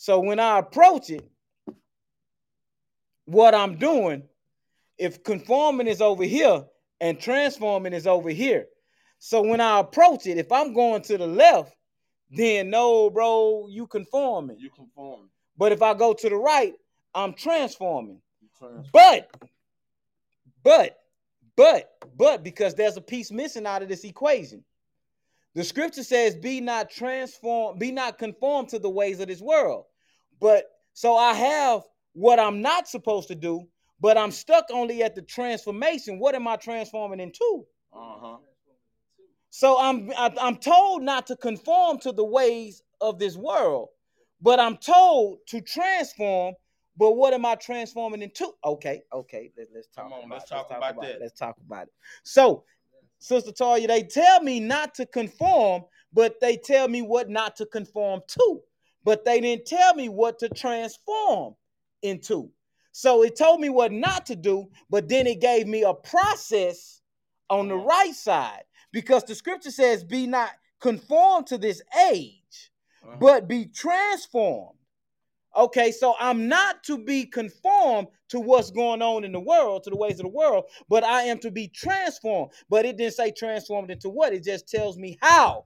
So 0.00 0.20
when 0.20 0.38
I 0.38 0.60
approach 0.60 1.10
it, 1.10 1.28
what 3.24 3.52
I'm 3.52 3.78
doing, 3.78 4.22
if 4.96 5.24
conforming 5.24 5.88
is 5.88 6.00
over 6.00 6.22
here 6.22 6.64
and 7.00 7.18
transforming 7.18 7.92
is 7.92 8.06
over 8.06 8.30
here. 8.30 8.66
So 9.18 9.42
when 9.42 9.60
I 9.60 9.80
approach 9.80 10.28
it, 10.28 10.38
if 10.38 10.52
I'm 10.52 10.72
going 10.72 11.02
to 11.02 11.18
the 11.18 11.26
left, 11.26 11.74
then 12.30 12.70
no, 12.70 13.10
bro, 13.10 13.66
you 13.68 13.88
conforming. 13.88 14.60
you 14.60 14.70
conform, 14.70 15.30
But 15.56 15.72
if 15.72 15.82
I 15.82 15.94
go 15.94 16.14
to 16.14 16.28
the 16.28 16.36
right, 16.36 16.74
I'm 17.12 17.34
transforming. 17.34 18.20
you 18.40 18.48
transform. 18.56 18.86
But, 18.92 19.30
but, 20.62 21.00
but, 21.56 21.90
but, 22.16 22.44
because 22.44 22.76
there's 22.76 22.96
a 22.96 23.00
piece 23.00 23.32
missing 23.32 23.66
out 23.66 23.82
of 23.82 23.88
this 23.88 24.04
equation. 24.04 24.64
The 25.54 25.64
scripture 25.64 26.04
says, 26.04 26.36
be 26.36 26.60
not 26.60 26.90
transformed, 26.90 27.80
be 27.80 27.90
not 27.90 28.18
conformed 28.18 28.68
to 28.70 28.78
the 28.78 28.90
ways 28.90 29.20
of 29.20 29.28
this 29.28 29.40
world. 29.40 29.84
But 30.40 30.64
so 30.92 31.16
I 31.16 31.32
have 31.34 31.82
what 32.12 32.38
I'm 32.38 32.62
not 32.62 32.88
supposed 32.88 33.28
to 33.28 33.34
do, 33.34 33.66
but 34.00 34.16
I'm 34.16 34.30
stuck 34.30 34.66
only 34.70 35.02
at 35.02 35.14
the 35.14 35.22
transformation. 35.22 36.18
What 36.20 36.34
am 36.34 36.46
I 36.46 36.56
transforming 36.56 37.20
into? 37.20 37.64
Uh 37.92 38.16
huh. 38.20 38.36
So 39.50 39.78
I'm 39.80 40.10
I- 40.16 40.36
I'm 40.40 40.56
told 40.56 41.02
not 41.02 41.26
to 41.28 41.36
conform 41.36 41.98
to 42.00 42.12
the 42.12 42.24
ways 42.24 42.82
of 43.00 43.18
this 43.18 43.36
world, 43.36 43.88
but 44.40 44.60
I'm 44.60 44.76
told 44.76 45.38
to 45.48 45.60
transform 45.60 46.54
But 46.98 47.12
what 47.12 47.32
am 47.32 47.46
I 47.46 47.54
transforming 47.54 48.22
into? 48.22 48.52
Okay, 48.64 49.02
okay. 49.12 49.52
Let, 49.56 49.68
us 49.78 49.86
talk 49.94 50.04
Come 50.04 50.12
on, 50.14 50.24
about 50.24 50.34
let's 50.34 50.50
it. 50.50 50.54
talk 50.54 50.70
about 50.70 50.94
it. 50.96 51.00
that. 51.02 51.20
Let's 51.20 51.38
talk 51.38 51.56
about 51.64 51.84
it. 51.86 51.92
So, 52.24 52.64
Sister 53.18 53.50
Toya, 53.52 53.86
they 53.88 54.02
tell 54.02 54.42
me 54.42 54.60
not 54.60 54.94
to 54.94 55.06
conform, 55.06 55.82
but 56.12 56.40
they 56.40 56.56
tell 56.56 56.88
me 56.88 57.02
what 57.02 57.28
not 57.28 57.56
to 57.56 57.66
conform 57.66 58.20
to. 58.28 58.60
But 59.04 59.24
they 59.24 59.40
didn't 59.40 59.66
tell 59.66 59.94
me 59.94 60.08
what 60.08 60.38
to 60.40 60.48
transform 60.48 61.54
into. 62.02 62.50
So 62.92 63.22
it 63.22 63.36
told 63.36 63.60
me 63.60 63.68
what 63.68 63.92
not 63.92 64.26
to 64.26 64.36
do, 64.36 64.68
but 64.90 65.08
then 65.08 65.26
it 65.26 65.40
gave 65.40 65.66
me 65.66 65.82
a 65.82 65.94
process 65.94 67.00
on 67.50 67.68
the 67.68 67.76
right 67.76 68.14
side 68.14 68.62
because 68.92 69.24
the 69.24 69.34
scripture 69.34 69.70
says, 69.70 70.04
Be 70.04 70.26
not 70.26 70.50
conformed 70.80 71.46
to 71.48 71.58
this 71.58 71.82
age, 72.10 72.70
Uh-huh. 73.04 73.16
but 73.20 73.48
be 73.48 73.66
transformed. 73.66 74.77
Okay, 75.58 75.90
so 75.90 76.14
I'm 76.20 76.46
not 76.46 76.84
to 76.84 76.96
be 76.96 77.24
conformed 77.24 78.06
to 78.28 78.38
what's 78.38 78.70
going 78.70 79.02
on 79.02 79.24
in 79.24 79.32
the 79.32 79.40
world, 79.40 79.82
to 79.84 79.90
the 79.90 79.96
ways 79.96 80.20
of 80.20 80.24
the 80.24 80.28
world, 80.28 80.66
but 80.88 81.02
I 81.02 81.22
am 81.22 81.38
to 81.40 81.50
be 81.50 81.66
transformed. 81.66 82.52
But 82.70 82.86
it 82.86 82.96
didn't 82.96 83.14
say 83.14 83.32
transformed 83.32 83.90
into 83.90 84.08
what, 84.08 84.32
it 84.32 84.44
just 84.44 84.68
tells 84.68 84.96
me 84.96 85.18
how 85.20 85.64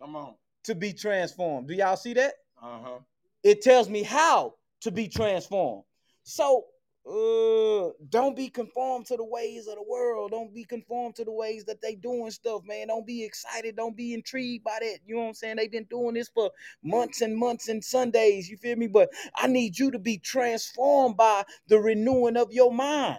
Come 0.00 0.16
on. 0.16 0.34
to 0.64 0.74
be 0.74 0.92
transformed. 0.92 1.68
Do 1.68 1.74
y'all 1.74 1.96
see 1.96 2.14
that? 2.14 2.34
Uh-huh. 2.60 2.98
It 3.44 3.62
tells 3.62 3.88
me 3.88 4.02
how 4.02 4.54
to 4.80 4.90
be 4.90 5.06
transformed. 5.06 5.84
So 6.24 6.64
uh 7.08 7.90
don't 8.10 8.36
be 8.36 8.48
conformed 8.50 9.06
to 9.06 9.16
the 9.16 9.24
ways 9.24 9.66
of 9.68 9.76
the 9.76 9.82
world. 9.82 10.32
Don't 10.32 10.54
be 10.54 10.64
conformed 10.64 11.16
to 11.16 11.24
the 11.24 11.32
ways 11.32 11.64
that 11.66 11.80
they 11.82 11.94
doing 11.94 12.30
stuff, 12.30 12.62
man. 12.64 12.88
Don't 12.88 13.06
be 13.06 13.24
excited. 13.24 13.76
Don't 13.76 13.96
be 13.96 14.14
intrigued 14.14 14.64
by 14.64 14.78
that. 14.80 14.98
You 15.06 15.16
know 15.16 15.22
what 15.22 15.28
I'm 15.28 15.34
saying? 15.34 15.56
They've 15.56 15.72
been 15.72 15.84
doing 15.84 16.14
this 16.14 16.28
for 16.28 16.50
months 16.82 17.22
and 17.22 17.36
months 17.36 17.68
and 17.68 17.84
Sundays. 17.84 18.48
You 18.50 18.58
feel 18.58 18.76
me? 18.76 18.88
But 18.88 19.10
I 19.36 19.46
need 19.48 19.78
you 19.78 19.90
to 19.92 19.98
be 19.98 20.18
transformed 20.18 21.16
by 21.16 21.44
the 21.68 21.78
renewing 21.80 22.36
of 22.36 22.52
your 22.52 22.72
mind. 22.72 23.18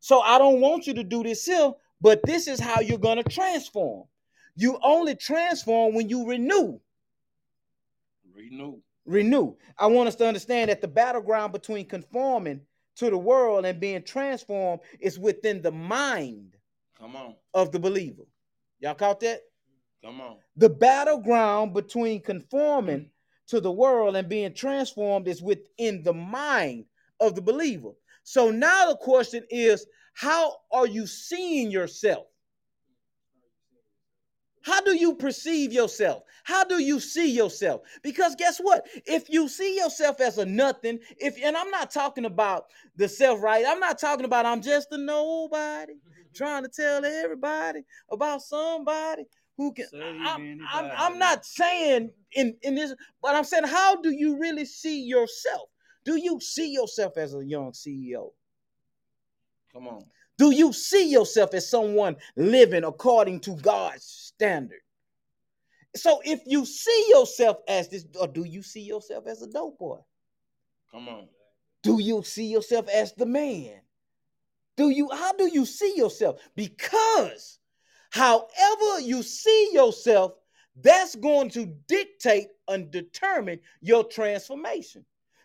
So 0.00 0.20
I 0.20 0.38
don't 0.38 0.60
want 0.60 0.86
you 0.86 0.94
to 0.94 1.04
do 1.04 1.22
this 1.22 1.44
here, 1.46 1.72
but 2.00 2.20
this 2.24 2.48
is 2.48 2.60
how 2.60 2.80
you're 2.80 2.98
gonna 2.98 3.24
transform. 3.24 4.04
You 4.56 4.78
only 4.82 5.14
transform 5.16 5.94
when 5.94 6.08
you 6.08 6.26
renew 6.26 6.80
Renew. 8.34 8.80
renew. 9.06 9.56
I 9.78 9.86
want 9.86 10.08
us 10.08 10.16
to 10.16 10.26
understand 10.26 10.70
that 10.70 10.80
the 10.80 10.88
battleground 10.88 11.52
between 11.52 11.86
conforming 11.86 12.60
to 12.96 13.10
the 13.10 13.18
world 13.18 13.64
and 13.64 13.80
being 13.80 14.02
transformed 14.02 14.80
is 15.00 15.18
within 15.18 15.62
the 15.62 15.72
mind 15.72 16.56
Come 16.98 17.16
on. 17.16 17.34
of 17.52 17.72
the 17.72 17.78
believer. 17.78 18.22
Y'all 18.80 18.94
caught 18.94 19.20
that? 19.20 19.40
Come 20.04 20.20
on. 20.20 20.36
The 20.56 20.68
battleground 20.68 21.74
between 21.74 22.20
conforming 22.20 23.10
to 23.48 23.60
the 23.60 23.72
world 23.72 24.16
and 24.16 24.28
being 24.28 24.54
transformed 24.54 25.28
is 25.28 25.42
within 25.42 26.02
the 26.02 26.12
mind 26.12 26.84
of 27.20 27.34
the 27.34 27.42
believer. 27.42 27.90
So 28.22 28.50
now 28.50 28.88
the 28.88 28.96
question 28.96 29.44
is 29.50 29.86
how 30.14 30.56
are 30.70 30.86
you 30.86 31.06
seeing 31.06 31.70
yourself? 31.70 32.26
How 34.64 34.80
do 34.80 34.96
you 34.96 35.14
perceive 35.14 35.74
yourself? 35.74 36.22
How 36.42 36.64
do 36.64 36.78
you 36.78 36.98
see 36.98 37.30
yourself? 37.30 37.82
Because 38.02 38.34
guess 38.34 38.58
what? 38.58 38.86
If 39.04 39.28
you 39.28 39.46
see 39.46 39.76
yourself 39.76 40.22
as 40.22 40.38
a 40.38 40.46
nothing, 40.46 41.00
if 41.18 41.36
and 41.42 41.54
I'm 41.54 41.70
not 41.70 41.90
talking 41.90 42.24
about 42.24 42.66
the 42.96 43.06
self 43.06 43.42
right, 43.42 43.64
I'm 43.68 43.78
not 43.78 43.98
talking 43.98 44.24
about 44.24 44.46
I'm 44.46 44.62
just 44.62 44.88
a 44.90 44.96
nobody 44.96 45.92
trying 46.32 46.62
to 46.62 46.70
tell 46.70 47.04
everybody 47.04 47.80
about 48.10 48.40
somebody 48.40 49.24
who 49.58 49.74
can. 49.74 49.86
I'm, 49.94 50.58
I'm. 50.72 50.90
I'm 50.96 51.18
not 51.18 51.44
saying 51.44 52.10
in 52.32 52.56
in 52.62 52.74
this, 52.74 52.94
but 53.20 53.34
I'm 53.34 53.44
saying 53.44 53.64
how 53.64 54.00
do 54.00 54.12
you 54.12 54.38
really 54.38 54.64
see 54.64 55.02
yourself? 55.02 55.68
Do 56.06 56.16
you 56.16 56.40
see 56.40 56.72
yourself 56.72 57.18
as 57.18 57.34
a 57.34 57.44
young 57.44 57.72
CEO? 57.72 58.30
Come 59.74 59.88
on. 59.88 60.04
Do 60.38 60.52
you 60.52 60.72
see 60.72 61.10
yourself 61.10 61.52
as 61.52 61.68
someone 61.68 62.16
living 62.36 62.84
according 62.84 63.40
to 63.40 63.56
God's 63.56 64.23
standard? 64.36 64.80
So 65.96 66.20
if 66.24 66.40
you 66.46 66.66
see 66.66 67.06
yourself 67.08 67.58
as 67.68 67.88
this, 67.88 68.04
or 68.20 68.26
do 68.26 68.44
you 68.44 68.62
see 68.62 68.82
yourself 68.82 69.26
as 69.26 69.42
a 69.42 69.46
dope 69.46 69.78
boy? 69.78 69.98
Come 70.90 71.08
on. 71.08 71.28
Do 71.82 72.00
you 72.00 72.22
see 72.22 72.46
yourself 72.46 72.88
as 72.88 73.12
the 73.12 73.26
man? 73.26 73.80
Do 74.76 74.90
you 74.90 75.08
how 75.12 75.32
do 75.32 75.48
you 75.52 75.64
see 75.64 75.94
yourself? 75.96 76.40
Because 76.56 77.58
however 78.10 79.00
you 79.00 79.22
see 79.22 79.70
yourself, 79.72 80.32
that's 80.80 81.14
going 81.14 81.50
to 81.50 81.66
dictate 81.86 82.48
and 82.66 82.90
determine 82.90 83.60
your 83.80 84.04
transformation. 84.04 85.04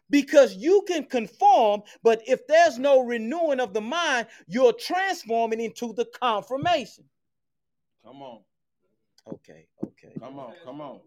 Because 0.10 0.56
you 0.56 0.84
can 0.88 1.04
conform, 1.04 1.84
but 2.02 2.24
if 2.26 2.48
there's 2.48 2.80
no 2.80 3.02
renewing 3.02 3.60
of 3.60 3.76
the 3.76 3.82
mind, 3.82 4.26
you're 4.48 4.74
transforming 4.74 5.60
into 5.60 5.94
the 5.94 6.06
confirmation. 6.20 7.04
Come 8.04 8.24
on. 8.24 8.40
Okay, 9.34 9.68
okay. 9.84 10.14
Come 10.20 10.40
on. 10.40 10.54
Come 10.64 10.82
on. 10.82 11.00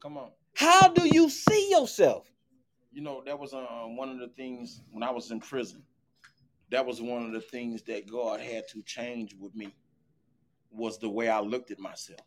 Come 0.00 0.16
on. 0.16 0.30
How 0.54 0.88
do 0.88 1.06
you 1.06 1.28
see 1.30 1.70
yourself? 1.70 2.30
You 2.92 3.02
know, 3.02 3.22
that 3.24 3.38
was 3.38 3.54
uh, 3.54 3.66
one 3.86 4.10
of 4.10 4.18
the 4.18 4.28
things 4.28 4.82
when 4.90 5.02
I 5.02 5.10
was 5.10 5.30
in 5.30 5.40
prison. 5.40 5.82
That 6.70 6.86
was 6.86 7.02
one 7.02 7.26
of 7.26 7.32
the 7.32 7.40
things 7.40 7.82
that 7.82 8.10
God 8.10 8.40
had 8.40 8.68
to 8.68 8.82
change 8.82 9.34
with 9.38 9.54
me 9.54 9.74
was 10.70 10.98
the 10.98 11.08
way 11.08 11.28
I 11.28 11.40
looked 11.40 11.70
at 11.70 11.78
myself. 11.80 12.20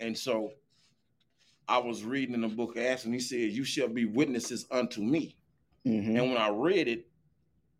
And 0.00 0.16
so 0.16 0.52
I 1.68 1.78
was 1.78 2.04
reading 2.04 2.34
in 2.34 2.42
the 2.42 2.48
book 2.48 2.76
of 2.76 2.82
Acts, 2.82 3.04
and 3.04 3.14
he 3.14 3.20
said, 3.20 3.52
You 3.52 3.64
shall 3.64 3.88
be 3.88 4.04
witnesses 4.06 4.66
unto 4.70 5.02
me. 5.02 5.36
Mhm. 5.86 6.18
And 6.18 6.30
when 6.30 6.36
I 6.38 6.48
read 6.50 6.88
it, 6.88 7.06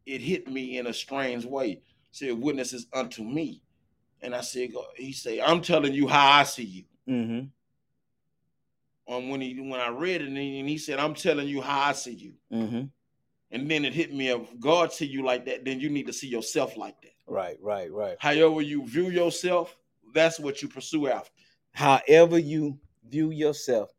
it 0.06 0.20
hit 0.20 0.48
me 0.48 0.78
in 0.78 0.86
a 0.86 0.94
strange 0.94 1.44
way. 1.44 1.72
It 1.72 1.82
said, 2.12 2.40
Witnesses 2.40 2.86
unto 2.92 3.24
me. 3.24 3.62
And 4.24 4.34
I 4.34 4.40
said, 4.40 4.70
He 4.96 5.12
said, 5.12 5.40
I'm 5.40 5.60
telling 5.60 5.92
you 5.92 6.08
how 6.08 6.32
I 6.32 6.44
see 6.44 6.64
you. 6.64 6.84
Mhm. 7.08 7.50
And 9.06 9.30
when 9.30 9.40
he 9.42 9.60
when 9.60 9.80
I 9.80 9.88
read 9.88 10.22
it, 10.22 10.28
and 10.28 10.36
he, 10.38 10.60
and 10.60 10.68
he 10.68 10.78
said, 10.78 10.98
I'm 10.98 11.14
telling 11.14 11.46
you 11.46 11.60
how 11.60 11.82
I 11.90 11.92
see 11.92 12.14
you. 12.14 12.34
Mhm. 12.50 12.90
And 13.50 13.70
then 13.70 13.84
it 13.84 13.92
hit 13.92 14.12
me 14.12 14.30
if 14.30 14.58
God 14.58 14.92
see 14.92 15.06
you 15.06 15.22
like 15.22 15.44
that, 15.46 15.64
then 15.64 15.78
you 15.78 15.90
need 15.90 16.06
to 16.06 16.12
see 16.12 16.26
yourself 16.28 16.76
like 16.76 17.00
that. 17.02 17.12
Right, 17.28 17.58
right, 17.60 17.92
right. 17.92 18.16
However 18.18 18.62
you 18.62 18.86
view 18.88 19.10
yourself, 19.10 19.76
that's 20.14 20.40
what 20.40 20.62
you 20.62 20.68
pursue 20.68 21.08
after. 21.08 21.30
however 21.72 22.38
you 22.38 22.78
view 23.10 23.30
yourself 23.30 23.90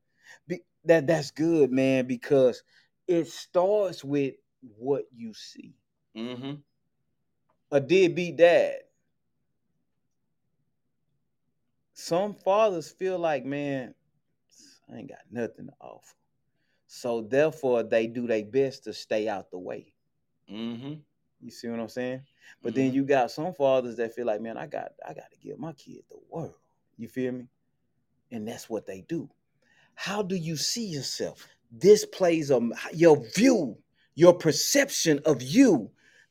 be, 0.48 0.62
that 0.86 1.06
that's 1.08 1.30
good 1.32 1.72
man 1.72 2.08
because 2.08 2.64
it 3.08 3.28
starts 3.28 4.04
with 4.04 4.36
what 4.78 5.04
you 5.16 5.34
see 5.34 5.76
Mm-hmm. 6.18 6.54
a 7.72 7.80
deadbeat 7.82 8.38
dad 8.38 8.78
some 11.96 12.34
fathers 12.34 12.90
feel 12.92 13.18
like 13.18 13.46
man 13.46 13.96
i 14.92 14.98
ain't 14.98 15.10
got 15.10 15.20
nothing 15.32 15.68
to 15.68 15.74
offer. 15.82 16.14
So 16.88 17.22
therefore 17.22 17.84
they 17.84 18.06
do 18.06 18.28
their 18.28 18.46
best 18.46 18.84
to 18.84 18.94
stay 18.94 19.28
out 19.28 19.50
the 19.50 19.58
way. 19.58 19.94
Mm-hmm. 20.52 20.94
you 21.42 21.50
see 21.52 21.68
what 21.70 21.80
i'm 21.80 21.90
saying? 21.90 22.22
But 22.62 22.76
then 22.76 22.94
you 22.94 23.04
got 23.06 23.32
some 23.32 23.54
fathers 23.54 23.96
that 23.98 24.14
feel 24.14 24.28
like 24.28 24.42
man 24.42 24.58
i 24.58 24.68
got 24.68 24.92
i 25.08 25.14
got 25.14 25.32
to 25.32 25.38
give 25.42 25.58
my 25.58 25.74
kid 25.74 26.04
the 26.10 26.18
world. 26.30 26.54
You 26.98 27.08
feel 27.08 27.32
me? 27.32 27.48
And 28.32 28.48
that's 28.48 28.70
what 28.70 28.86
they 28.86 29.02
do. 29.08 29.30
How 29.96 30.22
do 30.22 30.36
you 30.36 30.58
see 30.58 30.86
yourself? 30.86 31.48
This 31.72 32.06
plays 32.06 32.52
a 32.52 32.60
your 32.94 33.18
view 33.36 33.78
your 34.16 34.34
perception 34.34 35.20
of 35.26 35.42
you 35.42 35.90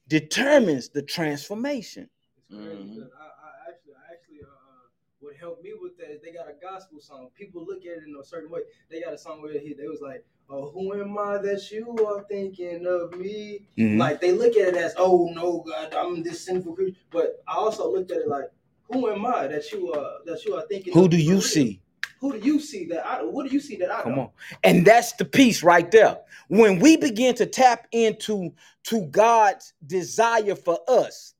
determines 0.08 0.88
the 0.90 1.02
transformation. 1.02 2.08
It's 2.36 2.56
crazy 2.58 2.78
Mhm. 2.78 2.94
'cause 2.96 3.10
I, 3.18 3.24
I 3.24 3.70
actually, 3.70 3.94
I 3.94 4.12
actually, 4.12 4.40
uh, 4.42 4.46
uh, 4.46 4.88
what 5.24 5.34
helped 5.36 5.64
me 5.64 5.72
with 5.80 5.96
that 5.98 6.10
is 6.10 6.20
they 6.20 6.32
got 6.32 6.48
a 6.48 6.54
gospel 6.60 7.00
song. 7.00 7.30
People 7.34 7.64
look 7.64 7.80
at 7.86 7.98
it 7.98 8.04
in 8.06 8.14
a 8.20 8.24
certain 8.24 8.50
way. 8.50 8.60
They 8.90 9.00
got 9.00 9.14
a 9.14 9.18
song 9.18 9.40
where 9.40 9.58
he, 9.58 9.72
they 9.72 9.88
was 9.88 10.00
like, 10.02 10.24
"Oh, 10.50 10.70
who 10.70 10.92
am 11.00 11.16
I 11.18 11.38
that 11.38 11.70
you 11.70 12.06
are 12.06 12.24
thinking 12.24 12.86
of 12.86 13.18
me?" 13.18 13.66
Mm-hmm. 13.78 13.98
Like 13.98 14.20
they 14.20 14.32
look 14.32 14.56
at 14.56 14.68
it 14.68 14.76
as, 14.76 14.94
"Oh 14.98 15.30
no, 15.34 15.60
God, 15.66 15.94
I'm 15.94 16.22
this 16.22 16.44
sinful 16.44 16.74
creature." 16.74 16.98
But 17.10 17.42
I 17.48 17.54
also 17.54 17.90
looked 17.90 18.10
at 18.10 18.18
it 18.18 18.28
like, 18.28 18.50
"Who 18.92 19.08
am 19.08 19.24
I 19.24 19.46
that 19.46 19.72
you 19.72 19.92
are 19.92 20.18
that 20.26 20.44
you 20.44 20.54
are 20.56 20.66
thinking?" 20.68 20.92
who 20.92 21.04
of 21.04 21.10
do 21.10 21.16
me 21.16 21.22
you 21.22 21.40
see 21.40 21.80
Who 22.20 22.32
do 22.32 22.46
you 22.46 22.60
see 22.60 22.84
that 22.86 23.06
I? 23.06 23.22
What 23.22 23.46
do 23.48 23.52
you 23.52 23.60
see 23.60 23.76
that 23.76 23.90
I 23.90 24.02
come 24.02 24.12
don't? 24.16 24.20
on 24.20 24.30
and 24.62 24.86
that's 24.86 25.12
the 25.12 25.24
piece 25.24 25.62
right 25.62 25.90
there 25.90 26.18
when 26.48 26.78
we 26.78 26.96
begin 26.96 27.34
to 27.36 27.46
tap 27.46 27.86
into 27.92 28.50
to 28.84 29.06
god's 29.06 29.72
desire 29.86 30.54
for 30.54 30.78
us 30.88 31.33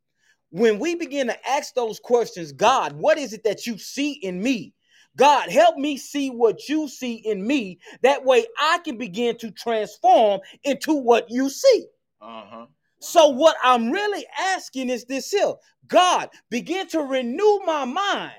when 0.55 0.79
we 0.79 0.95
begin 0.95 1.27
to 1.27 1.49
ask 1.51 1.75
those 1.75 1.99
questions 1.99 2.53
god 2.53 2.93
what 2.93 3.19
is 3.19 3.33
it 3.33 3.43
that 3.43 3.67
you 3.67 3.77
see 3.77 4.13
in 4.13 4.41
me? 4.41 4.73
God 5.17 5.49
help 5.51 5.77
me 5.77 5.97
see 5.97 6.31
what 6.31 6.69
you 6.69 6.89
see 6.89 7.15
in 7.15 7.45
me. 7.45 7.79
That 8.03 8.25
way 8.25 8.47
i 8.61 8.79
can 8.85 8.97
begin 8.97 9.37
to 9.39 9.51
transform 9.51 10.41
into 10.63 10.95
what 10.95 11.29
you 11.29 11.51
see. 11.51 11.87
Uh-huh. 12.21 12.67
so 13.01 13.29
what 13.29 13.57
i'm 13.65 13.91
really 13.91 14.25
asking 14.39 14.91
is 14.91 15.05
this 15.07 15.31
here. 15.33 15.55
God 15.89 16.31
begin 16.51 16.87
to 16.89 17.01
renew 17.01 17.59
my 17.67 17.85
mind. 17.85 18.33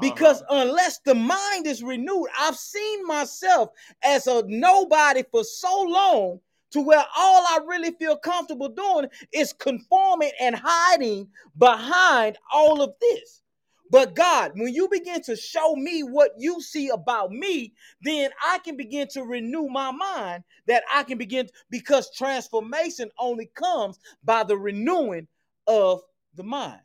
Because 0.00 0.40
Uh-huh. 0.42 0.62
unless 0.62 1.00
the 1.00 1.14
mind 1.14 1.66
is 1.66 1.82
renewed, 1.82 2.28
I've 2.38 2.56
seen 2.56 3.06
myself 3.06 3.68
as 4.02 4.26
a 4.26 4.42
nobody 4.46 5.24
for 5.30 5.44
so 5.44 5.82
long 5.82 6.40
to 6.72 6.80
where 6.80 7.04
all 7.16 7.44
I 7.46 7.58
really 7.66 7.92
feel 7.92 8.16
comfortable 8.16 8.68
doing 8.68 9.06
is 9.32 9.52
conforming 9.52 10.32
and 10.40 10.56
hiding 10.56 11.28
behind 11.58 12.38
all 12.52 12.82
of 12.82 12.94
this. 13.00 13.42
But 13.90 14.14
God, 14.14 14.52
when 14.54 14.72
you 14.72 14.88
begin 14.88 15.20
to 15.22 15.34
show 15.34 15.74
me 15.74 16.02
what 16.02 16.30
you 16.38 16.60
see 16.60 16.90
about 16.90 17.32
me, 17.32 17.72
then 18.02 18.30
I 18.44 18.58
can 18.58 18.76
begin 18.76 19.08
to 19.08 19.24
renew 19.24 19.66
my 19.68 19.90
mind 19.90 20.44
that 20.68 20.84
I 20.92 21.02
can 21.02 21.18
begin 21.18 21.48
because 21.70 22.14
transformation 22.16 23.10
only 23.18 23.50
comes 23.54 23.98
by 24.22 24.44
the 24.44 24.56
renewing 24.56 25.26
of 25.66 26.02
the 26.36 26.44
mind. 26.44 26.80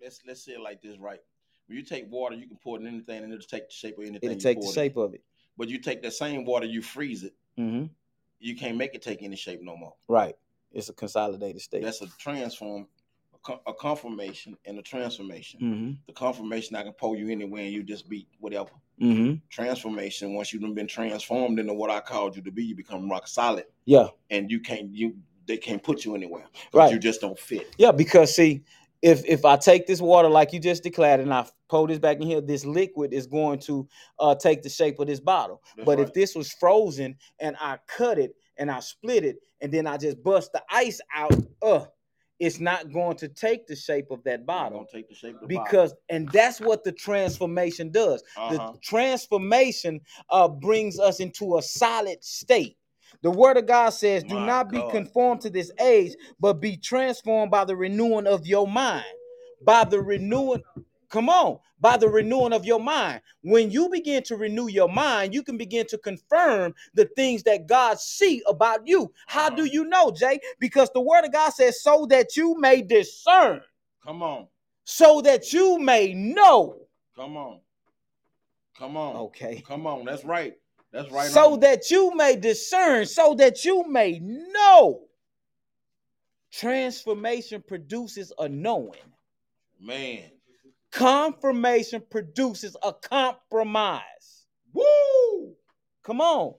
Let's 0.00 0.20
let's 0.26 0.44
say 0.44 0.52
it 0.52 0.60
like 0.60 0.82
this, 0.82 0.98
right? 0.98 1.20
When 1.66 1.78
you 1.78 1.84
take 1.84 2.10
water, 2.10 2.36
you 2.36 2.46
can 2.46 2.58
pour 2.62 2.78
it 2.78 2.82
in 2.82 2.88
anything, 2.88 3.24
and 3.24 3.32
it'll 3.32 3.46
take 3.46 3.68
the 3.68 3.74
shape 3.74 3.98
of 3.98 4.04
anything. 4.04 4.20
It'll 4.22 4.34
you 4.34 4.40
take 4.40 4.60
the 4.60 4.68
it 4.68 4.72
shape 4.72 4.96
of 4.96 5.14
it. 5.14 5.22
But 5.56 5.68
you 5.68 5.78
take 5.78 6.02
that 6.02 6.12
same 6.12 6.44
water, 6.44 6.66
you 6.66 6.82
freeze 6.82 7.22
it. 7.22 7.34
Mm-hmm. 7.58 7.86
You 8.44 8.54
can't 8.54 8.76
make 8.76 8.94
it 8.94 9.00
take 9.00 9.22
any 9.22 9.36
shape 9.36 9.60
no 9.62 9.74
more. 9.74 9.94
Right. 10.06 10.34
It's 10.70 10.90
a 10.90 10.92
consolidated 10.92 11.62
state. 11.62 11.82
That's 11.82 12.02
a 12.02 12.06
transform, 12.18 12.88
a, 13.66 13.72
confirmation, 13.72 14.58
and 14.66 14.78
a 14.78 14.82
transformation. 14.82 15.60
mm-hmm. 15.60 15.92
The 16.06 16.12
confirmation 16.12 16.76
I 16.76 16.82
can 16.82 16.92
pull 16.92 17.16
you 17.16 17.30
anywhere, 17.30 17.62
and 17.62 17.72
you 17.72 17.82
just 17.82 18.06
be 18.06 18.26
whatever. 18.40 18.70
Mm-hmm. 19.00 19.36
Transformation, 19.48 20.34
once 20.34 20.52
you've 20.52 20.74
been 20.74 20.86
transformed 20.86 21.58
into 21.58 21.72
what 21.72 21.90
I 21.90 22.00
called 22.00 22.36
you 22.36 22.42
to 22.42 22.50
be, 22.50 22.64
you 22.64 22.74
become 22.74 23.10
rock 23.10 23.26
solid, 23.26 23.64
Yeah. 23.86 24.08
and 24.30 24.50
you 24.50 24.60
can't 24.60 24.94
you 24.94 25.16
they 25.46 25.56
can't 25.56 25.82
put 25.82 26.04
you 26.04 26.14
anywhere. 26.14 26.44
Right. 26.72 26.92
You 26.92 26.98
just 26.98 27.20
don't 27.22 27.38
fit. 27.38 27.74
Yeah, 27.78 27.92
because 27.92 28.34
see, 28.34 28.62
if 29.04 29.22
if 29.26 29.44
I 29.44 29.56
take 29.56 29.86
this 29.86 30.00
water 30.00 30.30
like 30.30 30.54
you 30.54 30.58
just 30.58 30.82
declared 30.82 31.20
and 31.20 31.32
I 31.32 31.46
pour 31.68 31.86
this 31.86 31.98
back 31.98 32.16
in 32.16 32.22
here, 32.22 32.40
this 32.40 32.64
liquid 32.64 33.12
is 33.12 33.26
going 33.26 33.58
to 33.60 33.86
uh 34.18 34.34
take 34.34 34.62
the 34.62 34.70
shape 34.70 34.98
of 34.98 35.06
this 35.06 35.20
bottle. 35.20 35.62
That's 35.76 35.84
but 35.84 36.00
if 36.00 36.14
this 36.14 36.34
was 36.34 36.50
frozen 36.52 37.16
and 37.38 37.54
I 37.60 37.78
cut 37.86 38.18
it 38.18 38.34
and 38.56 38.70
I 38.70 38.80
split 38.80 39.24
it 39.24 39.36
and 39.60 39.70
then 39.70 39.86
I 39.86 39.98
just 39.98 40.22
bust 40.22 40.52
the 40.52 40.62
ice 40.70 41.02
out, 41.14 41.34
uh, 41.60 41.84
it's 42.40 42.60
not 42.60 42.92
going 42.94 43.18
to 43.18 43.28
take 43.28 43.66
the 43.66 43.76
shape 43.76 44.10
of 44.10 44.24
that 44.24 44.46
bottle. 44.46 44.86
take 44.90 45.10
the 45.10 45.14
shape 45.14 45.34
of 45.34 45.48
the 45.48 45.54
bottle. 45.54 45.64
Because 45.64 45.94
and 46.08 46.26
that's 46.30 46.58
what 46.58 46.82
the 46.82 46.92
transformation 46.92 47.90
does. 47.90 48.24
Uh-huh. 48.38 48.72
The 48.72 48.78
transformation 48.78 50.00
uh 50.30 50.48
brings 50.48 50.98
us 50.98 51.20
into 51.20 51.58
a 51.58 51.62
solid 51.62 52.24
state. 52.24 52.78
The 53.24 53.30
word 53.30 53.56
of 53.56 53.64
God 53.64 53.88
says, 53.88 54.22
Do 54.22 54.34
My 54.34 54.46
not 54.46 54.70
be 54.70 54.76
God. 54.76 54.90
conformed 54.90 55.40
to 55.40 55.50
this 55.50 55.70
age, 55.80 56.12
but 56.38 56.60
be 56.60 56.76
transformed 56.76 57.50
by 57.50 57.64
the 57.64 57.74
renewing 57.74 58.26
of 58.26 58.46
your 58.46 58.68
mind. 58.68 59.06
By 59.62 59.84
the 59.84 60.02
renewing, 60.02 60.62
come 61.08 61.30
on, 61.30 61.58
by 61.80 61.96
the 61.96 62.06
renewing 62.06 62.52
of 62.52 62.66
your 62.66 62.80
mind. 62.80 63.22
When 63.40 63.70
you 63.70 63.88
begin 63.88 64.24
to 64.24 64.36
renew 64.36 64.66
your 64.68 64.90
mind, 64.90 65.32
you 65.32 65.42
can 65.42 65.56
begin 65.56 65.86
to 65.86 65.96
confirm 65.96 66.74
the 66.92 67.06
things 67.16 67.42
that 67.44 67.66
God 67.66 67.98
see 67.98 68.42
about 68.46 68.86
you. 68.86 69.10
How 69.26 69.48
do 69.48 69.64
you 69.64 69.86
know, 69.86 70.10
Jay? 70.10 70.38
Because 70.58 70.90
the 70.92 71.00
word 71.00 71.24
of 71.24 71.32
God 71.32 71.54
says, 71.54 71.82
so 71.82 72.04
that 72.10 72.36
you 72.36 72.60
may 72.60 72.82
discern, 72.82 73.62
Come 74.04 74.22
on, 74.22 74.48
so 74.84 75.22
that 75.22 75.50
you 75.50 75.78
may 75.78 76.12
know. 76.12 76.76
come 77.16 77.38
on, 77.38 77.60
come 78.78 78.98
on. 78.98 79.16
Okay. 79.16 79.62
Come 79.66 79.86
on, 79.86 80.04
that's 80.04 80.26
right. 80.26 80.56
That's 80.94 81.10
right. 81.10 81.28
so 81.28 81.54
on. 81.54 81.60
that 81.60 81.90
you 81.90 82.14
may 82.14 82.36
discern, 82.36 83.06
so 83.06 83.34
that 83.34 83.64
you 83.64 83.84
may 83.88 84.20
know. 84.20 85.02
Transformation 86.52 87.64
produces 87.66 88.32
a 88.38 88.48
knowing. 88.48 88.92
man, 89.80 90.30
Confirmation 90.92 92.00
produces 92.08 92.76
a 92.80 92.92
compromise. 92.92 94.46
woo! 94.72 95.56
Come 96.04 96.20
on. 96.20 96.54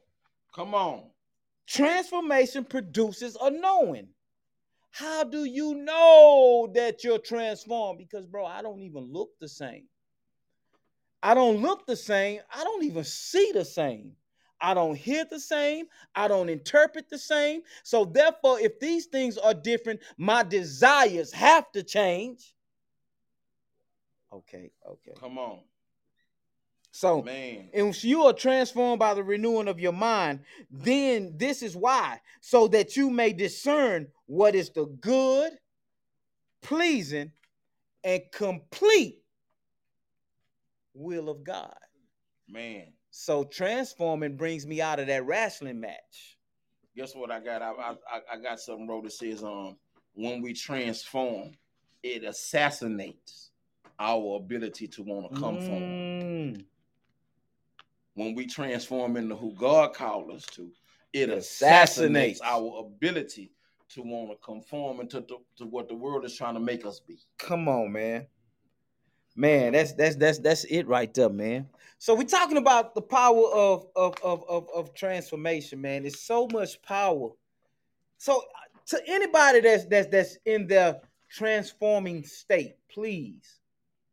Come 0.53 0.75
on. 0.75 1.03
Transformation 1.65 2.65
produces 2.65 3.37
a 3.39 3.49
knowing. 3.49 4.09
How 4.91 5.23
do 5.23 5.45
you 5.45 5.75
know 5.75 6.69
that 6.75 7.05
you're 7.05 7.19
transformed? 7.19 7.99
Because, 7.99 8.25
bro, 8.25 8.45
I 8.45 8.61
don't 8.61 8.81
even 8.81 9.11
look 9.13 9.29
the 9.39 9.47
same. 9.47 9.85
I 11.23 11.33
don't 11.33 11.61
look 11.61 11.87
the 11.87 11.95
same. 11.95 12.41
I 12.53 12.63
don't 12.65 12.83
even 12.83 13.03
see 13.05 13.51
the 13.53 13.65
same. 13.65 14.11
I 14.61 14.73
don't 14.73 14.95
hear 14.95 15.25
the 15.25 15.39
same. 15.39 15.87
I 16.15 16.27
don't 16.27 16.49
interpret 16.49 17.09
the 17.09 17.17
same. 17.17 17.61
So, 17.83 18.05
therefore, 18.05 18.59
if 18.59 18.79
these 18.79 19.05
things 19.05 19.37
are 19.37 19.53
different, 19.53 19.99
my 20.17 20.43
desires 20.43 21.31
have 21.33 21.71
to 21.73 21.83
change. 21.83 22.53
Okay, 24.31 24.71
okay. 24.87 25.13
Come 25.19 25.37
on, 25.37 25.59
So, 26.91 27.21
man. 27.21 27.69
and 27.73 27.87
if 27.89 28.03
you 28.03 28.23
are 28.23 28.33
transformed 28.33 28.99
by 28.99 29.13
the 29.13 29.23
renewing 29.23 29.67
of 29.67 29.79
your 29.79 29.93
mind, 29.93 30.41
then 30.69 31.33
this 31.37 31.61
is 31.61 31.75
why, 31.75 32.19
so 32.41 32.67
that 32.69 32.97
you 32.97 33.09
may 33.09 33.31
discern 33.33 34.07
what 34.25 34.55
is 34.55 34.69
the 34.71 34.85
good, 34.85 35.53
pleasing, 36.61 37.31
and 38.03 38.21
complete 38.31 39.21
will 40.93 41.29
of 41.29 41.43
God. 41.43 41.75
Man, 42.47 42.87
So 43.17 43.45
transforming 43.45 44.35
brings 44.35 44.67
me 44.67 44.81
out 44.81 44.99
of 44.99 45.07
that 45.07 45.25
wrestling 45.25 45.79
match. 45.79 46.37
guess 46.97 47.15
what 47.15 47.31
I 47.31 47.39
got? 47.39 47.61
I 47.61 47.71
I, 48.11 48.19
I- 48.33 48.37
got 48.41 48.59
something 48.59 48.89
wrote 48.89 49.05
that 49.05 49.13
says 49.13 49.41
um 49.41 49.77
when 50.15 50.41
we 50.41 50.51
transform, 50.51 51.51
it 52.03 52.25
assassinates 52.25 53.51
our 53.99 54.35
ability 54.35 54.89
to 54.89 55.01
want 55.03 55.31
to 55.33 55.39
come 55.39 55.57
from. 55.59 55.77
Mm, 55.77 56.65
When 58.15 58.35
we 58.35 58.45
transform 58.47 59.15
into 59.15 59.35
who 59.37 59.53
God 59.53 59.93
called 59.93 60.31
us 60.31 60.45
to, 60.47 60.69
it 61.13 61.29
Assassinates. 61.29 62.41
assassinates 62.41 62.41
our 62.43 62.79
ability 62.85 63.53
to 63.91 64.01
want 64.01 64.31
to 64.31 64.35
conform 64.45 64.99
into 64.99 65.21
to, 65.21 65.37
to 65.55 65.65
what 65.65 65.87
the 65.87 65.95
world 65.95 66.25
is 66.25 66.35
trying 66.35 66.55
to 66.55 66.59
make 66.59 66.85
us 66.85 66.99
be. 66.99 67.17
Come 67.37 67.69
on, 67.69 67.93
man. 67.93 68.27
Man, 69.37 69.71
that's 69.71 69.93
that's 69.93 70.17
that's 70.17 70.39
that's 70.39 70.65
it 70.65 70.85
right 70.87 71.13
there, 71.13 71.29
man. 71.29 71.69
So 72.05 72.13
we're 72.13 72.25
talking 72.25 72.57
about 72.57 72.93
the 72.93 73.01
power 73.01 73.47
of 73.51 73.87
of 73.95 74.13
of 74.23 74.43
of, 74.47 74.67
of 74.75 74.93
transformation, 74.93 75.81
man. 75.81 76.05
It's 76.05 76.19
so 76.19 76.47
much 76.53 76.79
power. 76.83 77.29
So 78.19 78.37
uh, 78.37 78.79
to 78.89 79.01
anybody 79.07 79.61
that's 79.61 79.85
that's 79.87 80.07
that's 80.09 80.37
in 80.45 80.67
the 80.67 81.01
transforming 81.31 82.23
state, 82.23 82.75
please, 82.91 83.59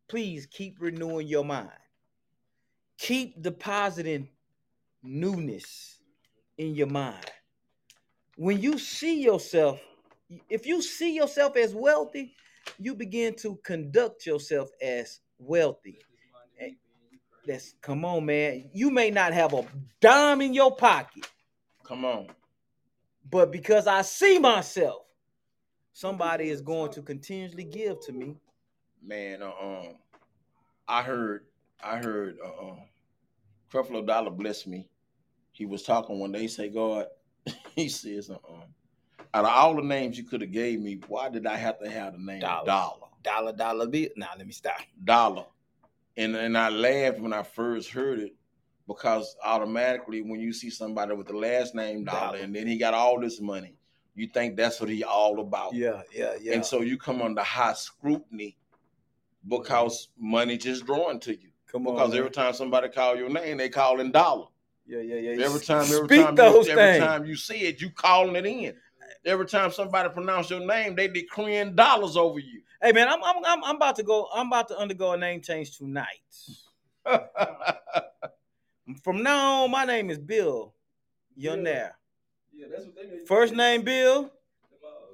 please 0.09 0.47
keep 0.47 0.77
renewing 0.79 1.27
your 1.27 1.45
mind. 1.45 1.69
Keep 2.97 3.43
depositing 3.43 4.27
newness 5.03 5.99
in 6.57 6.73
your 6.73 6.87
mind. 6.87 7.29
When 8.37 8.59
you 8.59 8.79
see 8.79 9.21
yourself, 9.21 9.79
if 10.49 10.65
you 10.65 10.81
see 10.81 11.13
yourself 11.13 11.55
as 11.57 11.75
wealthy, 11.75 12.33
you 12.79 12.95
begin 12.95 13.35
to 13.35 13.59
conduct 13.63 14.25
yourself 14.25 14.71
as 14.81 15.19
wealthy. 15.37 15.99
That's 17.45 17.75
come 17.81 18.05
on, 18.05 18.25
man. 18.25 18.69
You 18.73 18.89
may 18.89 19.09
not 19.11 19.33
have 19.33 19.53
a 19.53 19.65
dime 19.99 20.41
in 20.41 20.53
your 20.53 20.75
pocket, 20.75 21.27
Come 21.83 22.05
on. 22.05 22.27
but 23.29 23.51
because 23.51 23.85
I 23.87 24.01
see 24.01 24.39
myself, 24.39 25.01
somebody 25.91 26.49
is 26.49 26.61
going 26.61 26.91
to 26.93 27.01
continuously 27.01 27.65
give 27.65 27.99
to 28.05 28.11
me. 28.13 28.35
man. 29.01 29.41
Uh, 29.43 29.51
um, 29.61 29.87
I 30.87 31.01
heard, 31.01 31.45
I 31.83 31.97
heard, 31.97 32.37
uh, 32.43 32.67
um, 32.69 32.79
Creflo 33.71 34.05
Dollar 34.05 34.29
bless 34.31 34.65
me. 34.67 34.87
He 35.51 35.65
was 35.65 35.83
talking 35.83 36.19
one 36.19 36.31
day. 36.31 36.41
He 36.41 36.47
said, 36.47 36.73
"God," 36.73 37.07
he 37.75 37.89
says, 37.89 38.29
uh, 38.29 38.33
um, 38.49 38.63
out 39.33 39.45
of 39.45 39.51
all 39.51 39.75
the 39.75 39.81
names 39.81 40.17
you 40.17 40.23
could 40.23 40.41
have 40.41 40.51
gave 40.51 40.79
me, 40.79 40.99
why 41.07 41.27
did 41.29 41.45
I 41.45 41.57
have 41.57 41.79
to 41.79 41.89
have 41.89 42.13
the 42.13 42.19
name 42.19 42.39
Dollar. 42.39 42.65
Dollar? 42.65 43.07
Dollar, 43.23 43.53
dollar 43.53 43.87
bill. 43.87 44.09
Now 44.15 44.29
let 44.37 44.45
me 44.47 44.53
stop. 44.53 44.75
Dollar. 45.03 45.45
And 46.17 46.35
and 46.35 46.57
I 46.57 46.69
laughed 46.69 47.19
when 47.19 47.33
I 47.33 47.43
first 47.43 47.89
heard 47.89 48.19
it 48.19 48.35
because 48.87 49.35
automatically 49.43 50.21
when 50.21 50.39
you 50.39 50.53
see 50.53 50.69
somebody 50.69 51.13
with 51.15 51.27
the 51.27 51.35
last 51.37 51.73
name 51.73 52.03
Dollar, 52.03 52.37
and 52.37 52.55
then 52.55 52.67
he 52.67 52.77
got 52.77 52.93
all 52.93 53.19
this 53.19 53.39
money, 53.41 53.75
you 54.15 54.27
think 54.27 54.55
that's 54.55 54.79
what 54.79 54.89
he 54.89 55.03
all 55.03 55.39
about. 55.39 55.73
Yeah, 55.73 56.01
yeah, 56.13 56.33
yeah. 56.41 56.53
And 56.53 56.65
so 56.65 56.81
you 56.81 56.97
come 56.97 57.21
under 57.21 57.41
high 57.41 57.73
scrutiny 57.73 58.57
because 59.47 60.09
money 60.17 60.57
just 60.57 60.85
drawing 60.85 61.19
to 61.21 61.31
you. 61.31 61.49
come 61.69 61.87
on, 61.87 61.95
Because 61.95 62.09
man. 62.11 62.19
every 62.19 62.31
time 62.31 62.53
somebody 62.53 62.89
call 62.89 63.15
your 63.15 63.29
name, 63.29 63.57
they 63.57 63.69
calling 63.69 64.11
dollar. 64.11 64.45
yeah, 64.85 64.99
yeah, 64.99 65.15
yeah. 65.15 65.45
Every 65.45 65.59
time, 65.61 65.81
every 65.83 66.07
Speak 66.07 66.25
time, 66.25 66.37
you, 66.37 66.43
every 66.43 66.63
things. 66.75 67.03
time 67.03 67.25
you 67.25 67.35
see 67.35 67.61
it, 67.61 67.81
you 67.81 67.89
calling 67.89 68.35
it 68.35 68.45
in. 68.45 68.75
Every 69.25 69.45
time 69.45 69.71
somebody 69.71 70.09
pronounce 70.09 70.49
your 70.49 70.59
name, 70.65 70.95
they 70.95 71.07
decreeing 71.07 71.75
dollars 71.75 72.17
over 72.17 72.39
you. 72.39 72.61
Hey 72.83 72.91
man, 72.91 73.07
I'm, 73.07 73.23
I'm 73.23 73.37
I'm 73.45 73.63
I'm 73.63 73.75
about 73.77 73.95
to 73.95 74.03
go. 74.03 74.27
I'm 74.35 74.47
about 74.47 74.67
to 74.67 74.77
undergo 74.77 75.13
a 75.13 75.17
name 75.17 75.39
change 75.39 75.77
tonight. 75.77 76.05
From 79.03 79.23
now 79.23 79.63
on, 79.63 79.71
my 79.71 79.85
name 79.85 80.09
is 80.09 80.17
Bill 80.17 80.73
Young 81.33 81.63
Bill. 81.63 81.63
there. 81.63 81.95
Yeah, 82.53 82.65
that's 82.69 82.83
what 82.83 82.95
they 82.97 83.05
made. 83.05 83.25
First 83.25 83.53
name 83.53 83.83
Bill, 83.83 84.29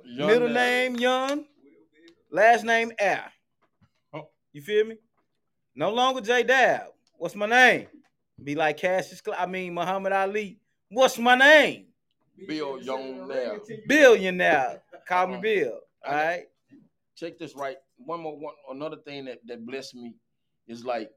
Young 0.03 0.27
middle 0.27 0.47
there. 0.47 0.89
name 0.89 0.95
Young, 0.95 1.45
last 2.31 2.63
name 2.65 2.91
Air. 2.97 3.31
Oh. 4.15 4.29
You 4.51 4.63
feel 4.63 4.85
me? 4.85 4.95
No 5.75 5.93
longer 5.93 6.21
J 6.21 6.41
Dab. 6.41 6.87
What's 7.17 7.35
my 7.35 7.45
name? 7.45 7.85
Be 8.43 8.55
like 8.55 8.77
Cassius 8.77 9.21
Clay. 9.21 9.37
I 9.37 9.45
mean 9.45 9.75
Muhammad 9.75 10.11
Ali. 10.11 10.59
What's 10.89 11.19
my 11.19 11.35
name? 11.35 11.85
Billionaire. 12.47 13.59
Billionaire. 13.87 14.81
Call 15.07 15.27
me. 15.27 15.37
Bill. 15.39 15.79
All 16.03 16.15
right. 16.15 16.48
Check 17.19 17.37
this 17.37 17.55
right. 17.55 17.77
One 17.97 18.21
more 18.21 18.37
one 18.37 18.53
another 18.71 18.97
thing 18.97 19.25
that, 19.25 19.39
that 19.47 19.65
blessed 19.65 19.95
me 19.95 20.15
is 20.67 20.85
like 20.85 21.11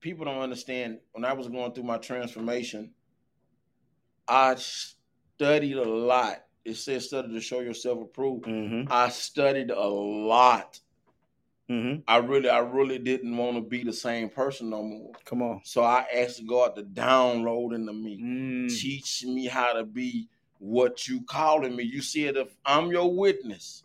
people 0.00 0.24
don't 0.24 0.40
understand 0.40 0.98
when 1.12 1.24
I 1.24 1.32
was 1.32 1.48
going 1.48 1.72
through 1.72 1.84
my 1.84 1.98
transformation, 1.98 2.90
I 4.28 4.54
studied 4.56 5.76
a 5.76 5.84
lot. 5.84 6.44
It 6.64 6.76
says 6.76 7.06
study 7.06 7.32
to 7.32 7.40
show 7.40 7.60
yourself 7.60 8.00
approved. 8.02 8.44
Mm-hmm. 8.46 8.92
I 8.92 9.08
studied 9.08 9.70
a 9.70 9.86
lot. 9.86 10.80
Mm-hmm. 11.70 12.02
I 12.06 12.18
really, 12.18 12.48
I 12.48 12.58
really 12.58 12.98
didn't 12.98 13.36
want 13.36 13.56
to 13.56 13.60
be 13.60 13.82
the 13.82 13.92
same 13.92 14.28
person 14.28 14.70
no 14.70 14.82
more. 14.82 15.12
Come 15.24 15.42
on. 15.42 15.60
So 15.64 15.82
I 15.82 16.06
asked 16.14 16.46
God 16.46 16.76
to 16.76 16.82
download 16.82 17.74
into 17.74 17.92
me. 17.92 18.20
Mm. 18.22 18.80
Teach 18.80 19.24
me 19.24 19.46
how 19.46 19.72
to 19.72 19.84
be 19.84 20.28
what 20.58 21.08
you 21.08 21.22
calling 21.22 21.74
me. 21.74 21.84
You 21.84 22.02
said 22.02 22.36
if 22.36 22.54
I'm 22.64 22.90
your 22.90 23.12
witness. 23.12 23.84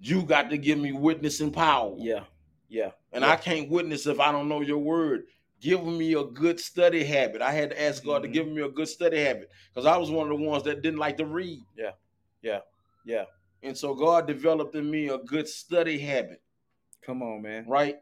You 0.00 0.22
got 0.22 0.50
to 0.50 0.58
give 0.58 0.78
me 0.78 0.92
witnessing 0.92 1.50
power. 1.52 1.94
Yeah. 1.98 2.24
Yeah. 2.68 2.90
And 3.12 3.22
Yeah. 3.24 3.30
I 3.32 3.36
can't 3.36 3.70
witness 3.70 4.06
if 4.06 4.20
I 4.20 4.30
don't 4.32 4.48
know 4.48 4.60
your 4.60 4.78
word. 4.78 5.24
Give 5.60 5.84
me 5.84 6.14
a 6.14 6.24
good 6.24 6.60
study 6.60 7.02
habit. 7.04 7.42
I 7.42 7.50
had 7.52 7.70
to 7.70 7.82
ask 7.82 8.04
God 8.04 8.22
to 8.22 8.28
Mhm. 8.28 8.32
give 8.32 8.48
me 8.48 8.62
a 8.62 8.68
good 8.68 8.88
study 8.88 9.18
habit 9.18 9.50
because 9.72 9.86
I 9.86 9.96
was 9.96 10.10
one 10.10 10.30
of 10.30 10.38
the 10.38 10.44
ones 10.44 10.62
that 10.64 10.82
didn't 10.82 11.00
like 11.00 11.16
to 11.16 11.26
read. 11.26 11.64
Yeah. 11.76 11.92
Yeah. 12.42 12.60
Yeah. 13.04 13.24
And 13.62 13.76
so 13.76 13.92
God 13.94 14.26
developed 14.28 14.76
in 14.76 14.88
me 14.88 15.08
a 15.08 15.18
good 15.18 15.48
study 15.48 15.98
habit, 15.98 16.40
Come 17.02 17.22
on, 17.22 17.42
man. 17.42 17.66
right? 17.66 17.96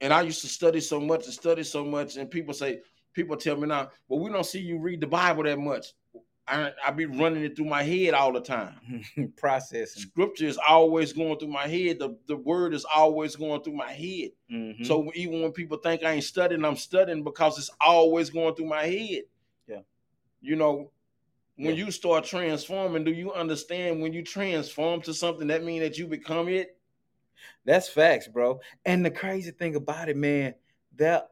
And 0.00 0.14
I 0.14 0.22
used 0.22 0.40
to 0.42 0.48
study 0.48 0.80
so 0.80 0.98
much 0.98 1.26
and 1.26 1.34
study 1.34 1.62
so 1.62 1.84
much, 1.84 2.16
and 2.16 2.30
people 2.30 2.54
say, 2.54 2.80
people 3.12 3.36
tell 3.36 3.56
me 3.56 3.68
now, 3.68 3.90
well, 4.08 4.20
we 4.20 4.30
don't 4.30 4.46
see 4.46 4.60
you 4.60 4.78
read 4.78 5.00
the 5.02 5.06
Bible 5.06 5.42
that 5.42 5.58
much. 5.58 5.92
I, 6.48 6.72
I 6.84 6.90
be 6.90 7.06
running 7.06 7.44
it 7.44 7.56
through 7.56 7.66
my 7.66 7.82
head 7.82 8.14
all 8.14 8.32
the 8.32 8.40
time. 8.40 9.04
Processing. 9.36 10.02
Scripture 10.02 10.46
is 10.46 10.58
always 10.68 11.12
going 11.12 11.38
through 11.38 11.48
my 11.48 11.68
head. 11.68 11.98
The, 11.98 12.16
the 12.26 12.36
word 12.36 12.74
is 12.74 12.84
always 12.84 13.36
going 13.36 13.62
through 13.62 13.76
my 13.76 13.92
head. 13.92 14.30
Mhm. 14.50 14.84
So 14.84 15.10
even 15.14 15.42
when 15.42 15.52
people 15.52 15.78
think 15.78 16.02
I 16.02 16.12
ain't 16.12 16.24
studying, 16.24 16.64
I'm 16.64 16.76
studying 16.76 17.22
because 17.22 17.58
it's 17.58 17.70
always 17.80 18.28
going 18.30 18.54
through 18.56 18.66
my 18.66 18.84
head. 18.84 19.22
Yeah. 19.68 19.80
You 20.40 20.56
know, 20.56 20.90
when 21.56 21.76
Yeah. 21.76 21.84
you 21.84 21.90
start 21.92 22.24
transforming, 22.24 23.04
do 23.04 23.12
you 23.12 23.32
understand 23.32 24.02
when 24.02 24.12
you 24.12 24.22
transform 24.22 25.00
to 25.02 25.14
something 25.14 25.46
that 25.48 25.62
means 25.62 25.82
that 25.84 25.96
you 25.98 26.08
become 26.08 26.48
it? 26.48 26.76
That's 27.64 27.88
facts, 27.88 28.26
bro. 28.26 28.60
And 28.84 29.04
the 29.04 29.10
crazy 29.10 29.52
thing 29.52 29.76
about 29.76 30.08
it, 30.08 30.16
man, 30.16 30.54
that 30.96 31.30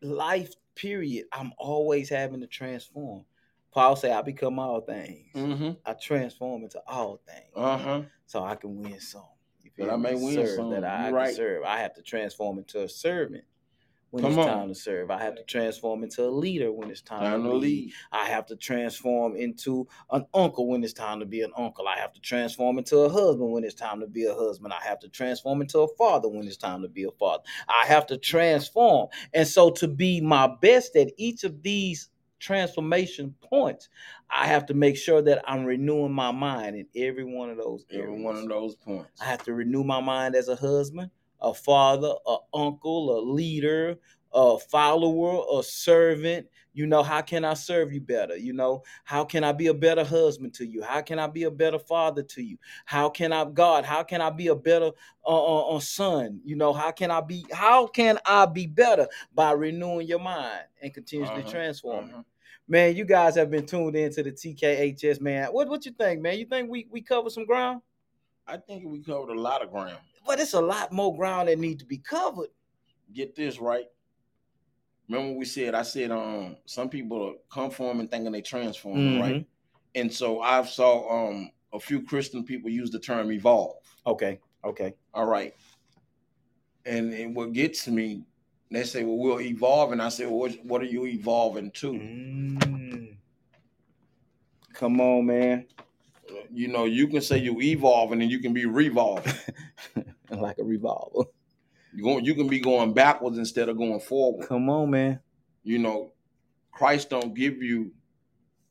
life 0.00 0.54
period, 0.74 1.26
I'm 1.32 1.52
always 1.58 2.08
having 2.08 2.40
to 2.40 2.46
transform. 2.46 3.24
Paul 3.72 3.96
said, 3.96 4.12
I 4.12 4.22
become 4.22 4.58
all 4.58 4.80
things. 4.80 5.26
Mm-hmm. 5.34 5.70
I 5.84 5.92
transform 5.94 6.62
into 6.64 6.80
all 6.86 7.20
things. 7.26 7.52
Uh-huh. 7.54 8.02
So 8.26 8.42
I 8.44 8.54
can 8.54 8.76
win 8.82 9.00
some. 9.00 9.22
That 9.76 9.90
I 9.90 9.96
may 9.96 10.14
win 10.14 10.34
serve, 10.34 10.56
some. 10.56 10.70
That 10.70 10.84
I 10.84 11.10
right. 11.10 11.34
serve. 11.34 11.62
I 11.64 11.78
have 11.80 11.94
to 11.94 12.02
transform 12.02 12.58
into 12.58 12.82
a 12.82 12.88
servant 12.88 13.44
when 14.10 14.22
Come 14.24 14.32
it's 14.32 14.38
on. 14.40 14.46
time 14.46 14.68
to 14.68 14.74
serve. 14.74 15.10
I 15.10 15.22
have 15.22 15.36
to 15.36 15.44
transform 15.44 16.02
into 16.02 16.24
a 16.24 16.30
leader 16.30 16.72
when 16.72 16.90
it's 16.90 17.02
time, 17.02 17.20
Time 17.22 17.42
to 17.44 17.50
to 17.50 17.54
lead. 17.54 17.62
lead. 17.62 17.92
I 18.10 18.24
have 18.24 18.46
to 18.46 18.56
transform 18.56 19.36
into 19.36 19.86
an 20.10 20.24
uncle 20.34 20.66
when 20.66 20.82
it's 20.82 20.94
time 20.94 21.20
to 21.20 21.26
be 21.26 21.42
an 21.42 21.52
uncle. 21.56 21.86
I 21.86 21.98
have 21.98 22.12
to 22.14 22.20
transform 22.20 22.78
into 22.78 22.98
a 23.00 23.08
husband 23.08 23.52
when 23.52 23.62
it's 23.64 23.74
time 23.74 24.00
to 24.00 24.06
be 24.08 24.24
a 24.24 24.34
husband. 24.34 24.72
I 24.72 24.82
have 24.84 24.98
to 25.00 25.08
transform 25.08 25.60
into 25.60 25.80
a 25.80 25.88
father 25.96 26.28
when 26.28 26.46
it's 26.46 26.56
time 26.56 26.82
to 26.82 26.88
be 26.88 27.04
a 27.04 27.10
father. 27.12 27.44
I 27.68 27.86
have 27.86 28.06
to 28.08 28.16
transform. 28.16 29.08
And 29.34 29.46
so 29.46 29.70
to 29.72 29.86
be 29.86 30.20
my 30.20 30.48
best 30.60 30.96
at 30.96 31.12
each 31.18 31.44
of 31.44 31.62
these 31.62 32.08
transformation 32.38 33.34
points, 33.42 33.88
I 34.30 34.46
have 34.46 34.66
to 34.66 34.74
make 34.74 34.96
sure 34.96 35.22
that 35.22 35.42
I'm 35.46 35.64
renewing 35.64 36.12
my 36.12 36.30
mind 36.30 36.76
in 36.76 36.86
every 36.94 37.24
one 37.24 37.50
of 37.50 37.58
those 37.58 37.84
Every 37.92 38.22
one 38.22 38.36
of 38.36 38.48
those 38.48 38.74
points. 38.76 39.20
I 39.20 39.24
have 39.26 39.42
to 39.44 39.54
renew 39.54 39.84
my 39.84 40.00
mind 40.00 40.34
as 40.34 40.48
a 40.48 40.56
husband, 40.56 41.10
a 41.40 41.54
father, 41.54 42.12
a 42.26 42.36
uncle, 42.54 43.18
a 43.18 43.20
leader, 43.20 43.96
a 44.32 44.58
follower, 44.58 45.44
a 45.58 45.62
servant. 45.62 46.46
You 46.74 46.86
know, 46.86 47.02
how 47.02 47.22
can 47.22 47.44
I 47.44 47.54
serve 47.54 47.92
you 47.92 48.00
better? 48.00 48.36
You 48.36 48.52
know, 48.52 48.84
how 49.04 49.24
can 49.24 49.42
I 49.42 49.52
be 49.52 49.66
a 49.66 49.74
better 49.74 50.04
husband 50.04 50.54
to 50.54 50.66
you? 50.66 50.82
How 50.82 51.00
can 51.00 51.18
I 51.18 51.26
be 51.26 51.42
a 51.44 51.50
better 51.50 51.78
father 51.78 52.22
to 52.22 52.42
you? 52.42 52.56
How 52.84 53.08
can 53.08 53.32
I, 53.32 53.44
God, 53.46 53.84
how 53.84 54.04
can 54.04 54.20
I 54.20 54.30
be 54.30 54.46
a 54.48 54.54
better 54.54 54.92
uh, 55.26 55.28
uh, 55.28 55.76
uh, 55.76 55.80
son? 55.80 56.40
You 56.44 56.54
know, 56.54 56.72
how 56.72 56.92
can 56.92 57.10
I 57.10 57.20
be, 57.20 57.46
how 57.52 57.88
can 57.88 58.18
I 58.24 58.46
be 58.46 58.66
better 58.68 59.08
by 59.34 59.52
renewing 59.52 60.06
your 60.06 60.20
mind 60.20 60.62
and 60.80 60.94
continuously 60.94 61.40
Uh-huh, 61.40 61.50
transforming? 61.50 62.10
Uh-huh. 62.12 62.22
Man, 62.68 62.94
you 62.94 63.04
guys 63.06 63.34
have 63.36 63.50
been 63.50 63.66
tuned 63.66 63.96
into 63.96 64.22
the 64.22 64.30
TKHS, 64.30 65.20
man. 65.22 65.48
What 65.48 65.68
what 65.68 65.86
you 65.86 65.92
think, 65.92 66.20
man? 66.20 66.38
You 66.38 66.44
think 66.44 66.70
we 66.70 66.86
we 66.90 67.00
covered 67.00 67.32
some 67.32 67.46
ground? 67.46 67.80
I 68.46 68.58
think 68.58 68.84
we 68.86 69.00
covered 69.02 69.34
a 69.34 69.40
lot 69.40 69.62
of 69.62 69.70
ground. 69.70 69.96
But 70.26 70.38
it's 70.38 70.52
a 70.52 70.60
lot 70.60 70.92
more 70.92 71.16
ground 71.16 71.48
that 71.48 71.58
need 71.58 71.78
to 71.78 71.86
be 71.86 71.96
covered. 71.98 72.50
Get 73.14 73.34
this 73.34 73.58
right. 73.58 73.86
Remember 75.08 75.38
we 75.38 75.44
said 75.44 75.74
I 75.74 75.82
said 75.82 76.10
um 76.10 76.56
some 76.66 76.88
people 76.88 77.22
are 77.22 77.34
conforming 77.50 78.08
thinking 78.08 78.32
they 78.32 78.42
transforming, 78.42 79.20
right? 79.20 79.46
And 79.94 80.12
so 80.12 80.40
I've 80.40 80.68
saw 80.68 81.28
um 81.28 81.50
a 81.72 81.80
few 81.80 82.02
Christian 82.02 82.44
people 82.44 82.70
use 82.70 82.90
the 82.90 82.98
term 82.98 83.30
evolve. 83.32 83.76
Okay. 84.06 84.38
Okay. 84.64 84.94
All 85.14 85.26
right. 85.26 85.54
And, 86.86 87.12
and 87.12 87.36
what 87.36 87.52
gets 87.52 87.86
me, 87.88 88.24
they 88.70 88.84
say, 88.84 89.04
well, 89.04 89.18
we'll 89.18 89.40
evolve. 89.40 89.92
And 89.92 90.00
I 90.00 90.08
say, 90.08 90.24
well, 90.26 90.36
what, 90.36 90.64
what 90.64 90.82
are 90.82 90.86
you 90.86 91.06
evolving 91.06 91.70
to? 91.72 91.92
Mm. 91.92 93.16
Come 94.72 95.00
on, 95.00 95.26
man. 95.26 95.66
You 96.52 96.68
know, 96.68 96.84
you 96.84 97.08
can 97.08 97.20
say 97.20 97.38
you're 97.38 97.60
evolving 97.60 98.22
and 98.22 98.30
you 98.30 98.38
can 98.40 98.52
be 98.52 98.66
revolving. 98.66 99.34
like 100.30 100.58
a 100.58 100.64
revolver. 100.64 101.24
You 101.98 102.04
going, 102.04 102.24
you 102.24 102.36
can 102.36 102.46
be 102.46 102.60
going 102.60 102.92
backwards 102.94 103.38
instead 103.38 103.68
of 103.68 103.76
going 103.76 103.98
forward. 103.98 104.46
Come 104.46 104.70
on, 104.70 104.88
man. 104.90 105.18
You 105.64 105.80
know, 105.80 106.12
Christ 106.70 107.10
don't 107.10 107.34
give 107.34 107.60
you 107.60 107.90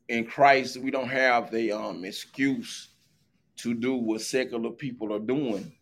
in 0.08 0.26
Christ, 0.26 0.78
we 0.78 0.92
don't 0.92 1.10
have 1.10 1.52
the 1.52 1.74
um 1.74 2.06
excuse 2.06 2.88
to 3.58 3.74
do 3.74 3.96
what 3.96 4.22
secular 4.22 4.70
people 4.70 5.14
are 5.14 5.20
doing. 5.20 5.74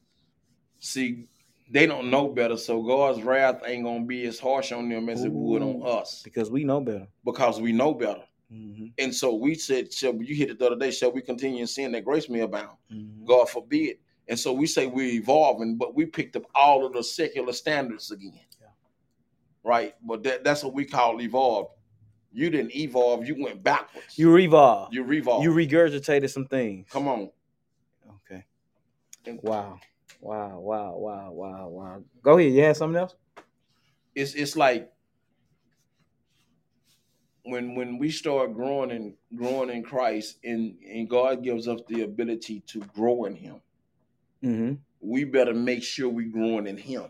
See, 0.79 1.27
they 1.69 1.85
don't 1.85 2.09
know 2.09 2.29
better, 2.29 2.57
so 2.57 2.81
God's 2.81 3.21
wrath 3.21 3.61
ain't 3.63 3.83
gonna 3.83 4.05
be 4.05 4.25
as 4.25 4.39
harsh 4.39 4.71
on 4.71 4.89
them 4.89 5.07
as 5.07 5.23
it 5.23 5.31
would 5.31 5.61
on 5.61 5.83
us 5.85 6.23
Because 6.23 6.49
we 6.49 6.63
know 6.63 6.81
better. 6.81 7.05
because 7.23 7.61
we 7.61 7.71
know 7.71 7.93
better. 7.93 8.23
Mhm. 8.51 8.91
And 8.97 9.13
so 9.13 9.35
we 9.35 9.53
said, 9.53 9.93
shall 9.93 10.13
we, 10.13 10.25
you 10.25 10.33
hit 10.35 10.49
it 10.49 10.57
the 10.57 10.65
other 10.65 10.79
day, 10.79 10.89
shall 10.89 11.11
we 11.11 11.21
continue 11.21 11.61
in 11.61 11.67
sin 11.67 11.91
that 11.91 12.05
grace 12.05 12.27
may 12.27 12.39
abound? 12.39 12.77
Mhm. 12.91 13.23
God 13.25 13.47
forbid. 13.49 13.97
And 14.27 14.39
so 14.39 14.51
we 14.53 14.65
say 14.67 14.87
we're 14.87 15.13
evolving, 15.13 15.77
but 15.77 15.95
we 15.95 16.05
picked 16.05 16.35
up 16.35 16.43
all 16.55 16.85
of 16.85 16.93
the 16.93 17.03
secular 17.03 17.53
standards 17.53 18.11
again. 18.11 18.33
Yeah. 18.59 18.67
Right? 19.63 19.95
But 20.03 20.23
that, 20.23 20.43
that's 20.43 20.63
what 20.63 20.73
we 20.73 20.85
call 20.85 21.21
evolve. 21.21 21.69
You 22.33 22.49
didn't 22.49 22.75
evolve, 22.75 23.25
you 23.27 23.41
went 23.41 23.63
backwards. 23.63 24.17
You 24.17 24.31
revolve. 24.31 24.93
you 24.93 25.03
revolve. 25.03 25.43
You 25.43 25.51
regurgitated 25.51 26.29
some 26.29 26.47
things. 26.47 26.87
Come 26.89 27.07
on. 27.07 27.29
Okay. 28.29 28.43
And- 29.25 29.39
Wow. 29.43 29.79
Wow. 30.21 30.59
Wow. 30.59 30.95
Wow. 30.97 31.31
Wow. 31.31 31.67
Wow. 31.67 32.03
Go 32.23 32.37
ahead. 32.37 32.51
You 32.53 32.63
had 32.63 32.75
something 32.77 32.99
else? 32.99 33.15
It's 34.15 34.33
it's 34.33 34.55
like 34.55 34.91
when 37.43 37.75
when 37.75 37.97
we 37.99 38.09
start 38.09 38.53
growing 38.53 38.91
and 38.91 39.13
growing 39.35 39.69
in 39.69 39.83
Christ 39.83 40.39
and, 40.43 40.75
and 40.89 41.09
God 41.09 41.43
gives 41.43 41.67
us 41.67 41.81
the 41.87 42.01
ability 42.03 42.61
to 42.67 42.79
grow 42.95 43.25
in 43.25 43.35
him, 43.35 43.61
Mm-hmm. 44.45 44.73
we 45.01 45.23
better 45.23 45.53
make 45.53 45.83
sure 45.83 46.07
we 46.09 46.25
growing 46.25 46.67
in 46.67 46.77
him 46.77 47.05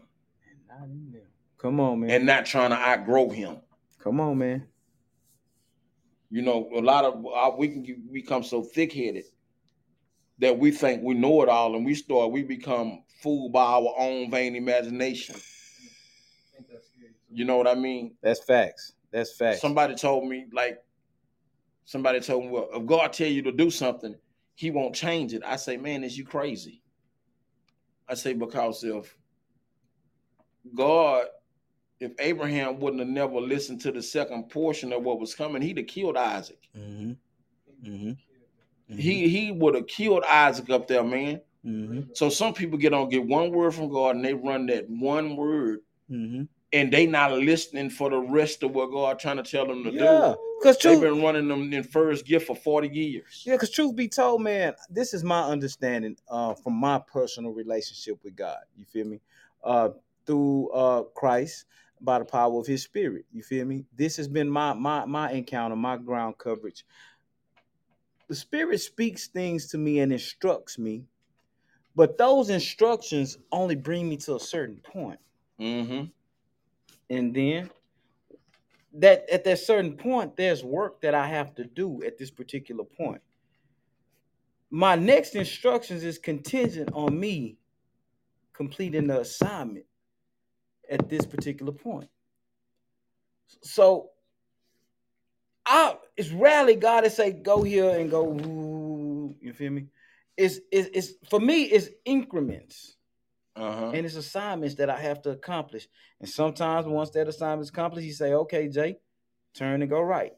Come 1.58 1.80
on, 1.80 2.02
man. 2.02 2.10
and 2.12 2.26
not 2.26 2.46
trying 2.46 2.70
to 2.72 2.76
outgrow 2.78 3.30
him. 3.30 3.58
Come 4.00 4.20
on, 4.20 4.38
man. 4.38 4.68
You 6.30 6.42
know, 6.42 6.70
a 6.76 6.82
lot 6.82 7.06
of 7.06 7.26
uh, 7.26 7.52
we 7.58 7.70
can 7.70 8.04
become 8.12 8.44
so 8.44 8.62
thick 8.62 8.94
headed 8.94 9.24
that 10.40 10.58
we 10.60 10.70
think 10.72 11.02
we 11.02 11.14
know 11.14 11.42
it 11.42 11.50
all, 11.50 11.76
and 11.76 11.86
we 11.86 11.96
start 11.96 12.32
we 12.32 12.44
become 12.44 13.04
fooled 13.22 13.54
by 13.54 13.64
our 13.64 13.94
own 13.98 14.30
vain 14.30 14.56
imagination. 14.56 15.36
I 15.36 16.58
think 16.58 16.68
that's 16.70 16.88
scary. 16.88 17.12
too. 17.12 17.36
You 17.36 17.46
know 17.46 17.58
what 17.58 17.68
I 17.68 17.76
mean? 17.76 18.16
That's 18.22 18.44
facts. 18.44 18.94
That's 19.12 19.36
facts. 19.36 19.62
Somebody 19.62 19.96
told 19.96 20.28
me 20.28 20.46
like 20.52 20.84
somebody 21.86 22.20
told 22.20 22.44
me, 22.46 22.52
well, 22.52 22.70
if 22.74 22.86
God 22.86 23.14
tell 23.14 23.28
you 23.30 23.42
to 23.44 23.52
do 23.52 23.72
something, 23.72 24.14
He 24.56 24.72
won't 24.72 24.94
change 24.94 25.34
it. 25.34 25.42
I 25.46 25.56
say, 25.56 25.78
man, 25.78 26.04
is 26.04 26.18
you 26.18 26.26
crazy? 26.26 26.82
I 28.08 28.14
say 28.14 28.34
because 28.34 28.84
if 28.84 29.16
God, 30.76 31.26
if 32.00 32.12
Abraham 32.20 32.80
wouldn't 32.80 33.02
have 33.02 33.10
never 33.10 33.40
listened 33.40 33.82
to 33.82 33.92
the 33.92 34.02
second 34.02 34.50
portion 34.50 34.94
of 34.94 35.04
what 35.04 35.20
was 35.20 35.36
coming, 35.36 35.62
he'd 35.62 35.78
have 35.78 35.88
killed 35.88 36.18
Isaac. 36.18 36.70
mm-hmm. 36.78 37.14
Mm-hmm. 37.88 38.98
He 38.98 39.28
he 39.28 39.52
would 39.52 39.76
have 39.76 39.88
killed 39.88 40.24
Isaac 40.24 40.70
up 40.70 40.88
there, 40.88 41.04
man. 41.04 41.42
Mm-hmm. 41.66 42.02
So 42.14 42.30
some 42.30 42.54
people 42.54 42.78
get 42.78 42.94
on 42.94 43.10
get 43.10 43.26
one 43.26 43.52
word 43.52 43.74
from 43.74 43.90
God 43.90 44.16
and 44.16 44.24
they 44.24 44.34
run 44.34 44.68
that 44.68 44.90
one 44.90 45.36
word 45.36 45.80
Mm-hmm. 46.12 46.44
And 46.76 46.92
they 46.92 47.06
not 47.06 47.32
listening 47.32 47.90
for 47.90 48.10
the 48.10 48.18
rest 48.20 48.62
of 48.62 48.76
what 48.76 48.92
God 48.92 49.18
trying 49.18 49.38
to 49.38 49.44
tell 49.44 49.66
them 49.66 49.84
to 49.86 49.92
Yeah, 49.92 50.34
do. 50.34 50.38
because 50.60 50.78
They've 50.78 51.00
truth, 51.00 51.02
been 51.02 51.24
running 51.24 51.48
them 51.48 51.72
in 51.72 51.84
first 51.84 52.26
gift 52.26 52.48
for 52.48 52.56
40 52.56 52.90
years. 52.90 53.44
yeah, 53.46 53.54
because 53.54 53.72
truth 53.72 53.96
be 53.96 54.10
told, 54.10 54.42
man, 54.42 54.74
this 54.90 55.14
is 55.14 55.24
my 55.24 55.42
understanding 55.44 56.18
uh, 56.30 56.54
from 56.54 56.74
my 56.74 57.00
personal 57.00 57.52
relationship 57.54 58.20
with 58.24 58.36
God. 58.36 58.60
You 58.78 58.86
feel 58.86 59.06
me? 59.06 59.22
Uh, 59.64 59.90
through 60.26 60.70
uh, 60.72 61.04
Christ 61.16 61.66
by 62.02 62.20
the 62.20 62.26
power 62.26 62.60
of 62.60 62.68
His 62.68 62.84
Spirit. 62.84 63.26
You 63.32 63.42
feel 63.42 63.66
me? 63.66 63.86
This 63.96 64.18
has 64.18 64.28
been 64.28 64.50
my 64.50 64.74
my 64.74 65.06
my 65.06 65.32
encounter, 65.32 65.76
my 65.76 65.98
ground 65.98 66.38
coverage. 66.38 66.86
The 68.28 68.36
Spirit 68.36 68.80
speaks 68.82 69.28
things 69.28 69.68
to 69.68 69.78
me 69.78 70.00
and 70.00 70.12
instructs 70.12 70.78
me, 70.78 71.06
but 71.96 72.18
those 72.18 72.50
instructions 72.50 73.38
only 73.52 73.76
bring 73.76 74.10
me 74.10 74.18
to 74.18 74.36
a 74.36 74.40
certain 74.40 74.82
point. 74.84 75.20
Mm-hmm. 75.60 76.06
And 77.10 77.34
then 77.34 77.70
that 78.94 79.30
at 79.30 79.44
that 79.44 79.60
certain 79.60 79.96
point 79.98 80.36
there's 80.36 80.64
work 80.64 81.02
that 81.02 81.14
i 81.14 81.28
have 81.28 81.54
to 81.56 81.66
do 81.66 82.02
at 82.06 82.18
this 82.18 82.32
particular 82.32 82.84
point. 82.84 83.22
My 84.72 84.96
next 84.96 85.36
instructions 85.36 86.04
is 86.04 86.18
contingent 86.18 86.90
on 86.94 87.18
me 87.18 87.58
completing 88.54 89.08
the 89.08 89.22
assignment 89.22 89.86
at 90.90 91.08
this 91.10 91.26
particular 91.26 91.72
point. 91.72 92.10
So 93.62 94.10
i 95.66 95.98
it's 96.16 96.32
rarely 96.32 96.76
god 96.76 97.02
to 97.02 97.10
say 97.10 97.32
go 97.32 97.64
here 97.64 98.00
and 98.00 98.10
go 98.10 98.28
ooh, 98.28 99.36
you 99.42 99.54
feel 99.54 99.72
me? 99.72 99.86
It's, 100.38 100.60
it's, 100.72 100.90
it's 100.94 101.30
for 101.30 101.40
me 101.40 101.64
it's 101.64 101.90
increments 102.06 102.98
Uh-huh. 103.56 103.92
and 103.94 104.06
it's 104.06 104.16
assignments 104.16 104.76
that 104.76 104.90
I 104.90 105.00
have 105.00 105.22
to 105.22 105.30
accomplish. 105.30 105.88
And 106.20 106.28
sometimes 106.28 106.86
once 106.88 107.10
that 107.12 107.28
assignment 107.28 107.62
is 107.64 107.70
accomplished, 107.70 108.06
you 108.06 108.14
say, 108.14 108.34
"Okay, 108.34 108.68
Jay, 108.68 108.98
turn 109.54 109.82
and 109.82 109.90
go 109.90 110.02
right." 110.02 110.34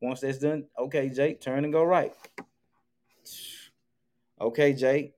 Once 0.00 0.20
that's 0.20 0.38
done, 0.38 0.66
okay, 0.78 1.08
Jay, 1.08 1.34
turn 1.34 1.64
and 1.64 1.72
go 1.72 1.84
right. 1.84 2.12
Okay, 4.40 4.72
Jay, 4.72 5.14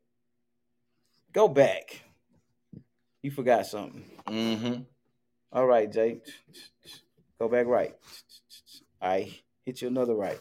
go 1.33 1.49
back. 1.49 2.03
You 3.23 3.31
forgot 3.31 3.67
something. 3.67 4.05
Mm-hmm. 4.27 4.83
All 5.53 5.67
right, 5.67 5.91
Jay, 5.91 6.21
go 7.39 7.49
back 7.49 7.67
right. 7.67 7.95
All 9.01 9.09
right, 9.09 9.33
hit 9.65 9.81
you 9.83 9.89
another 9.89 10.15
right. 10.15 10.41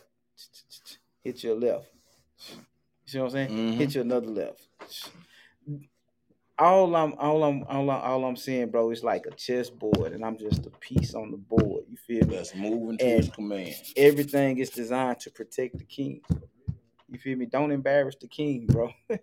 Hit 1.24 1.44
your 1.44 1.56
left. 1.56 1.88
You 2.50 2.56
see 3.06 3.20
what 3.20 3.26
I'm 3.26 3.32
saying? 3.32 3.50
Mhm. 3.50 3.74
Hit 3.78 3.96
you 3.96 4.02
another 4.02 4.28
left. 4.28 4.68
All 6.58 6.96
I'm, 6.96 7.14
all 7.18 7.44
I'm, 7.44 7.64
all 7.68 7.90
I'm, 7.90 8.02
all 8.02 8.26
I'm 8.26 8.38
saying, 8.38 8.70
bro, 8.70 8.92
is 8.92 9.04
like 9.04 9.26
a 9.26 9.36
chessboard, 9.36 10.14
and 10.14 10.24
I'm 10.24 10.38
just 10.38 10.66
a 10.66 10.70
piece 10.70 11.14
on 11.14 11.32
the 11.32 11.38
board. 11.38 11.84
You 11.90 11.98
feel 11.98 12.26
me? 12.26 12.36
That's 12.38 12.56
moving 12.56 12.98
to 12.98 13.06
And- 13.06 13.24
his 13.26 13.30
command. 13.30 13.74
Everything 13.98 14.58
is 14.60 14.70
designed 14.70 15.20
to 15.22 15.32
protect 15.32 15.78
the 15.78 15.84
king. 15.84 16.22
You 17.10 17.20
feel 17.20 17.38
me? 17.38 17.46
Don't 17.46 17.72
embarrass 17.72 18.16
the 18.20 18.28
king, 18.28 18.68
bro. 18.68 18.90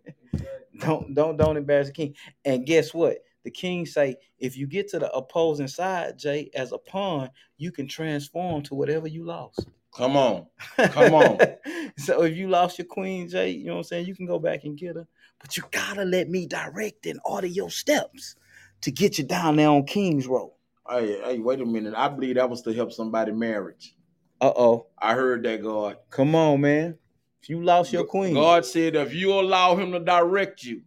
don't, 0.79 1.15
don't, 1.15 1.37
don't 1.37 1.57
embarrass 1.57 1.89
the 1.89 1.95
king. 1.95 2.15
And 2.45 2.67
guess 2.67 2.93
what? 2.93 3.19
The 3.45 3.51
king 3.51 3.87
say, 3.87 4.17
if 4.39 4.57
you 4.57 4.67
get 4.67 4.89
to 4.91 4.99
the 4.99 5.11
opposing 5.13 5.69
side, 5.69 6.19
Jay, 6.19 6.51
as 6.55 6.73
a 6.73 6.79
pawn, 6.79 7.31
you 7.57 7.73
can 7.73 7.89
transform 7.89 8.63
to 8.65 8.75
whatever 8.75 9.09
you 9.09 9.25
lost. 9.25 9.67
Come 9.95 10.17
on. 10.17 10.47
Come 10.79 11.15
on. 11.15 11.39
so 11.99 12.23
if 12.23 12.37
you 12.37 12.49
lost 12.49 12.79
your 12.79 12.87
queen, 12.87 13.29
Jay, 13.29 13.51
you 13.51 13.67
know 13.67 13.73
what 13.75 13.79
I'm 13.79 13.85
saying? 13.85 14.07
You 14.07 14.15
can 14.15 14.27
go 14.27 14.39
back 14.39 14.65
and 14.65 14.79
get 14.79 14.97
her. 14.97 15.07
But 15.43 15.57
you 15.57 15.65
gotta 15.73 16.05
let 16.05 16.31
me 16.31 16.47
direct 16.47 17.05
and 17.07 17.21
order 17.25 17.49
your 17.49 17.69
steps 17.69 18.37
to 18.81 18.91
get 18.91 19.19
you 19.19 19.25
down 19.25 19.57
there 19.57 19.69
on 19.69 19.85
King's 19.85 20.27
Road. 20.27 20.53
Hey, 20.89 21.21
hey, 21.23 21.39
wait 21.39 21.61
a 21.61 21.67
minute. 21.67 21.95
I 21.97 22.09
believe 22.09 22.37
that 22.37 22.49
was 22.49 22.63
to 22.63 22.73
help 22.73 22.93
somebody 22.93 23.33
marriage. 23.33 23.95
Uh-oh. 24.41 24.87
I 24.99 25.15
heard 25.15 25.43
that 25.45 25.63
God. 25.63 25.97
Come 26.11 26.35
on, 26.35 26.61
man. 26.61 26.99
If 27.43 27.49
you 27.49 27.63
lost 27.63 27.93
your 27.93 28.05
queen. 28.05 28.35
God 28.35 28.65
said 28.65 28.95
if 28.95 29.13
you 29.13 29.33
allow 29.33 29.75
him 29.75 29.93
to 29.93 30.01
direct 30.01 30.63
you, 30.63 30.83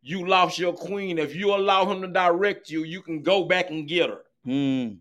you 0.00 0.26
lost 0.26 0.58
your 0.58 0.72
queen. 0.72 1.18
If 1.18 1.34
you 1.34 1.54
allow 1.54 1.90
him 1.90 2.00
to 2.02 2.08
direct 2.08 2.70
you, 2.70 2.84
you 2.84 3.02
can 3.02 3.22
go 3.22 3.44
back 3.44 3.70
and 3.70 3.86
get 3.88 4.10
her. 4.10 4.22
Hmm. 4.44 4.94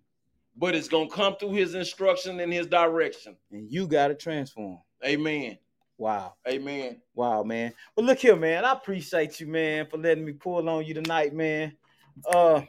But 0.56 0.74
it's 0.76 0.88
gonna 0.88 1.10
come 1.10 1.36
through 1.38 1.54
his 1.54 1.76
instruction 1.76 2.40
and 2.40 2.52
his 2.52 2.66
direction. 2.66 3.36
And 3.52 3.72
you 3.72 3.88
gotta 3.88 4.16
transform. 4.16 4.80
Amen. 5.06 5.60
Wow. 5.98 6.36
Amen. 6.48 7.02
Wow, 7.16 7.44
man. 7.44 7.74
But 7.96 8.06
look 8.06 8.20
here, 8.20 8.36
man. 8.36 8.66
I 8.66 8.74
appreciate 8.74 9.40
you, 9.40 9.48
man, 9.48 9.88
for 9.88 9.98
letting 9.98 10.26
me 10.26 10.34
pull 10.34 10.70
on 10.70 10.86
you 10.86 10.94
tonight, 10.94 11.34
man. 11.34 11.76
Uh, 12.30 12.62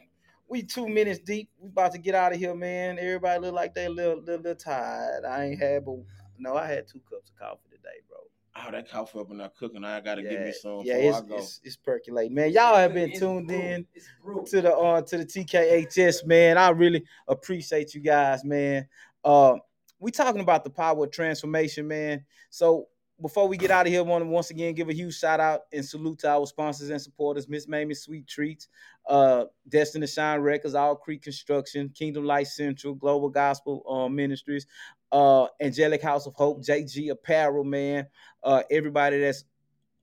we 0.47 0.63
two 0.63 0.87
minutes 0.87 1.19
deep. 1.19 1.49
We 1.59 1.69
about 1.69 1.91
to 1.91 1.99
get 1.99 2.15
out 2.15 2.33
of 2.33 2.39
here, 2.39 2.55
man. 2.55 2.97
Everybody 2.97 3.39
look 3.41 3.53
like 3.53 3.75
they 3.75 3.85
a 3.85 3.89
little, 3.89 4.19
little, 4.19 4.41
little 4.41 4.55
tired. 4.55 5.25
I 5.25 5.45
ain't 5.45 5.59
had, 5.61 5.85
but 5.85 5.97
no, 6.39 6.55
I 6.55 6.65
had 6.65 6.87
two 6.87 7.01
cups 7.07 7.29
of 7.29 7.39
coffee 7.39 7.69
today, 7.69 7.99
bro. 8.09 8.17
Oh, 8.55 8.71
that 8.71 8.89
coffee 8.89 9.19
up 9.19 9.29
and 9.29 9.37
not 9.37 9.55
cooking. 9.55 9.83
I 9.83 9.99
gotta 10.01 10.23
give 10.23 10.41
me 10.41 10.51
some 10.51 10.81
yeah, 10.83 10.95
it's, 10.95 11.17
I 11.17 11.21
go. 11.21 11.37
it's 11.37 11.61
it's 11.63 11.75
percolating, 11.75 12.33
man. 12.33 12.51
Y'all 12.51 12.75
have 12.75 12.93
been 12.93 13.11
It's 13.11 13.19
tuned 13.19 13.47
brewed. 13.47 13.61
in 13.61 14.45
to 14.47 14.61
the 14.61 14.75
uh 14.75 15.01
to 15.03 15.17
the 15.19 15.25
TKHS, 15.25 16.25
man. 16.25 16.57
I 16.57 16.69
really 16.69 17.05
appreciate 17.27 17.93
you 17.93 18.01
guys, 18.01 18.43
man. 18.43 18.87
Uh, 19.23 19.57
we 19.99 20.11
talking 20.11 20.41
about 20.41 20.63
the 20.63 20.69
power 20.69 21.03
of 21.03 21.11
transformation, 21.11 21.87
man. 21.87 22.25
So 22.49 22.87
before 23.21 23.47
we 23.47 23.57
get 23.57 23.71
out 23.71 23.85
of 23.85 23.91
here, 23.91 23.99
I 24.01 24.03
want 24.03 24.23
to 24.23 24.29
once 24.29 24.49
again 24.49 24.73
give 24.73 24.89
a 24.89 24.93
huge 24.93 25.17
shout 25.17 25.39
out 25.39 25.61
and 25.73 25.85
salute 25.85 26.19
to 26.19 26.29
our 26.29 26.45
sponsors 26.45 26.89
and 26.89 27.01
supporters: 27.01 27.47
Miss 27.47 27.67
Mamie 27.67 27.93
Sweet 27.93 28.27
Treats, 28.27 28.67
uh, 29.07 29.45
Destiny 29.67 30.07
Shine 30.07 30.39
Records, 30.39 30.75
All 30.75 30.95
Creek 30.95 31.21
Construction, 31.21 31.89
Kingdom 31.89 32.25
Light 32.25 32.47
Central, 32.47 32.95
Global 32.95 33.29
Gospel 33.29 33.83
uh, 33.89 34.09
Ministries, 34.09 34.65
uh, 35.11 35.47
Angelic 35.61 36.01
House 36.01 36.27
of 36.27 36.33
Hope, 36.35 36.63
JG 36.63 37.11
Apparel, 37.11 37.63
man. 37.63 38.07
Uh, 38.43 38.63
everybody 38.71 39.19
that's 39.19 39.43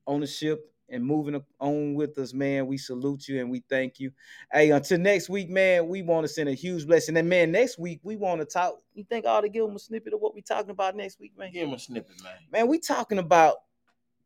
on 0.07 0.21
the 0.21 0.27
ship 0.27 0.73
and 0.89 1.05
moving 1.05 1.43
on 1.61 1.95
with 1.95 2.17
us, 2.19 2.33
man. 2.33 2.67
We 2.67 2.79
salute 2.79 3.29
you 3.29 3.41
and 3.41 3.51
we 3.51 3.63
thank 3.69 3.99
you. 3.99 4.13
Hey, 4.53 4.71
until 4.71 4.99
next 4.99 5.29
week, 5.29 5.51
man, 5.51 5.89
we 5.89 6.03
want 6.03 6.25
to 6.25 6.29
send 6.29 6.49
a 6.49 6.55
huge 6.55 6.87
blessing. 6.87 7.17
And 7.17 7.29
man, 7.29 7.51
next 7.51 7.79
week 7.79 8.01
we 8.03 8.17
want 8.17 8.41
to 8.41 8.47
talk. 8.47 8.75
You 8.95 9.05
think 9.05 9.27
I 9.27 9.31
ought 9.31 9.41
to 9.43 9.49
give 9.49 9.67
them 9.67 9.77
a 9.77 9.79
snippet 9.79 10.15
of 10.15 10.21
what 10.21 10.35
we 10.35 10.43
talking 10.43 10.71
about 10.71 10.97
next 10.97 11.19
week, 11.19 11.33
man? 11.37 11.53
Give 11.53 11.69
him 11.69 11.75
a 11.75 11.79
snippet, 11.79 12.23
man. 12.23 12.35
Man, 12.53 12.69
we 12.69 12.79
talking 12.79 13.19
about 13.19 13.57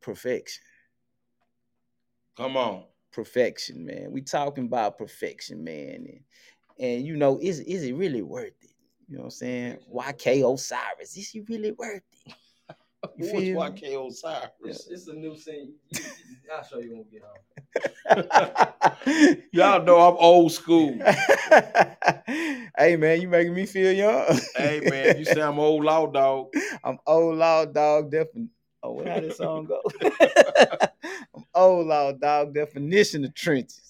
perfection. 0.01 0.63
Come 2.37 2.57
on. 2.57 2.85
Perfection, 3.13 3.85
man. 3.85 4.11
We 4.11 4.23
talking 4.23 4.67
about 4.67 4.99
perfection, 4.99 5.65
man. 5.65 6.07
And, 6.07 6.21
and 6.79 7.07
you 7.07 7.17
know, 7.17 7.39
is 7.41 7.61
is 7.61 7.83
it 7.85 7.95
really 7.95 8.23
worth 8.23 8.55
it? 8.63 8.71
You 9.09 9.17
know 9.17 9.23
what 9.23 9.27
I'm 9.27 9.31
saying? 9.31 9.79
YK 9.93 10.55
Osiris, 10.55 11.17
is 11.17 11.29
he 11.31 11.41
really 11.41 11.73
worth 11.73 12.03
it? 12.27 12.35
You 13.17 13.25
Who 13.27 13.41
feel 13.43 13.61
was 13.61 13.73
me? 13.73 13.81
YK 13.81 14.09
Osiris? 14.09 14.51
It's, 14.65 14.87
it's 14.91 15.09
a 15.09 15.15
new 15.15 15.37
scene. 15.37 15.75
You- 15.91 16.01
you- 16.01 16.37
I'll 16.53 16.65
show 16.65 16.79
you 16.81 16.91
when 16.91 17.05
we 17.05 17.19
get 17.19 17.23
home. 19.07 19.43
Y'all 19.53 19.83
know 19.85 20.01
I'm 20.01 20.17
old 20.19 20.51
school. 20.53 20.99
hey 22.77 22.97
man, 22.97 23.21
you 23.21 23.29
making 23.29 23.55
me 23.55 23.67
feel 23.67 23.93
young. 23.93 24.39
hey 24.57 24.81
man, 24.81 25.17
you 25.19 25.25
say 25.25 25.41
I'm 25.41 25.59
old 25.61 25.85
law 25.85 26.07
dog. 26.07 26.49
I'm 26.83 26.99
old 27.07 27.37
law 27.37 27.65
dog 27.67 28.11
defin. 28.11 28.49
Oh, 28.83 28.93
what 28.93 29.07
how 29.07 29.21
this 29.21 29.37
song 29.37 29.67
go? 29.67 29.81
I'm 31.35 31.45
old 31.55 31.87
loud 31.87 32.21
dog 32.21 32.55
definition 32.55 33.25
of 33.25 33.35
trenches. 33.35 33.90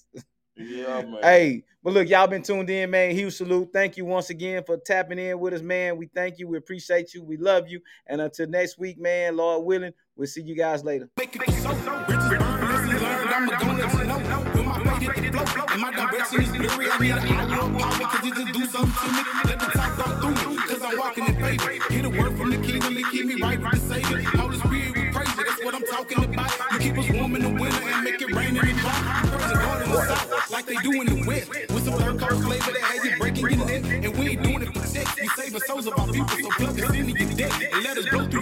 Yeah, 0.55 1.01
man. 1.03 1.19
Hey, 1.23 1.63
but 1.83 1.93
look, 1.93 2.09
y'all 2.09 2.27
been 2.27 2.43
tuned 2.43 2.69
in, 2.69 2.91
man. 2.91 3.15
Huge 3.15 3.33
salute. 3.35 3.69
Thank 3.73 3.97
you 3.97 4.05
once 4.05 4.29
again 4.29 4.63
for 4.63 4.77
tapping 4.77 5.17
in 5.17 5.39
with 5.39 5.53
us, 5.53 5.61
man. 5.61 5.97
We 5.97 6.07
thank 6.07 6.37
you. 6.39 6.47
We 6.47 6.57
appreciate 6.57 7.13
you. 7.13 7.23
We 7.23 7.37
love 7.37 7.67
you. 7.69 7.81
And 8.07 8.21
until 8.21 8.47
next 8.47 8.77
week, 8.77 8.99
man, 8.99 9.37
Lord 9.37 9.65
willing, 9.65 9.93
we'll 10.15 10.27
see 10.27 10.41
you 10.41 10.55
guys 10.55 10.83
later. 10.83 11.09
Make 11.17 11.35
it 11.35 11.49
so. 11.53 11.69
Bridges 12.05 12.29
burn, 12.29 12.39
lessons 12.39 13.01
learned. 13.01 13.29
I'm 13.29 13.49
a 13.49 13.57
gon' 13.57 13.77
let 13.77 13.93
you 13.93 14.03
know. 14.03 14.17
When 14.17 14.65
my 14.85 14.99
fate 14.99 15.23
hit 15.23 15.31
the 15.33 15.39
flow, 15.39 15.65
and 15.69 15.81
my 15.81 15.91
direction 15.91 16.41
is 16.41 16.51
blurry, 16.51 16.91
I 16.91 16.97
need 16.99 17.11
an 17.11 17.27
hour 17.31 17.63
of 17.63 17.79
power, 17.79 18.07
cause 18.11 18.27
it 18.27 18.35
just 18.35 18.53
do 18.53 18.65
something 18.65 19.09
to 19.09 19.15
me. 19.15 19.23
Let 19.45 19.59
the 19.59 19.65
talk 19.67 19.97
go 19.97 20.35
through 20.35 20.51
me, 20.51 20.57
cause 20.57 20.81
I'm 20.83 20.97
walking 20.99 21.25
in 21.27 21.35
favor. 21.35 21.71
Get 21.89 22.05
a 22.05 22.09
word 22.09 22.37
from 22.37 22.49
the 22.51 22.57
kingdom 22.57 22.97
and 22.97 23.05
keep 23.09 23.25
me 23.25 23.41
right 23.41 23.59
with 23.59 23.87
Savior. 23.87 24.21
Holy 24.37 24.57
Spirit, 24.57 24.95
we 24.95 25.11
praise 25.11 25.37
you. 25.37 25.43
That's 25.45 25.63
what 25.63 25.75
I'm 25.75 25.83
talking 25.83 26.23
about. 26.23 26.73
You 26.73 26.79
keep 26.79 26.97
us 26.97 27.09
warm 27.11 27.35
in 27.35 27.41
the 27.41 27.49
winter 27.49 27.89
and 27.89 28.03
make 28.03 28.21
it 28.21 28.35
rain 28.35 28.49
in 28.49 28.65
the 28.67 28.73
dry. 28.73 29.80
In 29.91 30.51
like 30.51 30.65
they 30.65 30.75
do 30.77 31.01
in 31.01 31.07
the 31.07 31.25
west. 31.27 31.49
With 31.49 31.83
some 31.85 31.99
third 31.99 32.19
coast 32.19 32.43
flavor 32.43 32.71
that 32.71 32.81
has 32.81 33.03
you 33.05 33.17
breaking 33.17 33.49
your 33.49 33.65
neck. 33.65 33.83
And 34.05 34.17
we 34.17 34.29
ain't 34.31 34.43
doing 34.43 34.61
it 34.61 34.73
for 34.73 34.87
sex. 34.87 35.19
We 35.19 35.27
saving 35.29 35.61
souls 35.61 35.87
of 35.87 35.99
our 35.99 36.07
people, 36.07 36.27
so 36.29 36.49
plug 36.51 36.79
us 36.79 36.95
into 36.95 37.11
your 37.11 37.33
deck 37.35 37.73
and 37.73 37.83
let 37.83 37.97
us 37.97 38.07
blow 38.09 38.27
through 38.27 38.41